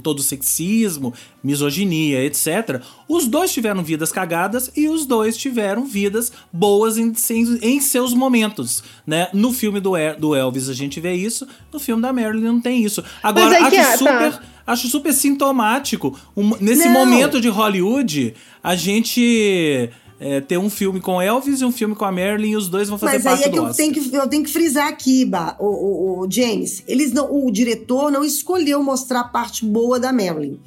todo 0.04 0.20
o 0.20 0.22
sexismo, 0.24 1.14
misoginia, 1.44 2.24
etc., 2.26 2.82
os 3.08 3.26
dois 3.26 3.54
tiveram 3.54 3.84
vidas 3.84 4.12
cagadas 4.12 4.70
e 4.76 4.88
os 4.90 5.06
dois 5.06 5.38
tiveram 5.38 5.86
vidas 5.86 6.32
boas 6.52 6.98
em, 6.98 7.14
em- 7.32 7.60
em 7.62 7.80
seus 7.80 8.14
momentos. 8.14 8.84
Né? 9.08 9.30
No 9.34 9.54
filme 9.54 9.80
do, 9.80 9.92
do 10.20 10.36
Elvis 10.36 10.68
a 10.70 10.74
gente 10.74 11.00
vê 11.00 11.14
isso, 11.14 11.48
no 11.72 11.80
filme 11.80 12.02
da 12.02 12.12
Marilyn 12.12 12.44
não 12.44 12.62
tem 12.62 12.84
isso. 12.84 13.04
Agora, 13.24 13.70
que 13.70 13.78
acho 13.78 13.94
é, 13.94 13.98
super. 13.98 14.32
tá. 14.34 14.42
Acho 14.68 14.88
super 14.88 15.14
sintomático. 15.14 16.20
um- 16.38 16.56
nesse 16.60 16.86
Não. 16.86 16.94
momento 16.94 17.42
de 17.42 17.48
Hollywood, 17.50 18.36
a 18.64 18.76
gente 18.76 19.90
é, 20.20 20.42
ter 20.42 20.58
um 20.58 20.70
filme 20.70 21.00
com 21.00 21.22
Elvis 21.22 21.62
e 21.62 21.66
um 21.66 21.72
filme 21.72 21.96
com 21.96 22.04
a 22.06 22.12
Marilyn 22.12 22.52
e 22.52 22.56
os 22.58 22.68
dois 22.68 22.90
vão 22.90 22.98
fazer 22.98 23.14
Mas 23.18 23.26
aí 23.26 23.32
parte 23.32 23.44
é 23.46 23.50
que 23.50 23.56
do 23.56 23.58
eu 23.58 23.64
Oscar. 23.70 23.76
tenho 23.78 23.94
que, 23.94 24.16
eu 24.16 24.28
tenho 24.28 24.44
que 24.44 24.52
frisar 24.52 24.88
aqui, 24.88 25.24
Ba, 25.26 25.56
o, 25.60 25.66
o- 25.66 26.20
o 26.28 26.32
James. 26.32 26.84
Eles 26.88 27.12
não, 27.14 27.32
o 27.46 27.50
diretor 27.52 28.12
não 28.12 28.24
escolheu 28.24 28.84
mostrar 28.84 29.22
a 29.22 29.24
parte 29.24 29.64
boa 29.66 30.00
da 30.00 30.12
Marilyn. 30.12 30.60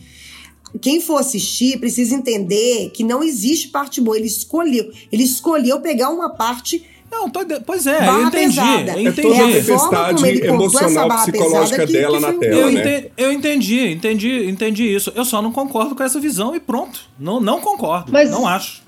Quem 0.81 1.01
for 1.03 1.19
assistir 1.19 1.79
precisa 1.79 2.15
entender 2.15 2.91
que 2.95 3.05
não 3.05 3.23
existe 3.23 3.69
parte 3.69 4.01
boa. 4.01 4.17
Ele 4.17 4.27
escolheu. 4.27 4.91
Ele 5.13 5.23
escolheu 5.23 5.81
pegar 5.81 6.09
uma 6.09 6.31
parte 6.31 6.83
Não, 7.11 7.29
tô 7.29 7.41
pois 7.67 7.87
é, 7.87 8.09
eu 8.09 8.23
entendi. 8.27 8.47
pesada. 8.57 8.93
Eu 8.99 9.11
entendi. 9.11 9.29
É 9.29 9.43
a 9.43 9.47
tempestade 9.53 10.47
emocional, 10.47 11.09
psicológica 11.19 11.87
que- 11.87 11.93
dela 11.93 12.17
que 12.19 12.27
na 12.27 12.33
tela, 12.33 12.57
Eu, 12.59 12.73
né? 12.73 12.97
ente- 13.01 13.13
eu 13.19 13.33
entendi, 13.33 13.87
entendi, 13.93 14.47
entendi 14.49 14.85
isso. 14.95 15.13
Eu 15.15 15.27
só 15.27 15.43
não 15.43 15.53
concordo 15.53 15.95
com 15.95 16.03
essa 16.03 16.19
visão 16.19 16.57
e 16.57 16.61
pronto. 16.61 17.01
Não, 17.19 17.39
não 17.39 17.61
concordo. 17.61 18.11
Mas- 18.11 18.31
Não 18.31 18.49
acho. 18.49 18.81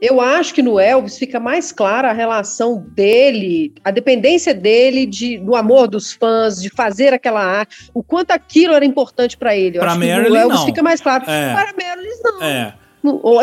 Eu 0.00 0.20
acho 0.20 0.52
que 0.52 0.62
no 0.62 0.78
Elvis 0.78 1.16
fica 1.18 1.40
mais 1.40 1.72
clara 1.72 2.10
a 2.10 2.12
relação 2.12 2.84
dele, 2.94 3.72
a 3.82 3.90
dependência 3.90 4.52
dele 4.54 5.06
de, 5.06 5.38
do 5.38 5.56
amor 5.56 5.88
dos 5.88 6.12
fãs, 6.12 6.60
de 6.60 6.68
fazer 6.68 7.14
aquela 7.14 7.42
arte, 7.42 7.90
o 7.94 8.02
quanto 8.02 8.30
aquilo 8.32 8.74
era 8.74 8.84
importante 8.84 9.38
pra 9.38 9.56
ele. 9.56 9.78
Eu 9.78 9.80
Pra 9.80 9.92
acho 9.92 10.00
que 10.00 10.06
Marilyn, 10.06 10.28
no 10.28 10.36
Elvis 10.36 10.58
não. 10.58 10.66
fica 10.66 10.82
mais 10.82 11.00
claro. 11.00 11.24
É. 11.26 11.54
Para 11.54 11.72
Marilyn, 11.72 12.10
não. 12.22 12.42
É. 12.42 12.74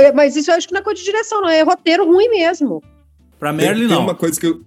É- 0.01 0.11
Mas 0.11 0.35
isso 0.35 0.51
eu 0.51 0.55
acho 0.55 0.67
que 0.67 0.73
não 0.73 0.81
é 0.81 0.83
coisa 0.83 0.99
de 0.99 1.05
direção, 1.05 1.41
não. 1.41 1.49
É 1.49 1.61
roteiro 1.63 2.05
ruim 2.05 2.29
mesmo. 2.29 2.83
Pra 3.39 3.51
Tem, 3.53 3.65
Marilyn, 3.65 3.87
tem 3.87 3.95
não. 3.97 4.03
uma 4.03 4.13
coisa 4.15 4.39
que 4.39 4.45
eu- 4.45 4.61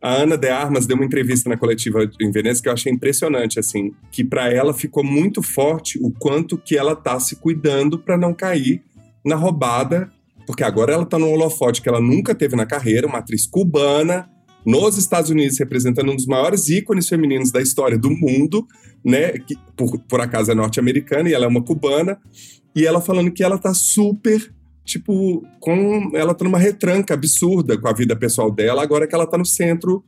a 0.00 0.14
Ana 0.14 0.38
de 0.38 0.48
Armas 0.48 0.86
deu 0.86 0.96
uma 0.96 1.04
entrevista 1.04 1.50
na 1.50 1.56
coletiva 1.58 2.08
em 2.20 2.30
Veneza 2.30 2.62
que 2.62 2.68
eu 2.68 2.72
achei 2.72 2.90
impressionante, 2.92 3.58
assim, 3.58 3.92
que 4.10 4.24
pra 4.24 4.50
ela 4.50 4.72
ficou 4.72 5.04
muito 5.04 5.42
forte 5.42 5.98
o 6.00 6.10
quanto 6.18 6.56
que 6.56 6.78
ela 6.78 6.96
tá 6.96 7.18
se 7.20 7.36
cuidando 7.36 7.98
pra 7.98 8.16
não 8.16 8.32
cair 8.32 8.82
na 9.24 9.34
roubada, 9.34 10.10
porque 10.46 10.64
agora 10.64 10.92
ela 10.92 11.04
tá 11.04 11.18
num 11.18 11.32
holofote 11.32 11.82
que 11.82 11.88
ela 11.88 12.00
nunca 12.00 12.34
teve 12.34 12.56
na 12.56 12.64
carreira, 12.64 13.06
uma 13.06 13.18
atriz 13.18 13.46
cubana 13.46 14.28
nos 14.64 14.98
Estados 14.98 15.30
Unidos 15.30 15.58
representando 15.58 16.10
um 16.10 16.16
dos 16.16 16.26
maiores 16.26 16.68
ícones 16.68 17.08
femininos 17.08 17.52
da 17.52 17.60
história 17.60 17.96
do 17.96 18.10
mundo, 18.10 18.66
né, 19.04 19.32
que 19.32 19.56
por, 19.76 19.98
por 20.00 20.20
acaso 20.20 20.50
é 20.50 20.54
norte-americana 20.54 21.28
e 21.28 21.34
ela 21.34 21.44
é 21.44 21.48
uma 21.48 21.62
cubana, 21.62 22.18
e 22.74 22.84
ela 22.84 23.00
falando 23.00 23.30
que 23.30 23.44
ela 23.44 23.58
tá 23.58 23.72
super 23.72 24.52
tipo, 24.84 25.44
com 25.58 26.10
ela 26.14 26.32
tá 26.32 26.44
numa 26.44 26.58
retranca 26.58 27.12
absurda 27.12 27.76
com 27.76 27.88
a 27.88 27.92
vida 27.92 28.14
pessoal 28.14 28.50
dela, 28.50 28.82
agora 28.82 29.06
que 29.06 29.14
ela 29.14 29.26
tá 29.26 29.36
no 29.36 29.44
centro 29.44 30.02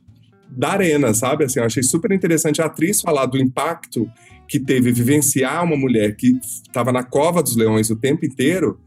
da 0.49 0.71
arena, 0.71 1.13
sabe? 1.13 1.43
Assim, 1.43 1.59
eu 1.59 1.65
achei 1.65 1.83
super 1.83 2.11
interessante 2.11 2.61
a 2.61 2.65
atriz 2.65 3.01
falar 3.01 3.27
do 3.27 3.37
impacto 3.37 4.09
que 4.47 4.59
teve 4.59 4.91
vivenciar 4.91 5.63
uma 5.63 5.75
mulher 5.77 6.15
que 6.15 6.31
estava 6.41 6.91
na 6.91 7.03
cova 7.03 7.43
dos 7.43 7.55
leões 7.55 7.89
o 7.91 7.95
tempo 7.95 8.25
inteiro 8.25 8.79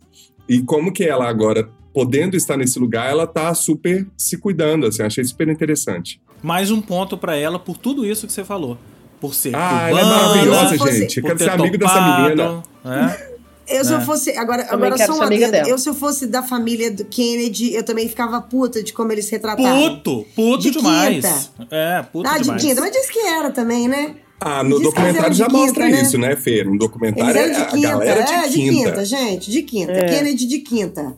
e 0.49 0.61
como 0.63 0.93
que 0.93 1.05
ela 1.05 1.29
agora, 1.29 1.69
podendo 1.95 2.37
estar 2.37 2.57
nesse 2.57 2.79
lugar, 2.79 3.11
ela 3.11 3.27
tá 3.27 3.53
super 3.55 4.07
se 4.17 4.37
cuidando, 4.39 4.87
assim, 4.87 5.03
eu 5.03 5.07
achei 5.07 5.25
super 5.25 5.49
interessante. 5.49 6.21
Mais 6.43 6.71
um 6.71 6.81
ponto 6.81 7.17
pra 7.17 7.37
ela 7.37 7.59
por 7.59 7.77
tudo 7.77 8.05
isso 8.05 8.27
que 8.27 8.33
você 8.33 8.45
falou. 8.45 8.77
Por 9.21 9.35
ser 9.35 9.55
Ah, 9.55 9.89
ela 9.89 10.01
é 10.01 10.05
maravilhosa, 10.05 10.77
gente. 10.91 11.19
Eu 11.19 11.23
quero 11.25 11.39
ser 11.39 11.51
amigo 11.51 11.79
dessa 11.79 12.01
menina. 12.01 12.63
é. 12.85 13.33
Eu 13.65 13.85
se 13.85 13.93
eu 13.93 13.99
É. 13.99 14.05
fosse. 14.05 14.31
Agora, 14.37 14.65
Também 14.65 14.89
agora 14.91 15.07
só 15.07 15.17
um 15.17 15.23
adendo. 15.23 15.51
dela. 15.53 15.69
Eu, 15.69 15.79
se 15.79 15.89
eu 15.89 15.95
fosse 15.95 16.27
da 16.27 16.43
família 16.43 16.91
do 16.91 17.05
Kennedy, 17.05 17.73
eu 17.73 17.85
também 17.85 18.09
ficava 18.09 18.41
puta 18.43 18.83
de 18.83 18.93
como 18.93 19.13
eles 19.13 19.31
retrataram. 19.31 19.97
Puto, 20.03 20.27
puto 20.35 20.63
De 20.65 20.73
demais. 20.73 21.25
quinta. 21.25 21.67
É, 21.71 22.03
puto 22.03 22.29
ah, 22.29 22.39
de 22.39 22.43
demais. 22.43 22.61
quinta, 22.61 22.81
mas 22.81 22.91
disse 22.91 23.13
que 23.13 23.21
era 23.21 23.53
também, 23.53 23.87
né? 23.87 24.17
Ah, 24.45 24.63
no 24.63 24.77
Diz 24.77 24.83
documentário 24.85 25.25
eram 25.27 25.35
já 25.35 25.47
de 25.47 25.53
mostra 25.53 25.89
né? 25.89 26.03
isso, 26.03 26.19
né, 26.19 26.37
Fê? 26.37 26.65
No 26.65 26.71
Eles 26.71 26.79
documentário 26.79 27.39
eram 27.39 27.51
é 27.53 27.55
de 27.55 27.61
a 27.63 27.67
quinta. 27.67 27.89
galera 27.89 28.23
de 28.23 28.33
é, 28.33 28.49
de 28.49 28.55
quinta. 28.59 28.91
quinta, 28.91 29.05
gente. 29.05 29.51
De 29.51 29.63
quinta. 29.63 29.93
É. 29.93 30.05
Kennedy 30.09 30.47
de 30.47 30.59
quinta. 30.59 31.17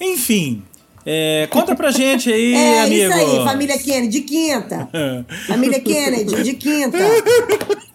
Enfim, 0.00 0.62
é, 1.04 1.48
conta 1.50 1.74
pra 1.74 1.90
gente 1.90 2.32
aí, 2.32 2.54
é 2.54 2.80
amigo. 2.82 3.02
isso 3.04 3.12
aí, 3.12 3.44
família 3.44 3.78
Kennedy 3.78 4.08
de 4.08 4.20
quinta. 4.22 4.88
família 5.46 5.80
Kennedy 5.80 6.42
de 6.42 6.54
quinta. 6.54 6.98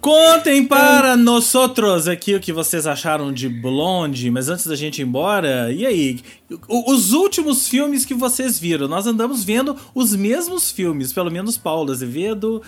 Contem 0.00 0.64
para 0.64 1.16
nós 1.16 1.52
outros 1.56 2.06
aqui 2.06 2.36
o 2.36 2.38
que 2.40 2.52
vocês 2.52 2.86
acharam 2.86 3.32
de 3.32 3.48
Blonde, 3.48 4.30
mas 4.30 4.48
antes 4.48 4.64
da 4.64 4.76
gente 4.76 5.00
ir 5.00 5.04
embora, 5.04 5.72
e 5.72 5.84
aí? 5.84 6.20
Os 6.68 7.12
últimos 7.12 7.66
filmes 7.66 8.04
que 8.04 8.14
vocês 8.14 8.56
viram, 8.56 8.86
nós 8.86 9.04
andamos 9.08 9.42
vendo 9.42 9.76
os 9.92 10.14
mesmos 10.14 10.70
filmes, 10.70 11.12
pelo 11.12 11.28
menos 11.28 11.58
Paulo 11.58 11.90
Azevedo, 11.90 12.62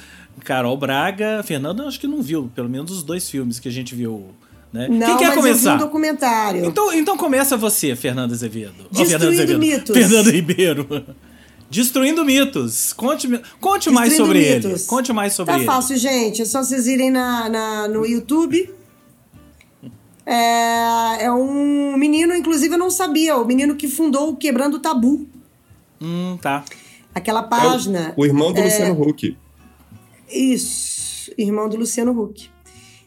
Carol 0.45 0.77
Braga, 0.77 1.43
Fernando 1.45 1.83
eu 1.83 1.89
acho 1.89 1.99
que 2.01 2.07
não 2.07 2.23
viu, 2.23 2.51
pelo 2.55 2.69
menos 2.69 2.91
os 2.91 3.03
dois 3.03 3.29
filmes 3.29 3.59
que 3.59 3.69
a 3.69 3.73
gente 3.73 3.95
viu, 3.95 4.29
né? 4.73 4.89
Não, 4.89 5.07
Quem 5.07 5.17
quer 5.19 5.27
mas 5.29 5.37
eu 5.37 5.43
vi 5.43 5.49
começar? 5.49 5.75
um 5.75 5.79
documentário. 5.79 6.65
Então, 6.65 6.93
então 6.93 7.17
começa 7.17 7.57
você, 7.57 7.95
Fernando 7.97 8.33
Azevedo. 8.33 8.75
Destruindo 8.91 9.09
Fernando 9.11 9.33
Azevedo. 9.35 9.59
mitos. 9.59 9.97
Fernando 9.97 10.31
Ribeiro. 10.31 11.05
Destruindo 11.71 12.25
mitos. 12.25 12.93
Conte, 12.95 13.29
conte 13.61 13.91
mais 13.91 14.17
sobre 14.17 14.43
ele. 14.43 14.69
mitos. 14.69 14.87
Conte 14.87 15.13
mais 15.13 15.35
sobre 15.35 15.53
Tá 15.53 15.59
ele. 15.59 15.67
fácil, 15.67 15.97
gente. 15.99 16.41
É 16.41 16.45
só 16.47 16.63
vocês 16.63 16.87
irem 16.87 17.11
na, 17.11 17.49
na- 17.49 17.89
no 17.89 18.07
YouTube. 18.07 18.71
É, 20.31 21.25
é 21.25 21.33
um 21.33 21.97
menino, 21.97 22.35
inclusive 22.35 22.75
eu 22.75 22.79
não 22.79 22.91
sabia, 22.91 23.35
o 23.39 23.47
menino 23.47 23.75
que 23.77 23.89
fundou 23.89 24.29
o 24.29 24.37
Quebrando 24.37 24.77
o 24.77 24.79
Tabu. 24.79 25.27
Hum, 25.99 26.37
tá. 26.43 26.65
Aquela 27.15 27.43
página. 27.45 28.09
É 28.09 28.13
o, 28.15 28.21
o 28.23 28.27
irmão 28.27 28.53
do 28.53 28.61
Luciano 28.61 29.01
Huck. 29.01 29.37
Isso, 30.31 31.33
irmão 31.37 31.69
do 31.69 31.77
Luciano 31.77 32.19
Huck. 32.19 32.51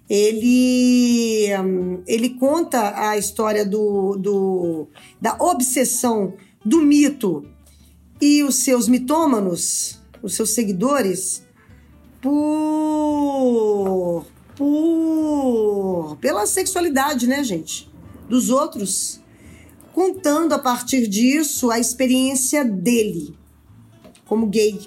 Ele, 0.09 1.47
hum, 1.57 2.03
ele 2.05 2.31
conta 2.31 3.09
a 3.09 3.17
história 3.17 3.65
do, 3.65 4.17
do, 4.17 4.87
da 5.21 5.37
obsessão 5.39 6.33
do 6.65 6.81
mito 6.81 7.45
e 8.19 8.43
os 8.43 8.55
seus 8.55 8.87
mitômanos, 8.87 10.01
os 10.21 10.33
seus 10.33 10.49
seguidores, 10.51 11.43
por, 12.21 12.31
por 14.55 16.17
pela 16.19 16.45
sexualidade, 16.45 17.25
né, 17.27 17.43
gente? 17.43 17.89
Dos 18.27 18.49
outros. 18.49 19.19
Contando 19.93 20.53
a 20.53 20.59
partir 20.59 21.07
disso 21.07 21.71
a 21.71 21.79
experiência 21.79 22.63
dele 22.63 23.35
como 24.31 24.47
gay. 24.47 24.79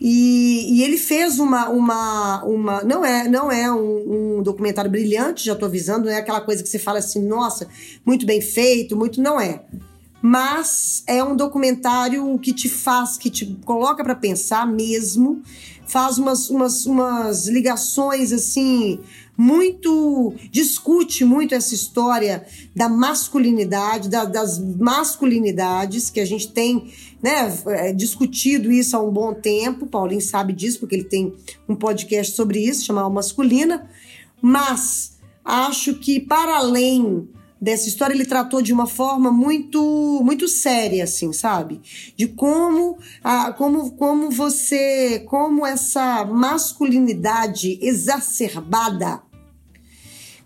E, 0.00 0.76
e 0.76 0.82
ele 0.82 0.96
fez 0.96 1.38
uma, 1.38 1.68
uma, 1.68 2.44
uma. 2.44 2.82
Não 2.82 3.04
é, 3.04 3.28
não 3.28 3.50
é 3.50 3.70
um, 3.70 4.38
um 4.38 4.42
documentário 4.42 4.90
brilhante, 4.90 5.44
já 5.44 5.54
tô 5.54 5.66
avisando, 5.66 6.06
não 6.06 6.12
é 6.12 6.18
aquela 6.18 6.40
coisa 6.40 6.62
que 6.62 6.68
você 6.68 6.78
fala 6.78 6.98
assim, 6.98 7.22
nossa, 7.26 7.68
muito 8.04 8.24
bem 8.24 8.40
feito, 8.40 8.96
muito. 8.96 9.20
Não 9.20 9.40
é. 9.40 9.62
Mas 10.22 11.02
é 11.06 11.24
um 11.24 11.34
documentário 11.34 12.38
que 12.38 12.52
te 12.52 12.68
faz, 12.68 13.16
que 13.16 13.30
te 13.30 13.46
coloca 13.64 14.04
para 14.04 14.14
pensar 14.14 14.66
mesmo, 14.66 15.42
faz 15.86 16.18
umas, 16.18 16.50
umas, 16.50 16.84
umas 16.84 17.46
ligações 17.46 18.30
assim, 18.30 19.00
muito. 19.40 20.34
discute 20.50 21.24
muito 21.24 21.54
essa 21.54 21.74
história 21.74 22.44
da 22.76 22.88
masculinidade, 22.88 24.08
da- 24.08 24.26
das 24.26 24.58
masculinidades 24.58 26.10
que 26.10 26.20
a 26.20 26.24
gente 26.26 26.52
tem 26.52 26.92
né, 27.22 27.52
é, 27.66 27.92
discutido 27.92 28.70
isso 28.70 28.96
há 28.96 29.00
um 29.02 29.10
bom 29.10 29.32
tempo. 29.32 29.86
Paulinho 29.86 30.20
sabe 30.20 30.52
disso, 30.52 30.80
porque 30.80 30.94
ele 30.94 31.04
tem 31.04 31.34
um 31.68 31.74
podcast 31.74 32.34
sobre 32.34 32.58
isso, 32.60 32.84
chamado 32.84 33.10
Masculina. 33.10 33.88
Mas 34.42 35.18
acho 35.44 35.94
que, 35.94 36.20
para 36.20 36.56
além 36.56 37.28
dessa 37.60 37.88
história 37.88 38.14
ele 38.14 38.24
tratou 38.24 38.62
de 38.62 38.72
uma 38.72 38.86
forma 38.86 39.30
muito 39.30 40.22
muito 40.24 40.48
séria 40.48 41.04
assim 41.04 41.30
sabe 41.30 41.78
de 42.16 42.26
como 42.26 42.96
a, 43.22 43.52
como 43.52 43.90
como 43.90 44.30
você 44.30 45.22
como 45.28 45.66
essa 45.66 46.24
masculinidade 46.24 47.78
exacerbada 47.82 49.20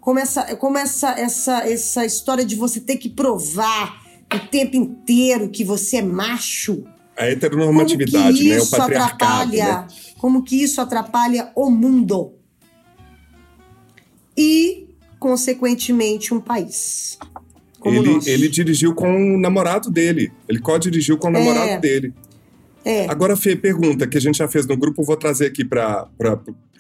como 0.05 0.19
essa 0.19 0.55
como 0.57 0.79
essa 0.79 1.19
essa 1.19 1.69
essa 1.69 2.05
história 2.05 2.45
de 2.45 2.55
você 2.55 2.81
ter 2.81 2.97
que 2.97 3.09
provar 3.09 4.03
o 4.33 4.39
tempo 4.49 4.77
inteiro 4.77 5.49
que 5.49 5.65
você 5.65 5.97
é 5.97 6.03
macho 6.03 6.85
a 7.17 7.27
heteronormatividade 7.27 8.49
né 8.49 8.61
o 8.61 8.67
patriarcado 8.67 9.25
atrapalha 9.25 9.81
né? 9.81 9.87
como 10.19 10.43
que 10.43 10.63
isso 10.63 10.81
atrapalha 10.81 11.51
o 11.55 11.71
mundo 11.71 12.35
e 14.37 14.85
consequentemente, 15.25 16.35
um 16.35 16.41
país. 16.41 17.19
ele, 17.83 18.19
ele 18.27 18.47
dirigiu 18.47 18.95
com 18.95 19.37
o 19.37 19.39
namorado 19.39 19.91
dele. 19.91 20.31
Ele 20.47 20.59
co-dirigiu 20.59 21.17
com 21.17 21.29
o 21.29 21.31
namorado 21.31 21.71
é. 21.71 21.79
dele. 21.79 22.13
É. 22.85 23.07
Agora, 23.09 23.35
Fê, 23.35 23.57
pergunta 23.57 24.07
que 24.07 24.19
a 24.19 24.21
gente 24.21 24.37
já 24.37 24.47
fez 24.47 24.67
no 24.67 24.77
grupo, 24.77 25.03
vou 25.03 25.17
trazer 25.17 25.47
aqui 25.47 25.65
para 25.65 26.07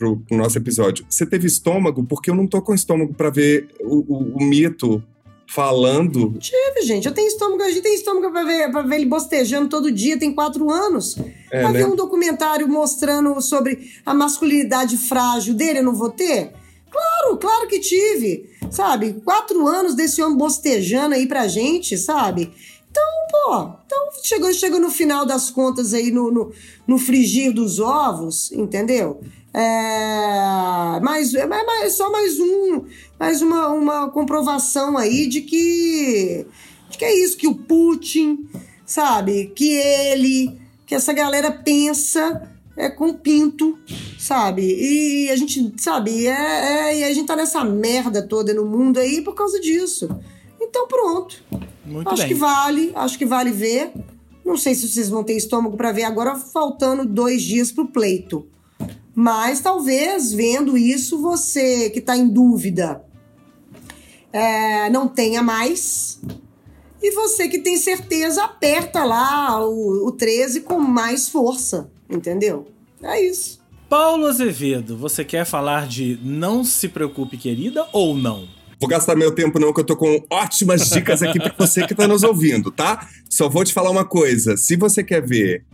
o 0.03 0.37
nosso 0.37 0.59
episódio. 0.59 1.05
Você 1.09 1.25
teve 1.25 1.47
estômago? 1.47 2.05
Porque 2.05 2.31
eu 2.31 2.35
não 2.35 2.47
tô 2.47 2.61
com 2.61 2.75
estômago 2.75 3.15
para 3.15 3.31
ver 3.31 3.69
o, 3.81 3.99
o, 3.99 4.37
o, 4.37 4.45
mito 4.45 5.03
falando. 5.47 6.35
Tive, 6.39 6.83
gente. 6.83 7.07
Eu 7.07 7.15
tenho 7.15 7.29
estômago, 7.29 7.63
a 7.63 7.71
gente 7.71 7.83
tem 7.83 7.95
estômago 7.95 8.33
para 8.33 8.45
ver, 8.45 8.71
pra 8.71 8.83
ver 8.83 8.97
ele 8.97 9.07
bostejando 9.07 9.69
todo 9.69 9.93
dia, 9.93 10.19
tem 10.19 10.35
quatro 10.35 10.71
anos. 10.71 11.17
É, 11.51 11.61
pra 11.61 11.71
né? 11.71 11.79
ver 11.79 11.87
um 11.87 11.97
documentário 11.97 12.69
mostrando 12.69 13.41
sobre 13.41 13.91
a 14.05 14.13
masculinidade 14.13 14.97
frágil 14.97 15.55
dele, 15.55 15.79
eu 15.79 15.85
não 15.85 15.95
vou 15.95 16.11
ter? 16.11 16.53
Claro, 16.91 17.37
claro 17.39 17.69
que 17.69 17.81
tive. 17.81 18.51
Sabe? 18.71 19.21
Quatro 19.25 19.67
anos 19.67 19.95
desse 19.95 20.21
homem 20.23 20.37
bostejando 20.37 21.15
aí 21.15 21.27
pra 21.27 21.47
gente, 21.47 21.97
sabe? 21.97 22.53
Então, 22.91 23.05
pô, 23.31 23.79
então 23.85 24.09
chegou, 24.23 24.53
chegou 24.53 24.79
no 24.79 24.91
final 24.91 25.27
das 25.27 25.51
contas 25.51 25.93
aí, 25.93 26.13
no, 26.13 26.31
no, 26.31 26.53
no 26.87 26.99
frigir 26.99 27.53
dos 27.53 27.81
ovos, 27.81 28.53
entendeu? 28.53 29.21
É, 29.57 31.01
mas 31.01 31.33
é, 31.33 31.49
é 31.83 31.89
só 31.89 32.11
mais 32.11 32.41
um, 32.41 32.85
mais 33.21 33.41
uma, 33.41 33.69
uma 33.69 34.11
comprovação 34.11 34.99
aí 34.99 35.29
de 35.29 35.43
que, 35.43 36.45
de 36.91 36.99
que 36.99 37.05
é 37.05 37.17
isso, 37.23 37.37
que 37.37 37.47
o 37.47 37.55
Putin, 37.55 38.49
sabe, 38.85 39.53
que 39.55 39.75
ele, 39.75 40.59
que 40.85 40.93
essa 40.93 41.13
galera 41.13 41.53
pensa 41.53 42.51
é 42.77 42.91
com 42.91 43.15
pinto, 43.15 43.79
sabe? 44.19 44.63
E 44.63 45.31
a 45.31 45.37
gente, 45.37 45.73
sabe, 45.79 46.27
é, 46.27 46.33
é, 46.33 46.99
e 46.99 47.05
a 47.05 47.13
gente 47.13 47.29
tá 47.29 47.37
nessa 47.37 47.65
merda 47.65 48.27
toda 48.27 48.53
no 48.53 48.65
mundo 48.65 48.99
aí 48.99 49.23
por 49.23 49.35
causa 49.35 49.61
disso. 49.61 50.09
Então 50.61 50.89
pronto. 50.89 51.41
Muito 51.87 52.09
acho 52.09 52.23
bem. 52.23 52.29
que 52.29 52.35
vale, 52.35 52.91
acho 52.97 53.17
que 53.17 53.25
vale 53.25 53.53
ver. 53.53 53.93
Não 54.45 54.57
sei 54.57 54.75
se 54.75 54.89
vocês 54.89 55.09
vão 55.09 55.23
ter 55.23 55.37
estômago 55.37 55.77
para 55.77 55.93
ver 55.93 56.03
agora, 56.03 56.35
faltando 56.35 57.05
dois 57.07 57.43
dias 57.43 57.71
pro 57.71 57.87
pleito. 57.87 58.49
Mas 59.15 59.61
talvez 59.61 60.33
vendo 60.33 60.77
isso, 60.77 61.21
você 61.21 61.89
que 61.91 62.01
tá 62.01 62.17
em 62.17 62.29
dúvida 62.29 63.05
é, 64.33 64.91
não 64.91 65.07
tenha 65.07 65.43
mais. 65.43 66.21
E 67.01 67.13
você 67.13 67.47
que 67.49 67.61
tem 67.61 67.77
certeza, 67.77 68.43
aperta 68.43 69.05
lá 69.05 69.65
o, 69.65 70.09
o 70.09 70.13
13 70.13 70.63
com 70.63 70.81
mais 70.81 71.29
força. 71.29 71.89
Entendeu? 72.11 72.67
É 73.01 73.25
isso. 73.25 73.63
Paulo 73.89 74.27
Azevedo, 74.27 74.97
você 74.97 75.25
quer 75.25 75.45
falar 75.45 75.87
de 75.87 76.19
Não 76.23 76.65
Se 76.65 76.89
Preocupe, 76.89 77.37
Querida 77.37 77.87
ou 77.93 78.17
não? 78.17 78.49
Vou 78.81 78.89
gastar 78.89 79.15
meu 79.15 79.33
tempo 79.33 79.61
não, 79.61 79.73
que 79.73 79.81
eu 79.81 79.85
tô 79.85 79.97
com 79.97 80.25
ótimas 80.29 80.91
dicas 80.91 81.23
aqui 81.23 81.39
para 81.39 81.55
você 81.57 81.87
que 81.87 81.95
tá 81.95 82.09
nos 82.09 82.25
ouvindo, 82.25 82.73
tá? 82.73 83.09
Só 83.31 83.49
vou 83.49 83.65
te 83.65 83.73
falar 83.73 83.91
uma 83.91 84.05
coisa. 84.05 84.57
Se 84.57 84.77
você 84.77 85.05
quer 85.05 85.25
ver 85.25 85.65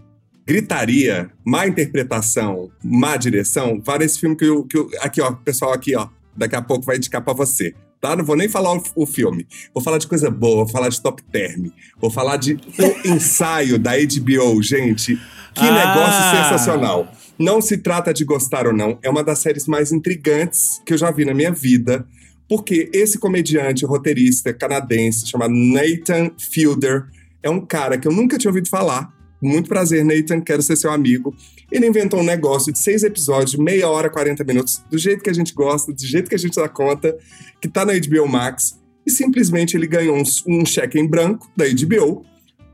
gritaria, 0.47 1.31
má 1.45 1.67
interpretação, 1.67 2.71
má 2.83 3.17
direção, 3.17 3.81
vá 3.85 3.99
nesse 3.99 4.19
filme 4.19 4.37
que 4.37 4.45
eu, 4.45 4.65
que 4.65 4.77
eu... 4.77 4.91
Aqui, 5.01 5.21
ó, 5.21 5.33
pessoal, 5.33 5.73
aqui, 5.73 5.95
ó. 5.97 6.09
Daqui 6.37 6.57
a 6.57 6.63
pouco 6.63 6.87
vai 6.87 6.97
indicar 6.97 7.23
para 7.23 7.33
você 7.33 7.75
tá? 8.01 8.17
Não 8.17 8.25
vou 8.25 8.37
nem 8.37 8.49
falar 8.49 8.75
o, 8.75 8.83
o, 8.97 9.07
filme. 9.07 9.47
Vou 9.75 9.83
falar 9.83 9.99
de 9.99 10.07
coisa 10.07 10.31
boa, 10.31 10.65
vou 10.65 10.69
falar 10.69 10.89
de 10.89 11.01
Top 11.01 11.23
Term. 11.25 11.67
Vou 12.01 12.11
falar 12.11 12.39
de 12.39 12.55
o 12.55 13.09
ensaio 13.13 13.79
da 13.79 13.93
HBO, 13.93 14.63
gente. 14.63 15.17
Que 15.55 15.67
ah. 15.67 15.73
negócio 15.73 16.43
sensacional. 16.43 17.13
Não 17.39 17.61
se 17.61 17.79
trata 17.79 18.13
de 18.13 18.25
gostar 18.25 18.67
ou 18.67 18.73
não, 18.73 18.99
é 19.03 19.09
uma 19.09 19.25
das 19.25 19.39
séries 19.39 19.67
mais 19.67 19.93
intrigantes 19.93 20.81
que 20.85 20.93
eu 20.93 20.99
já 20.99 21.11
vi 21.11 21.25
na 21.25 21.33
minha 21.33 21.51
vida, 21.51 22.07
porque 22.47 22.91
esse 22.93 23.19
comediante, 23.19 23.87
roteirista 23.87 24.53
canadense 24.53 25.27
chamado 25.27 25.55
Nathan 25.55 26.31
Fielder 26.39 27.07
é 27.43 27.49
um 27.49 27.65
cara 27.65 27.97
que 27.97 28.07
eu 28.07 28.13
nunca 28.13 28.37
tinha 28.37 28.51
ouvido 28.51 28.69
falar. 28.69 29.11
Muito 29.41 29.69
prazer, 29.69 30.05
Nathan, 30.05 30.41
quero 30.41 30.63
ser 30.63 30.77
seu 30.77 30.91
amigo. 30.91 31.35
Ele 31.73 31.87
inventou 31.87 32.21
um 32.21 32.25
negócio 32.25 32.73
de 32.73 32.79
seis 32.79 33.03
episódios, 33.03 33.55
meia 33.55 33.89
hora, 33.89 34.11
40 34.11 34.45
minutos, 34.45 34.83
do 34.91 34.99
jeito 34.99 35.23
que 35.23 35.31
a 35.31 35.33
gente 35.33 35.55
gosta, 35.55 35.93
do 35.93 36.07
jeito 36.07 36.29
que 36.29 36.35
a 36.35 36.39
gente 36.39 36.57
dá 36.57 36.69
conta, 36.69 37.17
que 37.61 37.69
tá 37.69 37.85
na 37.85 37.93
HBO 37.95 38.29
Max. 38.29 38.79
E 39.07 39.11
simplesmente 39.11 39.77
ele 39.77 39.87
ganhou 39.87 40.17
um, 40.17 40.23
um 40.47 40.67
cheque 40.67 40.99
em 40.99 41.07
branco 41.07 41.51
da 41.57 41.65
HBO 41.67 42.25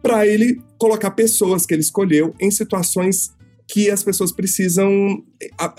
para 0.02 0.26
ele 0.26 0.60
colocar 0.78 1.10
pessoas 1.12 1.64
que 1.64 1.74
ele 1.74 1.82
escolheu 1.82 2.34
em 2.40 2.50
situações 2.50 3.34
que 3.68 3.90
as 3.90 4.02
pessoas 4.02 4.30
precisam 4.30 5.22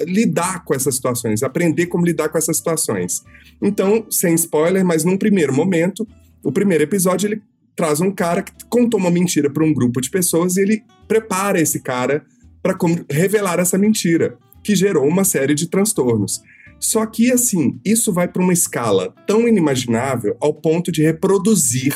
lidar 0.01 0.65
com 0.65 0.73
essas 0.73 0.95
situações, 0.95 1.41
aprender 1.41 1.87
como 1.87 2.05
lidar 2.05 2.29
com 2.29 2.37
essas 2.37 2.57
situações. 2.57 3.23
Então, 3.61 4.05
sem 4.09 4.35
spoiler, 4.35 4.83
mas 4.83 5.05
num 5.05 5.17
primeiro 5.17 5.53
momento, 5.53 6.05
o 6.43 6.51
primeiro 6.51 6.83
episódio 6.83 7.27
ele 7.27 7.41
traz 7.77 8.01
um 8.01 8.11
cara 8.11 8.41
que 8.41 8.51
contou 8.69 8.99
uma 8.99 9.11
mentira 9.11 9.49
para 9.49 9.63
um 9.63 9.73
grupo 9.73 10.01
de 10.01 10.09
pessoas 10.09 10.57
e 10.57 10.61
ele 10.61 10.83
prepara 11.07 11.61
esse 11.61 11.79
cara 11.79 12.25
para 12.61 12.75
revelar 13.09 13.59
essa 13.59 13.77
mentira, 13.77 14.37
que 14.63 14.75
gerou 14.75 15.07
uma 15.07 15.23
série 15.23 15.53
de 15.53 15.67
transtornos. 15.67 16.41
Só 16.79 17.05
que 17.05 17.31
assim, 17.31 17.79
isso 17.85 18.11
vai 18.11 18.27
para 18.27 18.41
uma 18.41 18.51
escala 18.51 19.13
tão 19.25 19.47
inimaginável 19.47 20.35
ao 20.41 20.53
ponto 20.53 20.91
de 20.91 21.03
reproduzir 21.03 21.95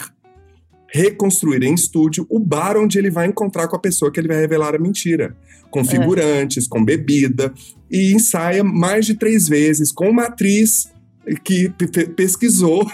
reconstruir 0.92 1.64
em 1.64 1.74
estúdio 1.74 2.28
o 2.30 2.38
bar 2.38 2.78
onde 2.78 3.00
ele 3.00 3.10
vai 3.10 3.26
encontrar 3.26 3.68
com 3.68 3.76
a 3.76 3.80
pessoa 3.80 4.12
que 4.12 4.20
ele 4.20 4.28
vai 4.28 4.38
revelar 4.38 4.76
a 4.76 4.80
mentira. 4.80 5.36
Com 5.70 5.86
figurantes, 5.86 6.66
é. 6.66 6.70
com 6.70 6.84
bebida, 6.84 7.54
e 7.90 8.14
ensaia 8.14 8.62
mais 8.62 9.06
de 9.06 9.16
três 9.16 9.48
vezes 9.48 9.90
com 9.90 10.10
uma 10.10 10.26
atriz 10.26 10.91
que 11.44 11.70
pesquisou 12.16 12.86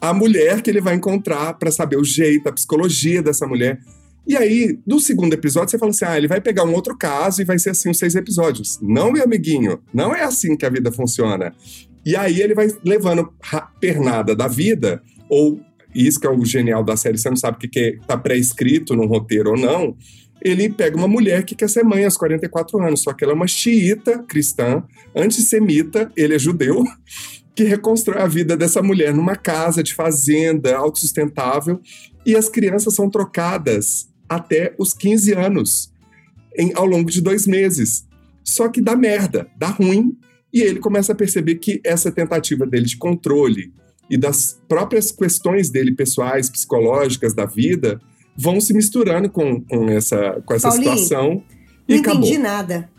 a 0.00 0.12
mulher 0.12 0.62
que 0.62 0.70
ele 0.70 0.80
vai 0.80 0.94
encontrar 0.94 1.54
para 1.54 1.70
saber 1.70 1.96
o 1.96 2.04
jeito, 2.04 2.48
a 2.48 2.52
psicologia 2.52 3.22
dessa 3.22 3.46
mulher. 3.46 3.80
E 4.26 4.36
aí, 4.36 4.78
do 4.86 5.00
segundo 5.00 5.34
episódio, 5.34 5.70
você 5.70 5.78
fala 5.78 5.90
assim: 5.90 6.04
ah, 6.04 6.16
ele 6.16 6.28
vai 6.28 6.40
pegar 6.40 6.64
um 6.64 6.74
outro 6.74 6.96
caso 6.96 7.42
e 7.42 7.44
vai 7.44 7.58
ser 7.58 7.70
assim 7.70 7.90
os 7.90 7.98
seis 7.98 8.14
episódios. 8.14 8.78
Não, 8.80 9.10
meu 9.10 9.24
amiguinho, 9.24 9.80
não 9.92 10.14
é 10.14 10.22
assim 10.22 10.56
que 10.56 10.66
a 10.66 10.70
vida 10.70 10.92
funciona. 10.92 11.54
E 12.04 12.16
aí 12.16 12.40
ele 12.40 12.54
vai 12.54 12.68
levando 12.84 13.30
pernada 13.80 14.34
da 14.34 14.46
vida, 14.46 15.02
ou 15.28 15.60
isso 15.94 16.20
que 16.20 16.26
é 16.26 16.30
o 16.30 16.44
genial 16.44 16.84
da 16.84 16.96
série, 16.96 17.18
você 17.18 17.28
não 17.28 17.36
sabe 17.36 17.56
o 17.56 17.60
que, 17.60 17.68
que 17.68 17.80
é, 17.80 17.98
tá 18.06 18.16
pré-escrito 18.16 18.94
num 18.94 19.06
roteiro 19.06 19.50
ou 19.50 19.56
não. 19.56 19.96
Ele 20.42 20.70
pega 20.70 20.96
uma 20.96 21.08
mulher 21.08 21.44
que 21.44 21.54
quer 21.54 21.68
ser 21.68 21.84
mãe 21.84 22.04
aos 22.04 22.16
44 22.16 22.82
anos, 22.82 23.02
só 23.02 23.12
que 23.12 23.22
ela 23.22 23.34
é 23.34 23.36
uma 23.36 23.46
xiita 23.46 24.22
cristã, 24.22 24.82
antissemita, 25.14 26.10
ele 26.16 26.34
é 26.34 26.38
judeu, 26.38 26.82
que 27.60 27.64
reconstrói 27.64 28.22
a 28.22 28.26
vida 28.26 28.56
dessa 28.56 28.82
mulher 28.82 29.12
numa 29.12 29.36
casa 29.36 29.82
de 29.82 29.94
fazenda 29.94 30.74
autossustentável 30.74 31.78
e 32.24 32.34
as 32.34 32.48
crianças 32.48 32.94
são 32.94 33.10
trocadas 33.10 34.08
até 34.26 34.74
os 34.78 34.94
15 34.94 35.34
anos, 35.34 35.92
em, 36.56 36.72
ao 36.74 36.86
longo 36.86 37.10
de 37.10 37.20
dois 37.20 37.46
meses. 37.46 38.06
Só 38.42 38.66
que 38.70 38.80
dá 38.80 38.96
merda, 38.96 39.46
dá 39.58 39.66
ruim, 39.66 40.16
e 40.50 40.62
ele 40.62 40.78
começa 40.78 41.12
a 41.12 41.14
perceber 41.14 41.56
que 41.56 41.82
essa 41.84 42.10
tentativa 42.10 42.66
dele 42.66 42.86
de 42.86 42.96
controle, 42.96 43.74
e 44.08 44.16
das 44.16 44.58
próprias 44.66 45.12
questões 45.12 45.68
dele 45.68 45.92
pessoais, 45.92 46.48
psicológicas 46.48 47.34
da 47.34 47.44
vida, 47.44 48.00
vão 48.34 48.58
se 48.58 48.72
misturando 48.72 49.28
com, 49.28 49.60
com 49.60 49.86
essa, 49.90 50.42
com 50.46 50.54
essa 50.54 50.70
Paulinho, 50.70 50.96
situação. 50.96 51.44
E 51.86 51.92
não 51.92 52.00
acabou. 52.00 52.20
entendi 52.20 52.38
nada. 52.38 52.90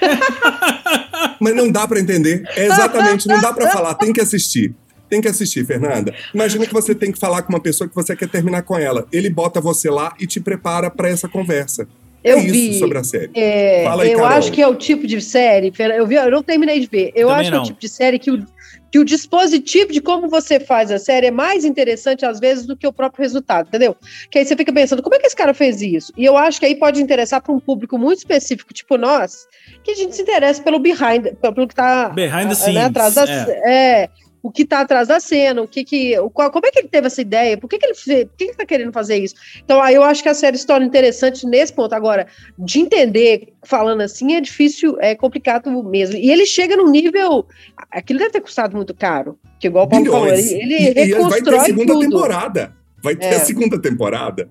Mas 1.40 1.54
não 1.54 1.70
dá 1.70 1.86
para 1.86 2.00
entender. 2.00 2.42
É 2.56 2.66
exatamente, 2.66 3.28
não 3.28 3.40
dá 3.40 3.52
para 3.52 3.70
falar, 3.70 3.94
tem 3.94 4.12
que 4.12 4.20
assistir. 4.20 4.74
Tem 5.08 5.20
que 5.20 5.28
assistir, 5.28 5.64
Fernanda. 5.64 6.12
Imagina 6.34 6.66
que 6.66 6.72
você 6.72 6.94
tem 6.94 7.12
que 7.12 7.18
falar 7.18 7.42
com 7.42 7.52
uma 7.52 7.60
pessoa 7.60 7.88
que 7.88 7.94
você 7.94 8.16
quer 8.16 8.28
terminar 8.28 8.62
com 8.62 8.76
ela. 8.76 9.06
Ele 9.12 9.30
bota 9.30 9.60
você 9.60 9.88
lá 9.88 10.12
e 10.18 10.26
te 10.26 10.40
prepara 10.40 10.90
para 10.90 11.08
essa 11.08 11.28
conversa. 11.28 11.86
Eu 12.24 12.38
é 12.38 12.42
vi. 12.42 12.76
sobre 12.76 12.98
a 12.98 13.04
série. 13.04 13.30
É, 13.34 13.84
Fala 13.84 14.02
aí, 14.02 14.10
eu 14.10 14.18
Carol. 14.18 14.36
acho 14.36 14.50
que 14.50 14.60
é 14.60 14.66
o 14.66 14.74
tipo 14.74 15.06
de 15.06 15.20
série. 15.20 15.72
Eu, 15.96 16.06
vi, 16.08 16.16
eu 16.16 16.30
não 16.30 16.42
terminei 16.42 16.80
de 16.80 16.88
ver. 16.88 17.12
Eu 17.14 17.28
Também 17.28 17.40
acho 17.42 17.50
que 17.50 17.54
é 17.54 17.56
não. 17.56 17.62
o 17.62 17.66
tipo 17.66 17.80
de 17.80 17.88
série 17.88 18.18
que 18.18 18.30
o, 18.32 18.44
que 18.90 18.98
o 18.98 19.04
dispositivo 19.04 19.92
de 19.92 20.00
como 20.00 20.28
você 20.28 20.60
faz 20.60 20.90
a 20.90 20.98
série 20.98 21.26
é 21.26 21.30
mais 21.30 21.64
interessante, 21.64 22.24
às 22.24 22.38
vezes, 22.38 22.66
do 22.66 22.76
que 22.76 22.86
o 22.86 22.92
próprio 22.92 23.22
resultado, 23.22 23.68
entendeu? 23.68 23.96
Que 24.30 24.38
aí 24.38 24.44
você 24.44 24.56
fica 24.56 24.72
pensando, 24.72 25.02
como 25.02 25.14
é 25.14 25.18
que 25.18 25.26
esse 25.26 25.36
cara 25.36 25.52
fez 25.52 25.82
isso? 25.82 26.12
E 26.16 26.24
eu 26.24 26.36
acho 26.36 26.60
que 26.60 26.66
aí 26.66 26.74
pode 26.76 27.02
interessar 27.02 27.42
para 27.42 27.52
um 27.52 27.60
público 27.60 27.98
muito 27.98 28.18
específico, 28.18 28.72
tipo 28.72 28.96
nós, 28.96 29.46
que 29.82 29.90
a 29.90 29.94
gente 29.94 30.14
se 30.14 30.22
interessa 30.22 30.62
pelo 30.62 30.78
behind, 30.78 31.34
pelo 31.40 31.66
que 31.66 31.72
está 31.72 32.10
Behind 32.10 32.54
the 32.56 32.72
né, 32.72 32.84
atrás 32.84 33.14
das. 33.14 33.28
É. 33.28 34.08
o 34.46 34.50
que 34.52 34.62
está 34.62 34.80
atrás 34.80 35.08
da 35.08 35.18
cena, 35.18 35.60
o 35.60 35.66
que 35.66 35.84
que, 35.84 36.16
o, 36.20 36.30
qual, 36.30 36.52
como 36.52 36.64
é 36.66 36.70
que 36.70 36.78
ele 36.78 36.88
teve 36.88 37.08
essa 37.08 37.20
ideia, 37.20 37.58
por 37.58 37.68
que, 37.68 37.78
que 37.78 37.86
ele 37.86 37.94
fez, 37.94 38.24
por 38.26 38.36
que, 38.36 38.44
que 38.44 38.50
ele 38.50 38.56
tá 38.56 38.64
querendo 38.64 38.92
fazer 38.92 39.16
isso. 39.16 39.34
Então, 39.64 39.82
aí 39.82 39.96
eu 39.96 40.04
acho 40.04 40.22
que 40.22 40.28
a 40.28 40.34
série 40.34 40.56
se 40.56 40.64
torna 40.64 40.86
interessante 40.86 41.44
nesse 41.46 41.72
ponto. 41.72 41.92
Agora, 41.92 42.28
de 42.56 42.78
entender, 42.78 43.54
falando 43.64 44.02
assim, 44.02 44.34
é 44.34 44.40
difícil, 44.40 44.96
é 45.00 45.16
complicado 45.16 45.68
mesmo. 45.82 46.16
E 46.16 46.30
ele 46.30 46.46
chega 46.46 46.76
num 46.76 46.88
nível, 46.88 47.44
aquilo 47.90 48.20
deve 48.20 48.30
ter 48.30 48.40
custado 48.40 48.76
muito 48.76 48.94
caro, 48.94 49.36
que 49.58 49.66
igual 49.66 49.86
o 49.86 49.88
Paulo 49.88 50.06
falou, 50.06 50.28
ele, 50.28 50.54
ele 50.54 50.74
e, 50.74 50.90
reconstrói 50.90 51.38
e 51.38 51.42
vai 51.42 51.42
ter 51.42 51.60
segunda 51.64 51.92
tudo. 51.92 52.02
temporada. 52.02 52.76
Vai 53.02 53.16
ter 53.16 53.26
é. 53.26 53.34
a 53.34 53.40
segunda 53.40 53.82
temporada. 53.82 54.48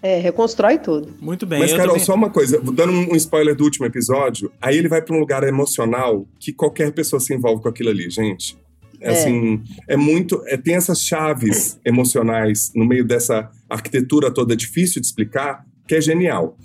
É, 0.00 0.18
reconstrói 0.18 0.78
tudo. 0.78 1.14
Muito 1.20 1.46
bem. 1.46 1.60
Mas, 1.60 1.72
Carol, 1.72 1.90
também... 1.90 2.04
só 2.04 2.14
uma 2.14 2.30
coisa, 2.30 2.60
dando 2.60 2.92
um 2.92 3.16
spoiler 3.16 3.54
do 3.54 3.64
último 3.64 3.86
episódio, 3.86 4.50
aí 4.60 4.76
ele 4.76 4.88
vai 4.88 5.02
para 5.02 5.14
um 5.14 5.18
lugar 5.18 5.42
emocional 5.44 6.26
que 6.38 6.52
qualquer 6.52 6.92
pessoa 6.92 7.18
se 7.18 7.34
envolve 7.34 7.62
com 7.62 7.68
aquilo 7.68 7.90
ali, 7.90 8.10
gente. 8.10 8.56
É. 9.02 9.10
Assim, 9.10 9.62
é 9.88 9.96
muito. 9.96 10.42
É, 10.46 10.56
tem 10.56 10.76
essas 10.76 11.04
chaves 11.04 11.78
emocionais 11.84 12.72
no 12.74 12.84
meio 12.84 13.04
dessa 13.04 13.50
arquitetura 13.68 14.32
toda 14.32 14.56
difícil 14.56 15.00
de 15.00 15.06
explicar, 15.06 15.66
que 15.86 15.94
é 15.94 16.00
genial. 16.00 16.56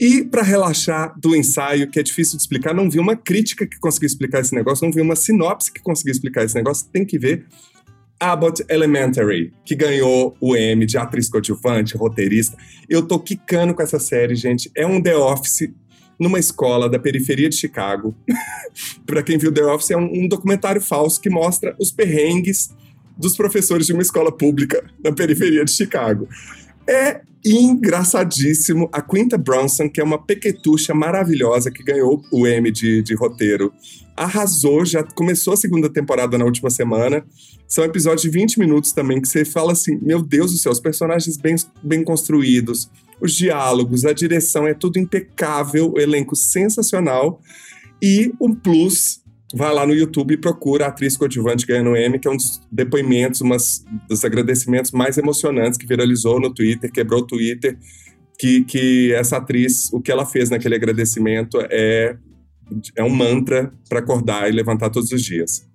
E 0.00 0.24
para 0.24 0.42
relaxar 0.42 1.14
do 1.20 1.36
ensaio, 1.36 1.88
que 1.88 2.00
é 2.00 2.02
difícil 2.02 2.36
de 2.36 2.42
explicar, 2.42 2.74
não 2.74 2.90
vi 2.90 2.98
uma 2.98 3.14
crítica 3.14 3.64
que 3.64 3.78
conseguiu 3.78 4.08
explicar 4.08 4.40
esse 4.40 4.54
negócio, 4.54 4.84
não 4.84 4.92
vi 4.92 5.00
uma 5.00 5.14
sinopse 5.14 5.72
que 5.72 5.80
conseguiu 5.80 6.10
explicar 6.12 6.44
esse 6.44 6.54
negócio, 6.54 6.88
tem 6.92 7.04
que 7.04 7.16
ver 7.16 7.46
Abbott 8.18 8.64
Elementary, 8.68 9.52
que 9.64 9.76
ganhou 9.76 10.36
o 10.40 10.56
M 10.56 10.86
de 10.86 10.96
atriz 10.96 11.28
coadjuvante, 11.28 11.96
roteirista. 11.96 12.56
Eu 12.88 13.06
tô 13.06 13.20
quicando 13.20 13.74
com 13.74 13.82
essa 13.82 13.98
série, 13.98 14.34
gente. 14.34 14.70
É 14.76 14.86
um 14.86 15.00
The 15.00 15.16
Office 15.16 15.70
numa 16.18 16.38
escola 16.38 16.88
da 16.88 16.98
periferia 16.98 17.48
de 17.48 17.56
Chicago. 17.56 18.14
Para 19.06 19.22
quem 19.22 19.38
viu 19.38 19.52
The 19.52 19.64
Office, 19.64 19.90
é 19.90 19.96
um, 19.96 20.24
um, 20.24 20.28
documentário 20.28 20.80
falso 20.80 21.20
que 21.20 21.30
mostra 21.30 21.74
os 21.78 21.90
perrengues 21.90 22.70
dos 23.16 23.36
professores 23.36 23.86
de 23.86 23.92
uma 23.92 24.02
escola 24.02 24.32
pública 24.32 24.84
na 25.02 25.12
periferia 25.12 25.64
de 25.64 25.72
Chicago. 25.72 26.28
É 26.86 27.20
engraçadíssimo. 27.44 28.88
A 28.92 29.02
Quinta 29.02 29.36
Bronson, 29.36 29.88
que 29.88 30.00
é 30.00 30.04
uma 30.04 30.18
pequetucha 30.18 30.94
maravilhosa 30.94 31.70
que 31.70 31.82
ganhou 31.82 32.22
o 32.32 32.46
M 32.46 32.70
de, 32.70 33.02
de 33.02 33.14
roteiro, 33.14 33.72
arrasou, 34.16 34.84
já 34.84 35.02
começou 35.02 35.52
a 35.52 35.56
segunda 35.56 35.90
temporada 35.90 36.38
na 36.38 36.44
última 36.44 36.70
semana. 36.70 37.24
São 37.68 37.84
episódios 37.84 38.22
de 38.22 38.30
20 38.30 38.58
minutos 38.58 38.92
também, 38.92 39.20
que 39.20 39.28
você 39.28 39.44
fala 39.44 39.72
assim: 39.72 39.98
meu 40.00 40.22
Deus 40.22 40.52
do 40.52 40.58
céu, 40.58 40.72
os 40.72 40.80
personagens 40.80 41.36
bem, 41.36 41.56
bem 41.82 42.02
construídos, 42.02 42.90
os 43.20 43.34
diálogos, 43.34 44.04
a 44.04 44.12
direção 44.12 44.66
é 44.66 44.74
tudo 44.74 44.98
impecável, 44.98 45.92
o 45.92 46.00
elenco 46.00 46.36
sensacional. 46.36 47.40
E 48.02 48.32
um 48.40 48.54
plus, 48.54 49.22
vai 49.54 49.72
lá 49.72 49.86
no 49.86 49.94
YouTube 49.94 50.34
e 50.34 50.36
procura 50.36 50.86
a 50.86 50.88
atriz 50.88 51.16
coadjuvante 51.16 51.66
ganhando 51.66 51.96
M, 51.96 52.18
que 52.18 52.28
é 52.28 52.30
um 52.30 52.36
dos 52.36 52.60
depoimentos, 52.70 53.40
umas, 53.40 53.84
dos 54.08 54.24
agradecimentos 54.24 54.90
mais 54.90 55.16
emocionantes 55.16 55.78
que 55.78 55.86
viralizou 55.86 56.40
no 56.40 56.52
Twitter, 56.52 56.90
quebrou 56.92 57.20
o 57.20 57.26
Twitter. 57.26 57.78
Que, 58.36 58.64
que 58.64 59.12
essa 59.12 59.36
atriz, 59.36 59.92
o 59.92 60.00
que 60.00 60.10
ela 60.10 60.26
fez 60.26 60.50
naquele 60.50 60.74
agradecimento 60.74 61.56
é 61.70 62.16
é 62.96 63.02
um 63.02 63.10
mantra 63.10 63.72
para 63.88 63.98
acordar 63.98 64.48
e 64.48 64.52
levantar 64.52 64.90
todos 64.90 65.10
os 65.12 65.22
dias. 65.22 65.66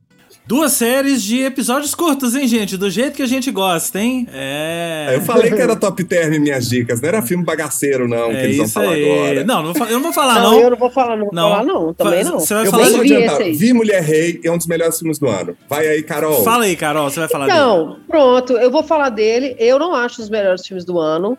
Duas 0.49 0.71
séries 0.71 1.21
de 1.21 1.43
episódios 1.43 1.93
curtos, 1.93 2.33
hein, 2.33 2.47
gente? 2.47 2.75
Do 2.75 2.89
jeito 2.89 3.15
que 3.15 3.21
a 3.21 3.27
gente 3.27 3.51
gosta, 3.51 3.99
hein? 3.99 4.27
É. 4.33 5.11
Eu 5.13 5.21
falei 5.21 5.51
que 5.51 5.61
era 5.61 5.75
top 5.75 6.03
term 6.03 6.41
minhas 6.41 6.67
dicas, 6.67 6.99
não 6.99 7.07
era 7.07 7.21
filme 7.21 7.43
bagaceiro, 7.43 8.07
não, 8.07 8.31
é 8.31 8.33
que 8.33 8.45
eles 8.45 8.57
vão 8.57 8.67
falar 8.67 8.93
aí. 8.93 9.11
agora. 9.11 9.43
Não, 9.43 9.61
não, 9.61 9.85
eu 9.85 9.91
não 9.91 10.01
vou 10.01 10.11
falar, 10.11 10.41
não. 10.41 10.51
não. 10.51 10.59
Eu 10.59 10.69
não 10.71 10.77
vou 10.77 10.89
falar, 10.89 11.17
não 11.17 11.25
vou 11.25 11.35
não. 11.35 11.49
falar, 11.51 11.63
não. 11.63 11.93
Também 11.93 12.23
não. 12.23 12.39
Você 12.39 12.55
vai 12.55 12.65
eu 12.65 12.71
falar 12.71 12.89
vou 12.89 13.01
adiantar. 13.01 13.43
Vi 13.43 13.73
Mulher 13.73 14.01
Rei, 14.01 14.41
é 14.43 14.49
um 14.49 14.57
dos 14.57 14.65
melhores 14.65 14.97
filmes 14.97 15.19
do 15.19 15.27
ano. 15.27 15.55
Vai 15.69 15.87
aí, 15.87 16.01
Carol. 16.01 16.43
Fala 16.43 16.63
aí, 16.63 16.75
Carol, 16.75 17.11
você 17.11 17.19
vai 17.19 17.29
falar 17.29 17.45
então, 17.45 17.77
dele. 17.77 17.91
Então, 17.91 18.05
pronto, 18.07 18.53
eu 18.53 18.71
vou 18.71 18.81
falar 18.81 19.09
dele. 19.09 19.55
Eu 19.59 19.77
não 19.77 19.93
acho 19.93 20.19
os 20.19 20.31
melhores 20.31 20.65
filmes 20.65 20.83
do 20.83 20.97
ano. 20.97 21.37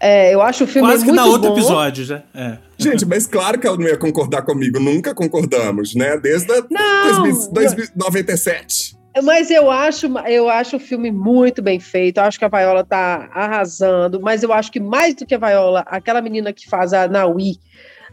É, 0.00 0.34
eu 0.34 0.40
acho 0.40 0.64
o 0.64 0.66
filme 0.66 0.88
Quase 0.88 1.04
que 1.04 1.12
na 1.12 1.26
outro 1.26 1.50
bom. 1.50 1.58
episódio 1.58 2.04
já. 2.04 2.22
É. 2.34 2.56
Gente, 2.78 3.04
mas 3.04 3.26
claro 3.26 3.60
que 3.60 3.66
ela 3.66 3.76
não 3.76 3.86
ia 3.86 3.98
concordar 3.98 4.42
comigo. 4.42 4.80
Nunca 4.80 5.14
concordamos, 5.14 5.94
né? 5.94 6.16
Desde 6.16 6.50
a 6.50 6.64
não, 6.70 7.22
2097. 7.52 8.98
Mas 9.22 9.50
eu 9.50 9.70
acho, 9.70 10.06
eu 10.26 10.48
acho 10.48 10.76
o 10.76 10.80
filme 10.80 11.10
muito 11.10 11.60
bem 11.60 11.78
feito. 11.78 12.18
Eu 12.18 12.24
acho 12.24 12.38
que 12.38 12.44
a 12.44 12.48
Viola 12.48 12.82
tá 12.82 13.28
arrasando. 13.34 14.20
Mas 14.20 14.42
eu 14.42 14.52
acho 14.52 14.72
que 14.72 14.80
mais 14.80 15.14
do 15.14 15.26
que 15.26 15.34
a 15.34 15.38
Viola, 15.38 15.84
aquela 15.86 16.22
menina 16.22 16.52
que 16.52 16.66
faz 16.66 16.94
a 16.94 17.06
Naui, 17.06 17.56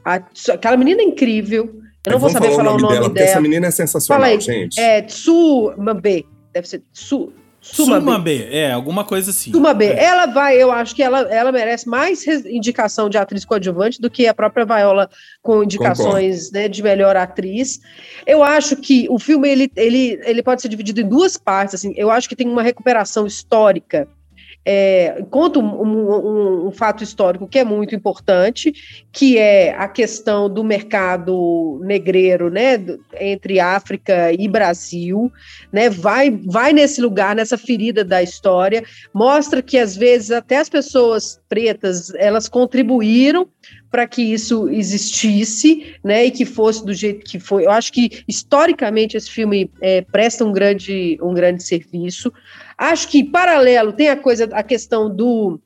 a, 0.03 0.15
aquela 0.53 0.75
menina 0.75 1.01
incrível. 1.01 1.81
Eu 2.05 2.13
não 2.13 2.19
vou 2.19 2.29
saber 2.29 2.51
falar, 2.51 2.73
o 2.73 2.77
nome, 2.77 2.93
dela, 2.93 3.09
dela. 3.09 3.27
essa 3.27 3.39
menina 3.39 3.67
é 3.67 3.71
sensacional, 3.71 4.21
Fala 4.21 4.33
aí, 4.33 4.39
gente. 4.41 4.79
É 4.79 5.01
Tsu 5.01 5.73
Mambe. 5.77 6.25
Deve 6.53 6.67
ser 6.67 6.83
Tsu. 6.91 7.31
Suma 7.71 8.19
B, 8.19 8.47
é, 8.51 8.71
alguma 8.71 9.03
coisa 9.03 9.31
assim. 9.31 9.51
Suma 9.51 9.73
B. 9.73 9.85
É. 9.85 10.05
Ela 10.05 10.25
vai, 10.27 10.61
eu 10.61 10.71
acho 10.71 10.95
que 10.95 11.03
ela, 11.03 11.21
ela 11.21 11.51
merece 11.51 11.87
mais 11.87 12.25
indicação 12.45 13.09
de 13.09 13.17
atriz 13.17 13.45
coadjuvante 13.45 14.01
do 14.01 14.09
que 14.09 14.27
a 14.27 14.33
própria 14.33 14.65
Viola 14.65 15.09
com 15.41 15.63
indicações 15.63 16.51
né, 16.51 16.67
de 16.67 16.81
melhor 16.81 17.15
atriz. 17.15 17.79
Eu 18.25 18.43
acho 18.43 18.75
que 18.77 19.07
o 19.09 19.19
filme 19.19 19.49
ele, 19.49 19.71
ele, 19.75 20.19
ele 20.23 20.43
pode 20.43 20.61
ser 20.61 20.69
dividido 20.69 21.01
em 21.01 21.07
duas 21.07 21.37
partes. 21.37 21.75
Assim. 21.75 21.93
Eu 21.95 22.09
acho 22.09 22.27
que 22.27 22.35
tem 22.35 22.47
uma 22.47 22.63
recuperação 22.63 23.25
histórica 23.25 24.07
é, 24.69 25.23
conta 25.29 25.59
um, 25.59 25.81
um, 25.81 26.67
um, 26.67 26.71
fato 26.71 27.01
histórico 27.01 27.47
que 27.47 27.57
é 27.57 27.63
muito 27.63 27.95
importante, 27.95 28.73
que 29.13 29.37
é 29.37 29.73
a 29.73 29.87
questão 29.87 30.49
do 30.49 30.61
mercado 30.61 31.79
negreiro, 31.85 32.49
né, 32.49 32.77
entre 33.17 33.61
África 33.61 34.33
e 34.33 34.45
Brasil, 34.45 35.31
né, 35.71 35.89
vai, 35.89 36.29
vai 36.29 36.73
nesse 36.73 36.99
lugar, 36.99 37.33
nessa 37.33 37.57
ferida 37.57 38.03
da 38.03 38.21
história, 38.21 38.83
mostra 39.13 39.61
que 39.61 39.77
às 39.77 39.95
vezes 39.95 40.31
até 40.31 40.57
as 40.57 40.67
pessoas 40.67 41.39
pretas 41.47 42.13
elas 42.15 42.49
contribuíram 42.49 43.47
para 43.89 44.05
que 44.05 44.21
isso 44.21 44.69
existisse, 44.69 45.95
né, 46.03 46.25
e 46.25 46.31
que 46.31 46.45
fosse 46.45 46.85
do 46.85 46.93
jeito 46.93 47.23
que 47.23 47.39
foi. 47.39 47.65
Eu 47.65 47.71
acho 47.71 47.91
que 47.91 48.23
historicamente 48.27 49.15
esse 49.15 49.31
filme 49.31 49.71
é, 49.81 50.01
presta 50.01 50.43
um 50.43 50.51
grande, 50.51 51.17
um 51.21 51.33
grande 51.33 51.63
serviço. 51.63 52.33
Acho 52.77 53.07
que 53.07 53.23
paralelo 53.23 53.91
tem 53.91 54.09
a 54.09 54.15
coisa, 54.15 54.47
a 54.53 54.63
questão 54.63 55.13
do 55.13 55.59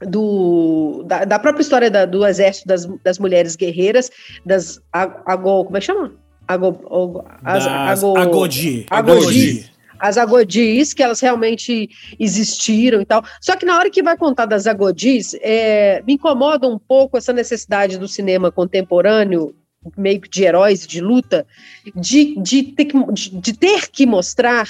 do, 0.00 1.04
da, 1.06 1.26
da 1.26 1.38
própria 1.38 1.60
história 1.60 1.90
da, 1.90 2.06
do 2.06 2.26
exército 2.26 2.66
das, 2.66 2.86
das 3.04 3.18
mulheres 3.18 3.54
guerreiras, 3.54 4.10
das 4.46 4.80
ago, 4.90 5.64
como 5.64 5.76
é 5.76 5.80
que 5.80 5.86
chama? 5.86 6.12
Ago, 6.48 7.22
as, 7.44 7.66
ago, 7.66 8.18
agodi, 8.18 8.86
agodi 8.90 9.70
as 10.00 10.16
agodis, 10.16 10.94
que 10.94 11.02
elas 11.02 11.20
realmente 11.20 11.90
existiram 12.18 13.00
e 13.00 13.04
tal. 13.04 13.22
Só 13.40 13.54
que 13.54 13.66
na 13.66 13.76
hora 13.76 13.90
que 13.90 14.02
vai 14.02 14.16
contar 14.16 14.46
das 14.46 14.66
agodis, 14.66 15.36
é, 15.42 16.02
me 16.06 16.14
incomoda 16.14 16.66
um 16.66 16.78
pouco 16.78 17.18
essa 17.18 17.32
necessidade 17.32 17.98
do 17.98 18.08
cinema 18.08 18.50
contemporâneo, 18.50 19.54
meio 19.96 20.20
que 20.20 20.28
de 20.28 20.42
heróis, 20.42 20.86
de 20.86 21.00
luta, 21.00 21.46
de, 21.94 22.34
de, 22.40 22.62
ter, 22.62 22.86
que, 22.86 23.12
de, 23.12 23.30
de 23.30 23.52
ter 23.52 23.90
que 23.90 24.06
mostrar 24.06 24.68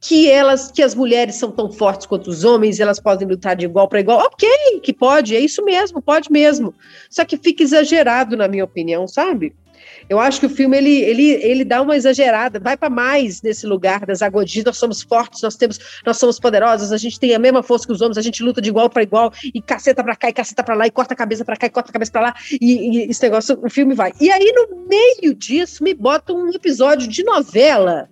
que 0.00 0.30
elas, 0.30 0.70
que 0.70 0.82
as 0.82 0.94
mulheres 0.94 1.36
são 1.36 1.50
tão 1.50 1.70
fortes 1.72 2.06
quanto 2.06 2.28
os 2.28 2.44
homens, 2.44 2.78
elas 2.80 3.00
podem 3.00 3.26
lutar 3.26 3.56
de 3.56 3.64
igual 3.64 3.88
para 3.88 4.00
igual. 4.00 4.20
Ok, 4.20 4.48
que 4.82 4.92
pode, 4.92 5.34
é 5.34 5.40
isso 5.40 5.64
mesmo, 5.64 6.00
pode 6.00 6.30
mesmo. 6.30 6.74
Só 7.10 7.24
que 7.24 7.36
fica 7.36 7.62
exagerado, 7.62 8.36
na 8.36 8.48
minha 8.48 8.64
opinião, 8.64 9.06
sabe? 9.08 9.54
Eu 10.08 10.18
acho 10.18 10.40
que 10.40 10.46
o 10.46 10.50
filme 10.50 10.76
ele, 10.76 11.00
ele, 11.02 11.30
ele 11.30 11.64
dá 11.64 11.82
uma 11.82 11.96
exagerada, 11.96 12.58
vai 12.58 12.76
para 12.76 12.88
mais 12.88 13.42
nesse 13.42 13.66
lugar 13.66 14.06
das 14.06 14.22
agodis. 14.22 14.64
Nós 14.64 14.78
somos 14.78 15.02
fortes, 15.02 15.42
nós 15.42 15.56
temos, 15.56 15.78
nós 16.04 16.16
somos 16.16 16.40
poderosos, 16.40 16.92
a 16.92 16.96
gente 16.96 17.20
tem 17.20 17.34
a 17.34 17.38
mesma 17.38 17.62
força 17.62 17.86
que 17.86 17.92
os 17.92 18.00
homens, 18.00 18.16
a 18.16 18.22
gente 18.22 18.42
luta 18.42 18.60
de 18.60 18.70
igual 18.70 18.88
para 18.88 19.02
igual 19.02 19.32
e 19.42 19.60
caceta 19.60 20.02
para 20.02 20.16
cá 20.16 20.28
e 20.30 20.32
caceta 20.32 20.62
para 20.62 20.74
lá 20.74 20.86
e 20.86 20.90
corta 20.90 21.14
a 21.14 21.16
cabeça 21.16 21.44
para 21.44 21.56
cá 21.56 21.66
e 21.66 21.70
corta 21.70 21.90
a 21.90 21.92
cabeça 21.92 22.12
para 22.12 22.20
lá 22.22 22.34
e, 22.50 23.04
e 23.04 23.10
esse 23.10 23.22
negócio, 23.22 23.58
o 23.62 23.68
filme 23.68 23.94
vai. 23.94 24.12
E 24.20 24.30
aí 24.30 24.52
no 24.52 24.86
meio 24.86 25.34
disso 25.34 25.84
me 25.84 25.92
bota 25.92 26.32
um 26.32 26.50
episódio 26.50 27.06
de 27.06 27.22
novela. 27.22 28.08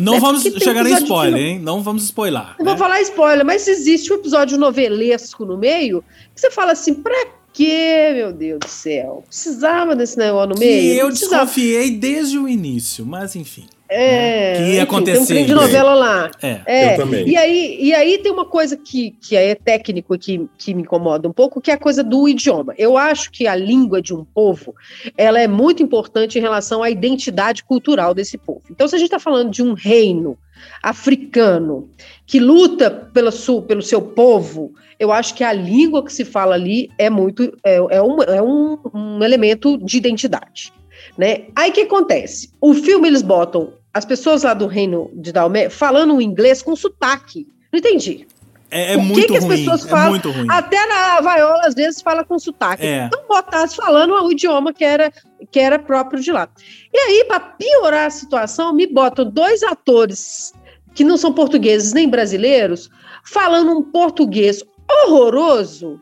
Não 0.00 0.14
né? 0.14 0.20
vamos 0.20 0.42
chegar 0.42 0.86
em 0.86 0.94
spoiler, 0.94 1.40
hein? 1.40 1.58
Não 1.58 1.82
vamos 1.82 2.04
spoiler. 2.04 2.42
Não 2.58 2.64
né? 2.64 2.70
vou 2.70 2.76
falar 2.76 3.00
spoiler, 3.02 3.44
mas 3.44 3.66
existe 3.66 4.12
um 4.12 4.16
episódio 4.16 4.56
novelesco 4.56 5.44
no 5.44 5.58
meio 5.58 6.04
que 6.34 6.40
você 6.40 6.50
fala 6.50 6.72
assim, 6.72 6.94
pra 6.94 7.26
que, 7.52 8.12
meu 8.14 8.32
Deus 8.32 8.60
do 8.60 8.68
céu? 8.68 9.24
Precisava 9.26 9.94
desse 9.94 10.16
negócio 10.16 10.50
no 10.50 10.58
meio? 10.58 10.94
Que 10.94 10.98
eu 10.98 11.10
desconfiei 11.10 11.90
desde 11.90 12.38
o 12.38 12.48
início, 12.48 13.04
mas 13.04 13.36
enfim. 13.36 13.66
É, 13.92 14.58
né? 14.58 14.64
que 14.64 14.72
ia 14.74 14.82
acontecer. 14.82 15.34
Tem 15.34 15.44
um 15.44 15.46
de 15.46 15.54
novela 15.54 15.94
lá. 15.94 16.30
É. 16.42 16.60
é. 16.66 16.94
Eu 16.94 16.96
também. 16.96 17.28
E 17.28 17.36
aí, 17.36 17.78
e 17.80 17.94
aí 17.94 18.18
tem 18.18 18.32
uma 18.32 18.46
coisa 18.46 18.76
que, 18.76 19.12
que 19.20 19.36
é 19.36 19.54
técnico 19.54 20.18
que, 20.18 20.48
que 20.56 20.74
me 20.74 20.82
incomoda 20.82 21.28
um 21.28 21.32
pouco, 21.32 21.60
que 21.60 21.70
é 21.70 21.74
a 21.74 21.78
coisa 21.78 22.02
do 22.02 22.28
idioma. 22.28 22.74
Eu 22.78 22.96
acho 22.96 23.30
que 23.30 23.46
a 23.46 23.54
língua 23.54 24.00
de 24.00 24.14
um 24.14 24.24
povo 24.24 24.74
ela 25.16 25.40
é 25.40 25.46
muito 25.46 25.82
importante 25.82 26.38
em 26.38 26.42
relação 26.42 26.82
à 26.82 26.90
identidade 26.90 27.62
cultural 27.64 28.14
desse 28.14 28.38
povo. 28.38 28.62
Então, 28.70 28.88
se 28.88 28.94
a 28.94 28.98
gente 28.98 29.08
está 29.08 29.18
falando 29.18 29.50
de 29.50 29.62
um 29.62 29.74
reino 29.74 30.38
africano 30.82 31.88
que 32.26 32.38
luta 32.38 32.90
pelo, 32.90 33.30
pelo 33.62 33.82
seu 33.82 34.00
povo, 34.00 34.72
eu 34.98 35.12
acho 35.12 35.34
que 35.34 35.44
a 35.44 35.52
língua 35.52 36.04
que 36.04 36.12
se 36.12 36.24
fala 36.24 36.54
ali 36.54 36.90
é 36.96 37.10
muito 37.10 37.52
é, 37.64 37.76
é, 37.76 38.02
um, 38.02 38.22
é 38.22 38.42
um, 38.42 38.78
um 38.94 39.22
elemento 39.22 39.76
de 39.78 39.96
identidade. 39.96 40.72
Né? 41.16 41.46
Aí 41.54 41.70
o 41.70 41.72
que 41.74 41.80
acontece? 41.82 42.50
O 42.60 42.74
filme 42.74 43.08
eles 43.08 43.22
botam 43.22 43.72
as 43.92 44.04
pessoas 44.04 44.42
lá 44.42 44.54
do 44.54 44.66
reino 44.66 45.10
de 45.14 45.32
Dalmé 45.32 45.68
falando 45.68 46.20
inglês 46.20 46.62
com 46.62 46.74
sotaque. 46.74 47.46
Não 47.72 47.78
entendi. 47.78 48.26
É, 48.70 48.94
é 48.94 48.96
muito 48.96 49.20
que, 49.20 49.26
que 49.26 49.36
as 49.36 49.44
pessoas 49.44 49.84
é 49.84 49.88
falam? 49.88 50.06
É 50.06 50.10
muito 50.10 50.30
ruim. 50.30 50.46
Até 50.48 50.86
na 50.86 51.20
vaiola, 51.20 51.66
às 51.66 51.74
vezes, 51.74 52.00
fala 52.00 52.24
com 52.24 52.38
sotaque. 52.38 52.86
É. 52.86 53.04
Então, 53.04 53.22
botasse 53.28 53.76
falando 53.76 54.14
o 54.14 54.32
idioma 54.32 54.72
que 54.72 54.82
era, 54.82 55.12
que 55.50 55.60
era 55.60 55.78
próprio 55.78 56.22
de 56.22 56.32
lá. 56.32 56.48
E 56.90 56.98
aí, 56.98 57.24
para 57.28 57.38
piorar 57.38 58.06
a 58.06 58.10
situação, 58.10 58.72
me 58.72 58.86
botam 58.86 59.28
dois 59.28 59.62
atores 59.62 60.54
que 60.94 61.04
não 61.04 61.18
são 61.18 61.34
portugueses 61.34 61.92
nem 61.92 62.08
brasileiros, 62.08 62.90
falando 63.24 63.72
um 63.72 63.82
português 63.82 64.62
horroroso. 64.90 66.00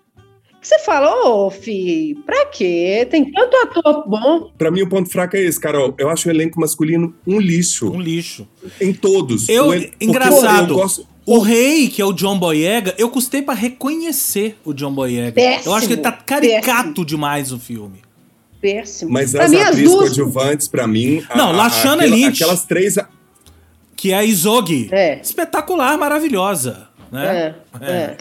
Que 0.60 0.68
você 0.68 0.78
fala, 0.80 1.10
ô, 1.10 1.46
oh, 1.46 1.50
fi, 1.50 2.14
pra 2.26 2.44
quê? 2.46 3.08
Tem 3.10 3.32
tanto 3.32 3.56
ator 3.56 4.04
bom. 4.06 4.50
Pra 4.58 4.70
mim, 4.70 4.82
o 4.82 4.88
ponto 4.88 5.08
fraco 5.08 5.34
é 5.34 5.40
esse, 5.40 5.58
Carol. 5.58 5.94
Eu 5.96 6.10
acho 6.10 6.28
o 6.28 6.30
elenco 6.30 6.60
masculino 6.60 7.14
um 7.26 7.40
lixo. 7.40 7.90
Um 7.90 7.98
lixo. 7.98 8.46
Em 8.78 8.92
todos. 8.92 9.48
Eu, 9.48 9.72
el... 9.72 9.90
engraçado. 9.98 10.74
Eu 10.74 10.76
gosto... 10.76 11.08
O 11.24 11.38
rei, 11.38 11.88
que 11.88 12.02
é 12.02 12.04
o 12.04 12.12
John 12.12 12.38
Boyega, 12.38 12.94
eu 12.98 13.08
custei 13.08 13.40
para 13.40 13.54
reconhecer 13.54 14.58
o 14.64 14.74
John 14.74 14.92
Boyega. 14.92 15.32
Péssimo, 15.32 15.72
eu 15.72 15.74
acho 15.74 15.86
que 15.86 15.92
ele 15.94 16.02
tá 16.02 16.12
caricato 16.12 16.88
péssimo. 16.88 17.06
demais 17.06 17.52
o 17.52 17.58
filme. 17.58 18.00
Péssimo. 18.60 19.12
Mas 19.12 19.34
as 19.34 19.52
atrizes 19.52 19.84
duas... 19.84 20.00
coadjuvantes, 20.00 20.68
pra 20.68 20.86
mim... 20.86 21.24
Não, 21.34 21.50
a, 21.50 21.52
Lashana 21.52 22.04
Lynch. 22.04 22.42
Aquelas 22.42 22.64
três... 22.64 22.96
Que 23.96 24.12
é 24.12 24.16
a 24.16 24.24
Izog. 24.24 24.88
É. 24.92 25.20
Espetacular, 25.22 25.96
maravilhosa. 25.96 26.88
Né? 27.12 27.54
É, 27.80 27.86
é. 27.86 27.92
é. 27.92 28.16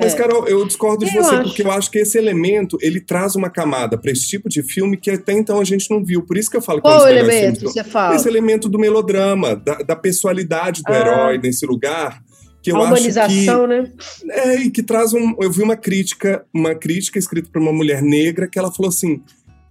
Mas, 0.00 0.14
Carol, 0.14 0.46
eu 0.46 0.66
discordo 0.66 1.04
de 1.04 1.16
eu 1.16 1.22
você, 1.22 1.34
acho. 1.34 1.44
porque 1.44 1.62
eu 1.62 1.70
acho 1.70 1.90
que 1.90 1.98
esse 1.98 2.16
elemento, 2.16 2.78
ele 2.80 3.00
traz 3.00 3.36
uma 3.36 3.50
camada 3.50 3.98
para 3.98 4.10
esse 4.10 4.26
tipo 4.26 4.48
de 4.48 4.62
filme 4.62 4.96
que 4.96 5.10
até 5.10 5.32
então 5.32 5.60
a 5.60 5.64
gente 5.64 5.90
não 5.90 6.04
viu. 6.04 6.22
Por 6.22 6.36
isso 6.36 6.50
que 6.50 6.56
eu 6.56 6.62
falo 6.62 6.78
que 6.78 6.82
Qual 6.82 7.06
é 7.06 7.12
um 7.12 7.16
elemento 7.16 7.62
você 7.62 7.84
fala? 7.84 8.14
Esse 8.14 8.28
elemento 8.28 8.68
do 8.68 8.78
melodrama, 8.78 9.56
da, 9.56 9.76
da 9.76 9.96
pessoalidade 9.96 10.82
do 10.82 10.92
ah. 10.92 10.98
herói 10.98 11.38
nesse 11.38 11.66
lugar. 11.66 12.22
Que 12.62 12.72
eu 12.72 12.76
a 12.76 12.82
humanização, 12.82 13.62
que, 13.62 13.66
né? 13.68 13.90
É, 14.28 14.56
e 14.56 14.70
que 14.70 14.82
traz 14.82 15.14
um. 15.14 15.34
Eu 15.40 15.50
vi 15.50 15.62
uma 15.62 15.76
crítica, 15.76 16.44
uma 16.52 16.74
crítica 16.74 17.18
escrita 17.18 17.48
por 17.50 17.60
uma 17.60 17.72
mulher 17.72 18.02
negra, 18.02 18.46
que 18.46 18.58
ela 18.58 18.70
falou 18.70 18.90
assim: 18.90 19.22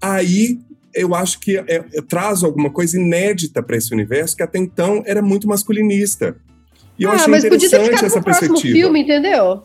aí 0.02 0.58
eu 0.94 1.14
acho 1.14 1.40
que 1.40 1.58
é, 1.58 1.64
é, 1.68 2.02
traz 2.08 2.44
alguma 2.44 2.70
coisa 2.70 3.00
inédita 3.00 3.62
para 3.62 3.78
esse 3.78 3.94
universo 3.94 4.36
que 4.36 4.44
até 4.44 4.58
então 4.58 5.04
era 5.06 5.22
muito 5.22 5.48
masculinista. 5.48 6.36
E 6.98 7.04
eu 7.04 7.12
ah, 7.12 7.16
achei 7.16 7.28
mas 7.28 7.46
interessante 7.46 7.80
podia 7.80 8.00
ter 8.00 8.06
essa 8.06 8.22
perspectiva. 8.22 8.74
filme, 8.74 9.02
entendeu? 9.02 9.64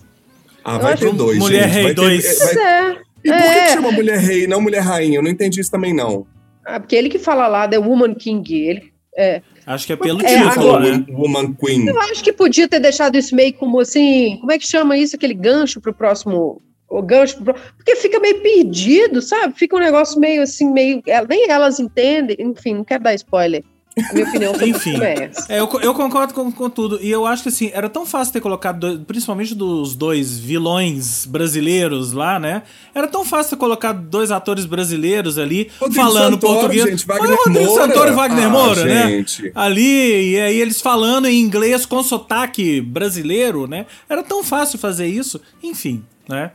Ah, 0.65 0.79
vai 0.79 0.97
ter 0.97 1.13
dois. 1.13 1.39
Mulher 1.39 1.69
gente. 1.69 1.83
Rei 1.83 1.95
2. 1.95 2.39
Vai... 2.39 2.57
É. 2.57 2.97
E 3.25 3.29
por 3.29 3.39
é. 3.39 3.67
que, 3.67 3.73
chama 3.73 3.93
Mulher 3.93 4.19
Rei, 4.19 4.47
não 4.47 4.61
Mulher 4.61 4.81
Rainha? 4.81 5.19
Eu 5.19 5.23
não 5.23 5.31
entendi 5.31 5.61
isso 5.61 5.71
também, 5.71 5.95
não. 5.95 6.27
Ah, 6.65 6.81
porque 6.81 6.97
ele 6.97 7.09
que 7.09 7.19
fala 7.19 7.47
lá, 7.47 7.69
The 7.69 7.79
Woman 7.79 8.15
King. 8.15 8.55
Ele, 8.55 8.93
é. 9.17 9.43
Acho 9.67 9.87
que 9.87 9.93
é 9.93 9.97
pelo 9.97 10.21
é, 10.23 10.27
título, 10.27 10.51
agora, 10.51 10.99
né? 10.99 11.07
Woman 11.09 11.55
Queen. 11.55 11.87
Eu 11.87 12.01
acho 12.03 12.23
que 12.23 12.33
podia 12.33 12.69
ter 12.69 12.81
deixado 12.81 13.17
isso 13.17 13.35
meio 13.35 13.55
como 13.55 13.81
assim. 13.81 14.37
Como 14.41 14.53
é 14.53 14.59
que 14.59 14.67
chama 14.67 14.97
isso? 14.97 15.17
Aquele 15.17 15.35
gancho 15.35 15.81
pro 15.81 15.95
próximo. 15.95 16.61
O 16.89 17.03
gancho 17.03 17.43
pro, 17.43 17.55
Porque 17.77 17.97
fica 17.97 18.21
meio 18.21 18.41
perdido, 18.41 19.23
sabe? 19.23 19.57
Fica 19.57 19.77
um 19.77 19.81
negócio 19.81 20.21
meio 20.21 20.43
assim, 20.43 20.71
meio. 20.71 21.03
Nem 21.29 21.49
elas 21.49 21.81
entendem. 21.81 22.37
Enfim, 22.39 22.75
não 22.75 22.85
quero 22.85 23.05
dar 23.05 23.15
spoiler. 23.15 23.65
A 23.97 24.13
minha 24.13 24.27
opinião 24.27 24.53
Enfim, 24.61 25.01
é, 25.01 25.31
é 25.49 25.61
eu, 25.61 25.69
eu 25.81 25.95
concordo 25.95 26.35
com, 26.35 26.51
com 26.51 26.69
tudo. 26.69 26.99
E 27.01 27.09
eu 27.09 27.25
acho 27.25 27.45
que 27.45 27.49
assim, 27.49 27.71
era 27.73 27.89
tão 27.89 28.05
fácil 28.05 28.33
ter 28.33 28.41
colocado, 28.41 28.81
dois, 28.81 28.99
principalmente 29.07 29.55
dos 29.55 29.95
dois 29.95 30.37
vilões 30.37 31.25
brasileiros 31.25 32.13
lá, 32.13 32.41
né? 32.41 32.63
Era 32.93 33.07
tão 33.07 33.25
fácil 33.25 33.51
ter 33.51 33.57
colocado 33.57 34.05
dois 34.09 34.33
atores 34.33 34.67
brasileiros 34.67 35.39
ali 35.39 35.71
Rodrigo 35.79 36.03
falando 36.03 36.35
Santoro, 36.35 36.55
português. 36.55 36.91
Gente, 36.91 37.07
Wagner 37.07 37.37
Rodrigo 37.37 37.67
Moura. 37.67 37.87
Santoro 37.87 38.11
e 38.11 38.15
Wagner 38.15 38.47
ah, 38.47 38.51
Moura, 38.51 38.85
né? 38.85 39.09
gente. 39.09 39.43
né? 39.43 39.53
Ali, 39.55 40.33
e 40.33 40.41
aí 40.41 40.61
eles 40.61 40.81
falando 40.81 41.27
em 41.27 41.41
inglês 41.41 41.87
com 41.87 42.03
sotaque 42.03 42.81
brasileiro, 42.81 43.69
né? 43.69 43.87
Era 44.09 44.25
tão 44.25 44.43
fácil 44.43 44.77
fazer 44.77 45.07
isso. 45.07 45.41
Enfim, 45.63 46.03
né? 46.29 46.51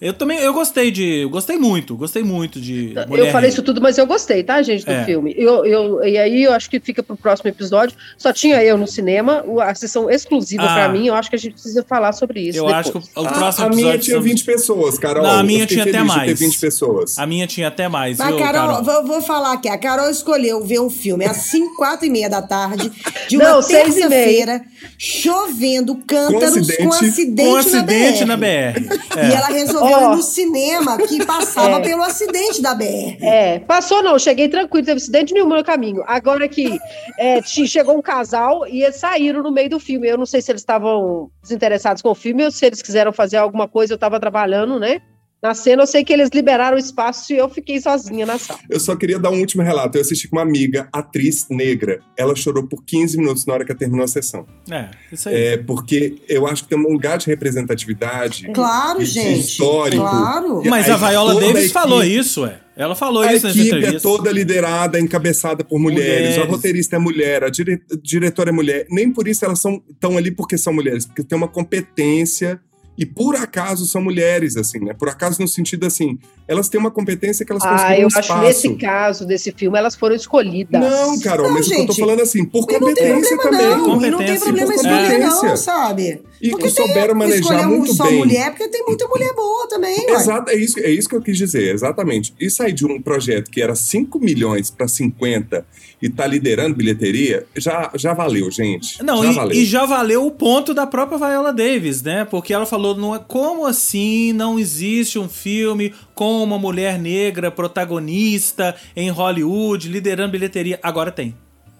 Eu 0.00 0.12
também, 0.12 0.38
eu 0.38 0.52
gostei 0.54 0.92
de, 0.92 1.22
eu 1.22 1.30
gostei 1.30 1.58
muito, 1.58 1.96
gostei 1.96 2.22
muito 2.22 2.60
de 2.60 2.94
Mulher 3.08 3.26
Eu 3.26 3.32
falei 3.32 3.50
isso 3.50 3.62
tudo, 3.64 3.80
mas 3.80 3.98
eu 3.98 4.06
gostei, 4.06 4.44
tá, 4.44 4.62
gente, 4.62 4.84
do 4.86 4.92
é. 4.92 5.04
filme. 5.04 5.34
Eu, 5.36 5.66
eu, 5.66 6.04
e 6.04 6.16
aí 6.16 6.44
eu 6.44 6.52
acho 6.52 6.70
que 6.70 6.78
fica 6.78 7.02
pro 7.02 7.16
próximo 7.16 7.50
episódio. 7.50 7.96
Só 8.16 8.32
tinha 8.32 8.62
eu 8.62 8.78
no 8.78 8.86
cinema, 8.86 9.44
a 9.60 9.74
sessão 9.74 10.08
exclusiva 10.08 10.62
ah. 10.62 10.74
pra 10.74 10.88
mim, 10.88 11.08
eu 11.08 11.14
acho 11.14 11.28
que 11.28 11.34
a 11.34 11.38
gente 11.38 11.54
precisa 11.54 11.82
falar 11.82 12.12
sobre 12.12 12.42
isso 12.42 12.58
Eu 12.58 12.66
depois. 12.66 12.86
acho 12.86 12.92
que 12.92 12.98
o, 13.18 13.22
o 13.22 13.28
próximo 13.28 13.66
a, 13.66 13.70
a 13.70 13.74
minha 13.74 13.98
tinha 13.98 14.20
20 14.20 14.44
pessoas, 14.44 14.98
Carol. 14.98 15.24
Não, 15.24 15.30
a 15.30 15.42
minha 15.42 15.66
tinha 15.66 15.82
até 15.82 16.02
mais. 16.04 16.38
20 16.38 16.58
pessoas. 16.60 17.18
A 17.18 17.26
minha 17.26 17.48
tinha 17.48 17.66
até 17.66 17.88
mais. 17.88 18.18
Mas, 18.18 18.28
viu, 18.28 18.38
Carol, 18.38 18.68
Carol? 18.68 18.84
Vou, 18.84 19.06
vou, 19.06 19.20
falar 19.20 19.54
aqui, 19.54 19.68
a 19.68 19.76
Carol 19.76 20.08
escolheu 20.08 20.64
ver 20.64 20.80
um 20.80 20.90
filme 20.90 21.24
às 21.24 21.38
5, 21.38 21.74
4 21.74 22.06
e 22.06 22.10
meia 22.10 22.30
da 22.30 22.40
tarde, 22.40 22.92
de 23.28 23.36
uma 23.36 23.60
terça-feira, 23.64 24.62
chovendo, 24.96 25.96
cântaros 26.06 26.70
com 26.76 26.88
acidente, 26.92 27.42
com 27.42 27.56
acidente 27.56 28.24
na 28.24 28.36
BR. 28.36 28.44
Na 28.44 28.88
BR. 28.88 28.98
É. 29.16 29.28
E 29.28 29.34
ela 29.34 29.48
resolveu 29.48 29.87
ir 29.90 30.16
no 30.16 30.22
cinema 30.22 30.48
cinema 30.78 30.98
que 30.98 31.24
passava 31.26 31.78
é. 31.78 31.80
pelo 31.80 32.02
acidente 32.02 32.62
da 32.62 32.74
BR. 32.74 33.16
É, 33.20 33.58
passou 33.60 34.02
não, 34.02 34.18
cheguei 34.18 34.48
tranquilo, 34.48 34.86
teve 34.86 34.98
acidente 34.98 35.34
nenhum 35.34 35.48
no 35.48 35.64
caminho. 35.64 36.02
Agora 36.06 36.48
que 36.48 36.78
é, 37.18 37.42
chegou 37.42 37.96
um 37.96 38.02
casal 38.02 38.66
e 38.66 38.82
eles 38.82 38.96
saíram 38.96 39.42
no 39.42 39.50
meio 39.50 39.70
do 39.70 39.80
filme. 39.80 40.08
Eu 40.08 40.18
não 40.18 40.26
sei 40.26 40.40
se 40.40 40.50
eles 40.50 40.62
estavam 40.62 41.30
desinteressados 41.42 42.02
com 42.02 42.10
o 42.10 42.14
filme 42.14 42.44
ou 42.44 42.50
se 42.50 42.64
eles 42.64 42.82
quiseram 42.82 43.12
fazer 43.12 43.36
alguma 43.36 43.68
coisa, 43.68 43.92
eu 43.92 43.96
estava 43.96 44.20
trabalhando, 44.20 44.78
né? 44.78 45.00
Na 45.40 45.54
cena, 45.54 45.84
eu 45.84 45.86
sei 45.86 46.02
que 46.02 46.12
eles 46.12 46.30
liberaram 46.34 46.76
o 46.76 46.80
espaço 46.80 47.32
e 47.32 47.36
eu 47.36 47.48
fiquei 47.48 47.80
sozinha 47.80 48.26
na 48.26 48.38
sala. 48.38 48.58
Eu 48.68 48.80
só 48.80 48.96
queria 48.96 49.20
dar 49.20 49.30
um 49.30 49.38
último 49.38 49.62
relato. 49.62 49.96
Eu 49.96 50.02
assisti 50.02 50.26
com 50.26 50.36
uma 50.36 50.42
amiga, 50.42 50.88
atriz 50.92 51.46
negra. 51.48 52.00
Ela 52.16 52.34
chorou 52.34 52.66
por 52.66 52.84
15 52.84 53.16
minutos 53.16 53.46
na 53.46 53.54
hora 53.54 53.64
que 53.64 53.72
terminou 53.72 54.04
a 54.04 54.08
sessão. 54.08 54.44
É, 54.68 54.88
isso 55.12 55.28
aí. 55.28 55.36
É, 55.36 55.56
porque 55.56 56.16
eu 56.28 56.44
acho 56.44 56.64
que 56.64 56.70
tem 56.70 56.78
um 56.78 56.90
lugar 56.90 57.18
de 57.18 57.26
representatividade. 57.26 58.50
Claro, 58.52 59.04
gente. 59.04 59.40
Histórico. 59.40 60.02
Claro. 60.02 60.62
Mas 60.66 60.90
a, 60.90 60.94
a 60.94 60.96
Viola 60.96 61.34
Davis 61.34 61.50
equipe, 61.50 61.68
falou 61.68 62.02
isso, 62.02 62.44
é. 62.44 62.58
Ela 62.74 62.96
falou 62.96 63.22
a 63.22 63.32
isso 63.32 63.46
nas 63.46 63.56
entrevistas. 63.56 63.84
A 63.84 63.88
equipe 63.90 63.96
é 63.96 64.00
toda 64.00 64.32
liderada, 64.32 64.98
encabeçada 64.98 65.62
por 65.62 65.78
mulheres. 65.78 66.30
mulheres. 66.30 66.38
A 66.38 66.44
roteirista 66.44 66.96
é 66.96 66.98
mulher, 66.98 67.44
a 67.44 67.48
dire, 67.48 67.80
diretora 68.02 68.50
é 68.50 68.52
mulher. 68.52 68.86
Nem 68.90 69.12
por 69.12 69.28
isso 69.28 69.44
elas 69.44 69.58
estão 69.58 70.16
ali 70.16 70.32
porque 70.32 70.58
são 70.58 70.72
mulheres, 70.72 71.06
porque 71.06 71.22
tem 71.22 71.38
uma 71.38 71.48
competência 71.48 72.60
e 72.98 73.06
por 73.06 73.36
acaso 73.36 73.86
são 73.86 74.02
mulheres, 74.02 74.56
assim, 74.56 74.80
né? 74.80 74.92
Por 74.92 75.08
acaso 75.08 75.40
no 75.40 75.46
sentido 75.46 75.86
assim, 75.86 76.18
elas 76.48 76.68
têm 76.70 76.80
uma 76.80 76.90
competência 76.90 77.44
que 77.44 77.52
elas 77.52 77.62
ah, 77.62 77.70
conseguem 77.70 78.00
eu 78.00 78.08
um 78.08 78.18
acho 78.18 78.34
que 78.34 78.40
nesse 78.40 78.74
caso 78.76 79.26
desse 79.26 79.52
filme 79.52 79.78
elas 79.78 79.94
foram 79.94 80.16
escolhidas. 80.16 80.80
Não, 80.80 81.20
Carol, 81.20 81.48
não, 81.48 81.54
mas 81.54 81.66
gente, 81.66 81.80
eu 81.80 81.86
tô 81.86 81.94
falando 81.94 82.22
assim, 82.22 82.44
por 82.44 82.66
competência 82.66 83.36
também. 83.36 83.66
Não, 83.66 83.84
competência, 83.84 84.10
não 84.10 84.18
tem 84.18 84.38
problema 84.38 84.74
escolher 84.74 85.18
não, 85.18 85.56
sabe? 85.58 86.22
E 86.40 86.50
porque 86.50 86.70
souberam 86.70 87.14
manejar 87.14 87.68
muito 87.68 87.94
só 87.94 88.04
bem. 88.04 88.18
mulher, 88.18 88.50
porque 88.50 88.68
tem 88.68 88.82
muita 88.86 89.06
mulher 89.06 89.34
boa 89.34 89.68
também, 89.68 90.08
Exato, 90.08 90.50
é 90.50 90.54
isso, 90.54 90.80
é 90.80 90.90
isso 90.90 91.08
que 91.08 91.16
eu 91.16 91.20
quis 91.20 91.36
dizer, 91.36 91.74
exatamente. 91.74 92.34
E 92.40 92.48
sair 92.48 92.72
de 92.72 92.86
um 92.86 93.00
projeto 93.02 93.50
que 93.50 93.60
era 93.60 93.74
5 93.74 94.18
milhões 94.18 94.70
para 94.70 94.88
50 94.88 95.66
e 96.00 96.08
tá 96.08 96.26
liderando 96.26 96.76
bilheteria, 96.76 97.44
já, 97.56 97.90
já 97.94 98.14
valeu, 98.14 98.50
gente. 98.50 99.02
Não, 99.02 99.22
já 99.22 99.30
e, 99.30 99.34
valeu. 99.34 99.58
e 99.58 99.64
já 99.64 99.84
valeu 99.84 100.26
o 100.26 100.30
ponto 100.30 100.72
da 100.72 100.86
própria 100.86 101.18
Viola 101.18 101.52
Davis, 101.52 102.02
né? 102.02 102.24
Porque 102.24 102.54
ela 102.54 102.64
falou, 102.64 102.96
não 102.96 103.14
é 103.14 103.18
como 103.18 103.66
assim 103.66 104.32
não 104.32 104.58
existe 104.58 105.18
um 105.18 105.28
filme 105.28 105.92
com 106.18 106.42
uma 106.42 106.58
mulher 106.58 106.98
negra 106.98 107.48
protagonista 107.48 108.74
em 108.96 109.08
Hollywood, 109.08 109.88
liderando 109.88 110.32
bilheteria. 110.32 110.76
Agora 110.82 111.12
tem. 111.12 111.32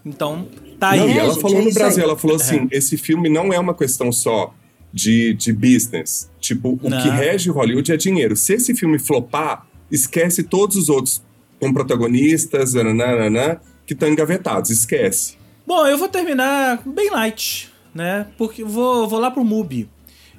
Então, 0.07 0.47
tá 0.79 0.91
aí. 0.91 1.01
Não, 1.01 1.09
e 1.09 1.19
ela 1.19 1.33
gente, 1.33 1.43
falou 1.43 1.61
é 1.61 1.65
no 1.65 1.75
Brasil, 1.75 2.05
ela 2.05 2.17
falou 2.17 2.37
assim, 2.37 2.69
é. 2.71 2.79
esse 2.79 2.97
filme 2.97 3.29
não 3.29 3.53
é 3.53 3.59
uma 3.59 3.75
questão 3.75 4.13
só 4.13 4.55
de, 4.93 5.35
de 5.35 5.53
business. 5.53 6.31
Tipo, 6.39 6.79
o 6.81 6.89
não. 6.89 7.03
que 7.03 7.09
rege 7.09 7.51
Hollywood 7.51 7.91
é 7.91 7.97
dinheiro. 7.97 8.37
Se 8.37 8.53
esse 8.53 8.77
filme 8.77 8.97
flopar, 9.01 9.67
esquece 9.91 10.45
todos 10.45 10.77
os 10.77 10.89
outros 10.89 11.21
com 11.59 11.73
protagonistas, 11.73 12.75
nananana, 12.75 13.61
que 13.85 13.93
estão 13.93 14.09
engavetados, 14.09 14.71
esquece. 14.71 15.37
Bom, 15.67 15.85
eu 15.85 15.99
vou 15.99 16.09
terminar 16.09 16.81
bem 16.87 17.11
light, 17.11 17.73
né? 17.93 18.29
Porque 18.39 18.63
vou, 18.63 19.09
vou 19.09 19.19
lá 19.19 19.33
pro 19.33 19.45
MUBI. 19.45 19.89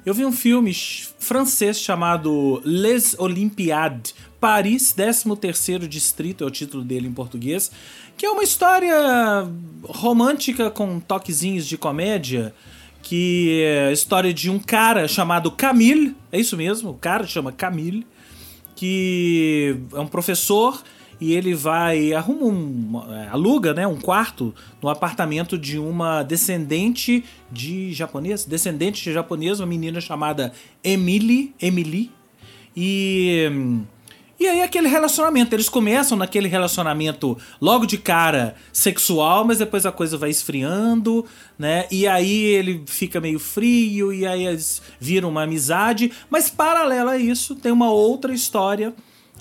Eu 0.04 0.14
vi 0.14 0.24
um 0.24 0.32
filme 0.32 0.72
francês 1.18 1.78
chamado 1.78 2.62
Les 2.64 3.14
Olympiades, 3.18 4.14
Paris, 4.40 4.94
13º 4.96 5.86
Distrito, 5.86 6.42
é 6.42 6.46
o 6.46 6.50
título 6.50 6.82
dele 6.82 7.06
em 7.06 7.12
português, 7.12 7.70
que 8.16 8.24
é 8.24 8.30
uma 8.30 8.42
história 8.42 8.94
romântica 9.84 10.70
com 10.70 10.98
toquezinhos 11.00 11.66
de 11.66 11.76
comédia, 11.76 12.54
que 13.02 13.60
é 13.62 13.88
a 13.88 13.92
história 13.92 14.32
de 14.32 14.48
um 14.48 14.58
cara 14.58 15.06
chamado 15.06 15.50
Camille, 15.50 16.16
é 16.32 16.40
isso 16.40 16.56
mesmo, 16.56 16.90
o 16.90 16.94
cara 16.94 17.26
chama 17.26 17.52
Camille, 17.52 18.06
que 18.74 19.76
é 19.92 20.00
um 20.00 20.06
professor 20.06 20.82
e 21.20 21.34
ele 21.34 21.54
vai 21.54 22.12
arruma 22.12 22.46
um 22.46 23.02
é, 23.12 23.28
aluga, 23.28 23.74
né, 23.74 23.86
um 23.86 24.00
quarto 24.00 24.54
no 24.82 24.88
apartamento 24.88 25.58
de 25.58 25.78
uma 25.78 26.22
descendente 26.22 27.24
de 27.52 27.92
japonês, 27.92 28.44
descendente 28.44 29.04
de 29.04 29.12
japonês, 29.12 29.60
uma 29.60 29.66
menina 29.66 30.00
chamada 30.00 30.52
Emily, 30.82 31.54
Emily. 31.60 32.10
E 32.74 33.50
E 34.38 34.46
aí 34.46 34.62
aquele 34.62 34.88
relacionamento, 34.88 35.54
eles 35.54 35.68
começam 35.68 36.16
naquele 36.16 36.48
relacionamento 36.48 37.36
logo 37.60 37.84
de 37.84 37.98
cara 37.98 38.54
sexual, 38.72 39.44
mas 39.44 39.58
depois 39.58 39.84
a 39.84 39.92
coisa 39.92 40.16
vai 40.16 40.30
esfriando, 40.30 41.26
né? 41.58 41.86
E 41.90 42.06
aí 42.06 42.44
ele 42.44 42.82
fica 42.86 43.20
meio 43.20 43.38
frio 43.38 44.10
e 44.14 44.26
aí 44.26 44.46
eles 44.46 44.80
viram 44.98 45.28
uma 45.28 45.42
amizade, 45.42 46.10
mas 46.30 46.48
paralelo 46.48 47.10
a 47.10 47.18
isso 47.18 47.54
tem 47.54 47.70
uma 47.70 47.90
outra 47.90 48.32
história 48.32 48.94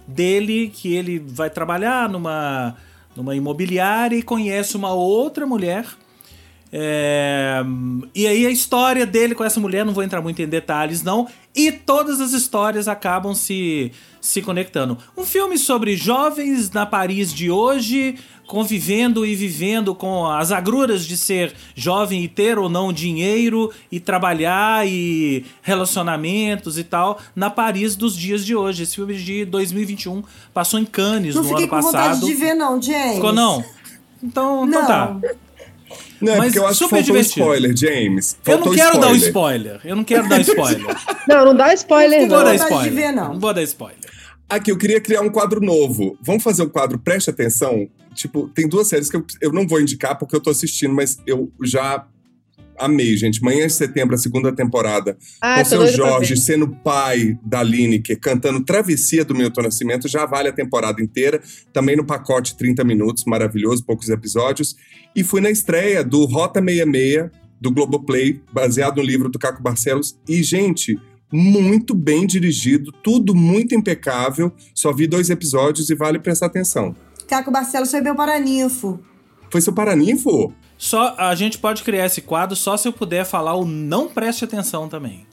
dele 0.10 0.70
que 0.74 0.94
ele 0.94 1.20
vai 1.20 1.50
trabalhar 1.50 2.10
numa 2.10 2.76
numa 3.16 3.36
imobiliária 3.36 4.16
e 4.16 4.24
conhece 4.24 4.78
uma 4.78 4.94
outra 4.94 5.46
mulher. 5.46 5.86
É, 6.72 7.62
e 8.14 8.28
aí 8.28 8.46
a 8.46 8.50
história 8.52 9.06
dele 9.06 9.34
com 9.34 9.44
essa 9.44 9.60
mulher, 9.60 9.86
não 9.86 9.94
vou 9.94 10.04
entrar 10.04 10.22
muito 10.22 10.42
em 10.42 10.48
detalhes, 10.48 11.02
não. 11.04 11.28
E 11.56 11.72
todas 11.72 12.22
as 12.22 12.32
histórias 12.32 12.88
acabam 12.88 13.34
se, 13.34 13.92
se 14.22 14.42
conectando. 14.42 14.98
Um 15.18 15.26
filme 15.26 15.58
sobre 15.58 15.96
jovens 15.96 16.72
na 16.72 16.86
Paris 16.86 17.34
de 17.34 17.50
hoje, 17.50 18.16
convivendo 18.46 19.26
e 19.26 19.36
vivendo 19.36 19.94
com 19.96 20.28
as 20.28 20.52
agruras 20.52 21.06
de 21.06 21.18
ser 21.18 21.54
jovem 21.76 22.24
e 22.24 22.28
ter 22.28 22.58
ou 22.60 22.70
não 22.70 22.94
dinheiro 22.94 23.72
e 23.92 24.00
trabalhar 24.00 24.88
e 24.88 25.46
relacionamentos 25.62 26.78
e 26.78 26.84
tal 26.84 27.20
na 27.36 27.50
Paris 27.50 27.96
dos 27.96 28.16
dias 28.16 28.46
de 28.46 28.56
hoje. 28.56 28.84
Esse 28.84 28.96
filme 28.96 29.16
de 29.16 29.44
2021 29.46 30.24
passou 30.54 30.80
em 30.80 30.86
Cannes 30.86 31.34
Não 31.36 31.42
no 31.42 31.50
fiquei 31.50 31.64
ano 31.66 31.72
com 31.72 31.76
passado. 31.82 32.16
vontade 32.16 32.26
de 32.26 32.34
ver, 32.36 32.54
não, 32.54 32.80
James. 32.82 33.16
Ficou 33.16 33.34
não? 33.34 33.64
Então, 34.22 34.68
então 34.68 34.82
Não. 34.82 34.88
tá. 34.88 35.18
Não, 36.22 36.34
é 36.34 36.38
Mas 36.38 36.46
porque 36.48 36.60
eu 36.60 36.64
acho 36.68 36.74
que 36.80 36.84
super 36.84 36.90
faltou 36.98 37.16
divertido. 37.16 37.40
spoiler, 37.40 37.78
James. 37.78 38.34
Eu 38.34 38.54
Faltou 38.54 38.68
não 38.68 38.76
quero 38.78 39.00
dar 39.00 39.08
um 39.08 39.16
spoiler. 39.16 39.82
Eu 39.84 39.96
não 39.96 40.04
quero 40.04 40.30
dar 40.30 40.42
spoiler. 40.42 40.98
Não, 41.28 41.46
não 41.46 41.56
dá 41.56 41.74
spoiler, 41.74 42.22
Não 42.22 42.28
Não 42.28 42.36
vou 42.36 42.46
não. 42.46 42.46
dar 42.46 42.56
spoiler. 42.56 42.94
ver, 42.94 43.12
não. 43.12 43.34
Não 43.34 43.40
vou 43.40 43.54
dar 43.54 43.62
spoiler. 43.64 44.10
Aqui, 44.50 44.72
eu 44.72 44.78
queria 44.78 45.00
criar 45.00 45.22
um 45.22 45.30
quadro 45.30 45.62
novo. 45.62 46.18
Vamos 46.22 46.42
fazer 46.44 46.64
o 46.64 46.70
quadro 46.70 46.98
Preste 46.98 47.30
Atenção? 47.30 47.88
Tipo, 48.16 48.48
tem 48.50 48.68
duas 48.68 48.88
séries 48.88 49.10
que 49.10 49.16
eu, 49.16 49.24
eu 49.42 49.52
não 49.54 49.68
vou 49.68 49.80
indicar 49.80 50.18
porque 50.18 50.36
eu 50.36 50.42
tô 50.42 50.50
assistindo, 50.50 50.94
mas 50.94 51.18
eu 51.28 51.52
já 51.64 52.06
amei, 52.80 53.16
gente. 53.18 53.44
Manhã 53.44 53.68
de 53.68 53.74
Setembro, 53.74 54.16
a 54.16 54.18
segunda 54.18 54.52
temporada. 54.52 55.18
Ah, 55.42 55.60
com 55.60 55.66
seu 55.66 55.88
Jorge 55.88 56.38
sendo 56.38 56.68
pai 56.68 57.38
da 57.44 57.62
Lineker, 57.62 58.20
cantando 58.20 58.64
Travessia 58.64 59.26
do 59.26 59.36
Milton 59.36 59.64
Nascimento, 59.64 60.08
já 60.08 60.26
vale 60.26 60.50
a 60.50 60.54
temporada 60.54 61.02
inteira. 61.02 61.42
Também 61.74 61.96
no 61.96 62.06
pacote 62.06 62.58
30 62.58 62.84
minutos, 62.84 63.26
maravilhoso, 63.26 63.86
poucos 63.86 64.10
episódios. 64.10 64.76
E 65.16 65.24
fui 65.24 65.42
na 65.42 65.50
estreia 65.50 66.04
do 66.04 66.26
Rota 66.26 66.62
66, 66.62 67.30
do 67.60 67.72
Globoplay, 67.72 68.42
baseado 68.54 68.98
no 68.98 69.04
livro 69.04 69.30
do 69.30 69.38
Caco 69.38 69.62
Barcelos. 69.62 70.18
E, 70.28 70.42
gente, 70.42 70.98
muito 71.32 71.94
bem 71.94 72.26
dirigido, 72.26 72.92
tudo 73.04 73.36
muito 73.36 73.76
impecável. 73.76 74.52
Só 74.74 74.94
vi 74.94 75.06
dois 75.08 75.30
episódios 75.30 75.90
e 75.90 75.96
vale 75.96 76.20
prestar 76.20 76.48
atenção. 76.48 76.96
Caco 77.28 77.52
Barcelos 77.52 77.92
foi 77.92 78.02
meu 78.02 78.16
paraninfo. 78.16 79.00
Foi 79.52 79.62
seu 79.62 79.74
Paraninfo? 79.74 80.54
Só 80.78 81.14
a 81.18 81.34
gente 81.36 81.58
pode 81.58 81.84
criar 81.84 82.06
esse 82.06 82.22
quadro 82.22 82.56
só 82.56 82.78
se 82.78 82.88
eu 82.88 82.94
puder 82.94 83.26
falar 83.26 83.56
o 83.56 83.66
não 83.66 84.08
preste 84.08 84.46
atenção 84.46 84.88
também. 84.88 85.26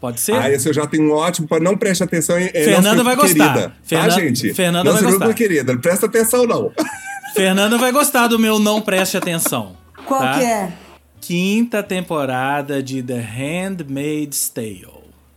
Pode 0.00 0.20
ser? 0.20 0.34
Ah, 0.34 0.48
esse 0.50 0.68
eu 0.68 0.72
já 0.72 0.86
tenho 0.86 1.08
um 1.10 1.12
ótimo, 1.12 1.48
para 1.48 1.58
não 1.60 1.76
preste 1.76 2.02
atenção. 2.04 2.36
É, 2.36 2.48
Fernanda 2.50 3.02
vai 3.02 3.16
gostar. 3.16 3.52
Querida. 3.52 3.72
Fernan- 3.82 4.04
Tá, 4.08 4.10
gente? 4.20 4.54
Fernanda 4.54 4.90
nossa 4.92 5.02
vai 5.02 5.12
gostar. 5.12 5.34
querida, 5.34 5.72
não 5.74 5.80
presta 5.80 6.06
atenção 6.06 6.46
não. 6.46 6.72
Fernanda 7.34 7.76
vai 7.78 7.90
gostar 7.92 8.28
do 8.28 8.38
meu 8.38 8.58
não 8.58 8.80
preste 8.80 9.16
atenção. 9.16 9.76
Qual 10.06 10.20
tá? 10.20 10.38
que 10.38 10.44
é? 10.44 10.72
Quinta 11.20 11.82
temporada 11.82 12.80
de 12.82 13.02
The 13.02 13.20
Handmaid's 13.20 14.48
Tale, 14.48 14.86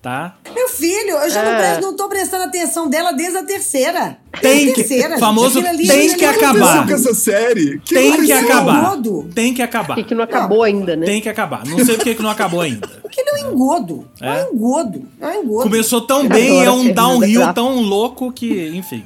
tá? 0.01 0.35
Meu 0.53 0.67
filho, 0.67 1.11
eu 1.11 1.29
já 1.29 1.43
não, 1.43 1.51
Ah. 1.51 1.55
presto, 1.57 1.81
não 1.81 1.95
tô 1.95 2.09
prestando 2.09 2.43
atenção 2.45 2.89
dela 2.89 3.11
desde 3.11 3.37
a 3.37 3.43
terceira. 3.43 4.17
Tem 4.41 4.51
Desde 4.65 4.69
a 4.71 4.73
que- 4.73 4.83
terceira, 4.83 5.17
famoso 5.19 5.61
gente. 5.61 5.67
Aquilo 5.67 5.87
tem 5.87 6.15
que 6.15 6.25
ali 6.25 6.43
é 6.43 6.47
acabar. 6.47 6.87
com 6.87 6.93
essa 6.93 7.13
série? 7.13 7.79
Que 7.85 7.93
Tem 7.93 8.11
que 8.11 8.31
aconteceu? 8.31 8.37
acabar. 8.57 8.79
engodo. 8.79 9.29
Tem 9.35 9.53
que 9.53 9.61
acabar. 9.61 9.95
Que, 9.95 10.03
que 10.03 10.15
não 10.15 10.23
acabou 10.23 10.63
ainda, 10.63 10.95
né? 10.95 11.05
Tem 11.05 11.21
que 11.21 11.29
acabar. 11.29 11.65
Não 11.65 11.85
sei 11.85 11.95
por 11.97 12.03
que 12.03 12.15
que 12.15 12.23
não 12.23 12.29
acabou 12.29 12.61
ainda. 12.61 12.87
Aquilo 13.05 13.27
é 13.29 13.45
um 13.45 13.51
engodo. 13.53 14.07
É, 14.21 14.27
É? 14.39 14.45
um 14.51 14.55
engodo. 14.55 15.03
É 15.19 15.27
um 15.27 15.43
engodo. 15.43 15.63
Começou 15.63 16.01
tão 16.01 16.23
Eu 16.23 16.29
bem 16.29 16.61
e 16.61 16.65
é 16.65 16.71
um 16.71 16.91
downhill 16.91 17.53
tão 17.53 17.81
louco 17.81 18.31
que, 18.31 18.69
enfim. 18.73 19.03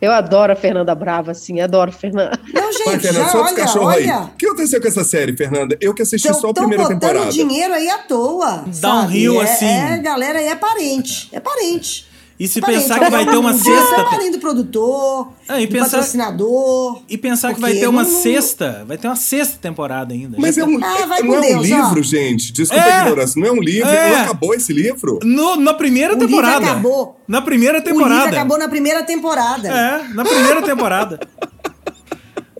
Eu 0.00 0.12
adoro 0.12 0.52
a 0.52 0.56
Fernanda 0.56 0.94
Brava, 0.94 1.32
assim, 1.32 1.60
adoro 1.60 1.90
a 1.90 1.92
Fernanda. 1.92 2.38
Não, 2.52 2.62
Vai, 2.62 2.72
gente, 2.72 3.00
Fernanda, 3.00 3.24
já, 3.24 3.28
solta 3.30 3.46
os 3.46 3.52
olha, 3.52 3.64
cachorros 3.64 3.94
aí. 3.94 4.02
olha. 4.04 4.18
O 4.22 4.28
que 4.36 4.46
aconteceu 4.46 4.80
com 4.80 4.88
essa 4.88 5.04
série, 5.04 5.36
Fernanda? 5.36 5.76
Eu 5.80 5.92
que 5.94 6.02
assisti 6.02 6.28
só 6.28 6.34
a 6.34 6.36
Estão 6.36 6.52
primeira 6.54 6.84
botando 6.84 7.00
temporada. 7.00 7.32
dinheiro 7.32 7.74
aí 7.74 7.88
à 7.88 7.98
toa. 7.98 8.64
Downhill, 8.66 9.34
sabe? 9.34 9.46
É- 9.48 9.52
assim. 9.52 9.66
É, 9.66 9.98
galera 9.98 10.38
aí 10.38 10.46
é 10.46 10.54
parente. 10.56 11.28
É 11.32 11.40
parente. 11.40 12.06
E 12.40 12.46
se 12.46 12.60
pensar 12.60 13.00
que 13.00 13.10
vai 13.10 13.26
ter 13.26 13.36
uma 13.36 13.50
Um 13.52 13.58
sexta. 13.58 14.04
Parente 14.04 14.30
do 14.30 14.38
produtor, 14.38 15.32
É, 15.48 15.60
e 15.60 15.66
do 15.66 15.72
pensar- 15.72 15.90
patrocinador. 15.98 17.02
E 17.08 17.18
pensar 17.18 17.52
que 17.52 17.60
vai 17.60 17.74
ter 17.74 17.88
uma 17.88 18.04
não- 18.04 18.22
sexta. 18.22 18.84
Vai 18.86 18.96
ter 18.96 19.08
uma 19.08 19.16
sexta 19.16 19.58
temporada 19.60 20.14
ainda. 20.14 20.36
Mas 20.38 20.56
é 20.56 20.64
um, 20.64 20.78
Ah, 20.84 21.04
vai 21.06 21.20
não 21.22 21.34
é 21.34 21.38
um 21.38 21.40
Deus, 21.40 21.66
livro, 21.66 21.98
ó. 21.98 22.02
gente. 22.02 22.52
Desculpa 22.52 22.84
É. 22.84 22.92
a 22.92 23.00
ignorância. 23.02 23.40
Não 23.40 23.48
é 23.48 23.50
um 23.52 23.60
livro. 23.60 23.88
É. 23.90 24.10
Não 24.12 24.20
acabou 24.22 24.54
esse 24.54 24.72
livro? 24.72 25.18
No, 25.24 25.56
na 25.56 25.74
primeira 25.74 26.14
O 26.14 26.16
livro 26.18 26.28
temporada. 26.28 26.64
acabou. 26.64 27.20
Na 27.26 27.42
primeira 27.42 27.78
O 27.78 27.80
livro 27.82 27.92
temporada. 27.98 28.30
acabou 28.30 28.56
na 28.58 28.68
primeira 28.68 29.02
temporada. 29.02 29.68
É, 29.68 30.08
na 30.14 30.24
primeira 30.24 30.62
temporada. 30.62 31.18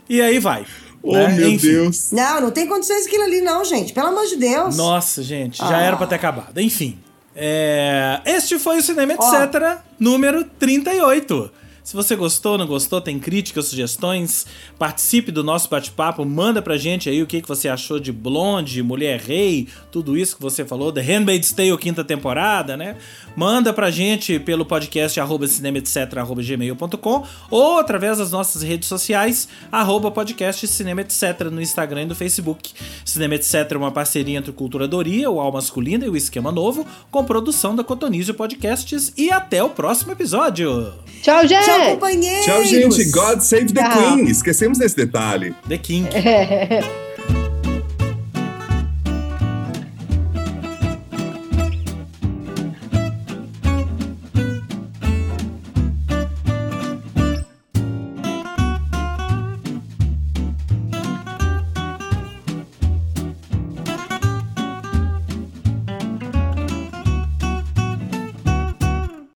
E 0.08 0.20
aí 0.20 0.38
vai. 0.40 0.66
Oh, 1.02 1.12
né? 1.12 1.28
meu 1.28 1.48
Enfim. 1.50 1.68
Deus. 1.68 2.10
Não, 2.10 2.40
não 2.40 2.50
tem 2.50 2.66
condições 2.66 3.06
aquilo 3.06 3.22
ali, 3.22 3.40
não, 3.40 3.64
gente. 3.64 3.92
Pelo 3.92 4.08
amor 4.08 4.26
de 4.26 4.34
Deus. 4.36 4.76
Nossa, 4.76 5.22
gente, 5.22 5.58
já 5.58 5.76
Ah. 5.76 5.82
era 5.82 5.96
pra 5.96 6.06
ter 6.08 6.16
acabado. 6.16 6.58
Enfim. 6.60 6.98
É, 7.40 8.20
Este 8.24 8.58
foi 8.58 8.78
o 8.78 8.82
Cinema. 8.82 9.12
Etc. 9.12 9.78
número 9.98 10.44
38. 10.58 11.50
Se 11.88 11.96
você 11.96 12.14
gostou, 12.14 12.58
não 12.58 12.66
gostou, 12.66 13.00
tem 13.00 13.18
críticas, 13.18 13.68
sugestões, 13.68 14.44
participe 14.78 15.32
do 15.32 15.42
nosso 15.42 15.70
bate-papo, 15.70 16.22
manda 16.22 16.60
pra 16.60 16.76
gente 16.76 17.08
aí 17.08 17.22
o 17.22 17.26
que, 17.26 17.40
que 17.40 17.48
você 17.48 17.66
achou 17.66 17.98
de 17.98 18.12
Blonde, 18.12 18.82
Mulher 18.82 19.18
Rei, 19.18 19.66
tudo 19.90 20.14
isso 20.14 20.36
que 20.36 20.42
você 20.42 20.66
falou, 20.66 20.92
The 20.92 21.00
Handmaid's 21.00 21.50
Tale, 21.50 21.78
quinta 21.78 22.04
temporada, 22.04 22.76
né? 22.76 22.96
Manda 23.34 23.72
pra 23.72 23.90
gente 23.90 24.38
pelo 24.38 24.66
podcast 24.66 25.18
arroba 25.18 25.46
cinemaetc, 25.46 26.14
arroba 26.14 26.42
gmail.com 26.42 27.24
ou 27.50 27.78
através 27.78 28.18
das 28.18 28.30
nossas 28.32 28.60
redes 28.60 28.86
sociais, 28.86 29.48
arroba 29.72 30.10
podcast 30.10 30.68
Cinema 30.68 31.00
Etc, 31.00 31.40
no 31.50 31.62
Instagram 31.62 32.02
e 32.02 32.06
no 32.06 32.14
Facebook. 32.14 32.74
Cinema 33.02 33.36
Etc 33.36 33.54
é 33.54 33.76
uma 33.78 33.90
parceria 33.90 34.36
entre 34.36 34.52
Culturadoria, 34.52 35.30
o 35.30 35.40
Al 35.40 35.52
Masculina 35.52 36.04
e 36.04 36.10
o 36.10 36.16
Esquema 36.18 36.52
Novo, 36.52 36.86
com 37.10 37.24
produção 37.24 37.74
da 37.74 37.82
Cotonizio 37.82 38.34
Podcasts 38.34 39.10
e 39.16 39.30
até 39.30 39.62
o 39.62 39.70
próximo 39.70 40.12
episódio. 40.12 40.92
Tchau, 41.22 41.46
gente! 41.46 41.64
Tchau, 41.64 41.77
companheiros. 41.86 42.44
Tchau, 42.44 42.64
gente. 42.64 43.10
God 43.10 43.40
save 43.40 43.66
the 43.66 43.82
Tchau. 43.82 44.12
Queen. 44.14 44.28
Esquecemos 44.28 44.78
desse 44.78 44.96
detalhe. 44.96 45.54
The 45.68 45.78
King. 45.78 46.06
É. 46.14 46.80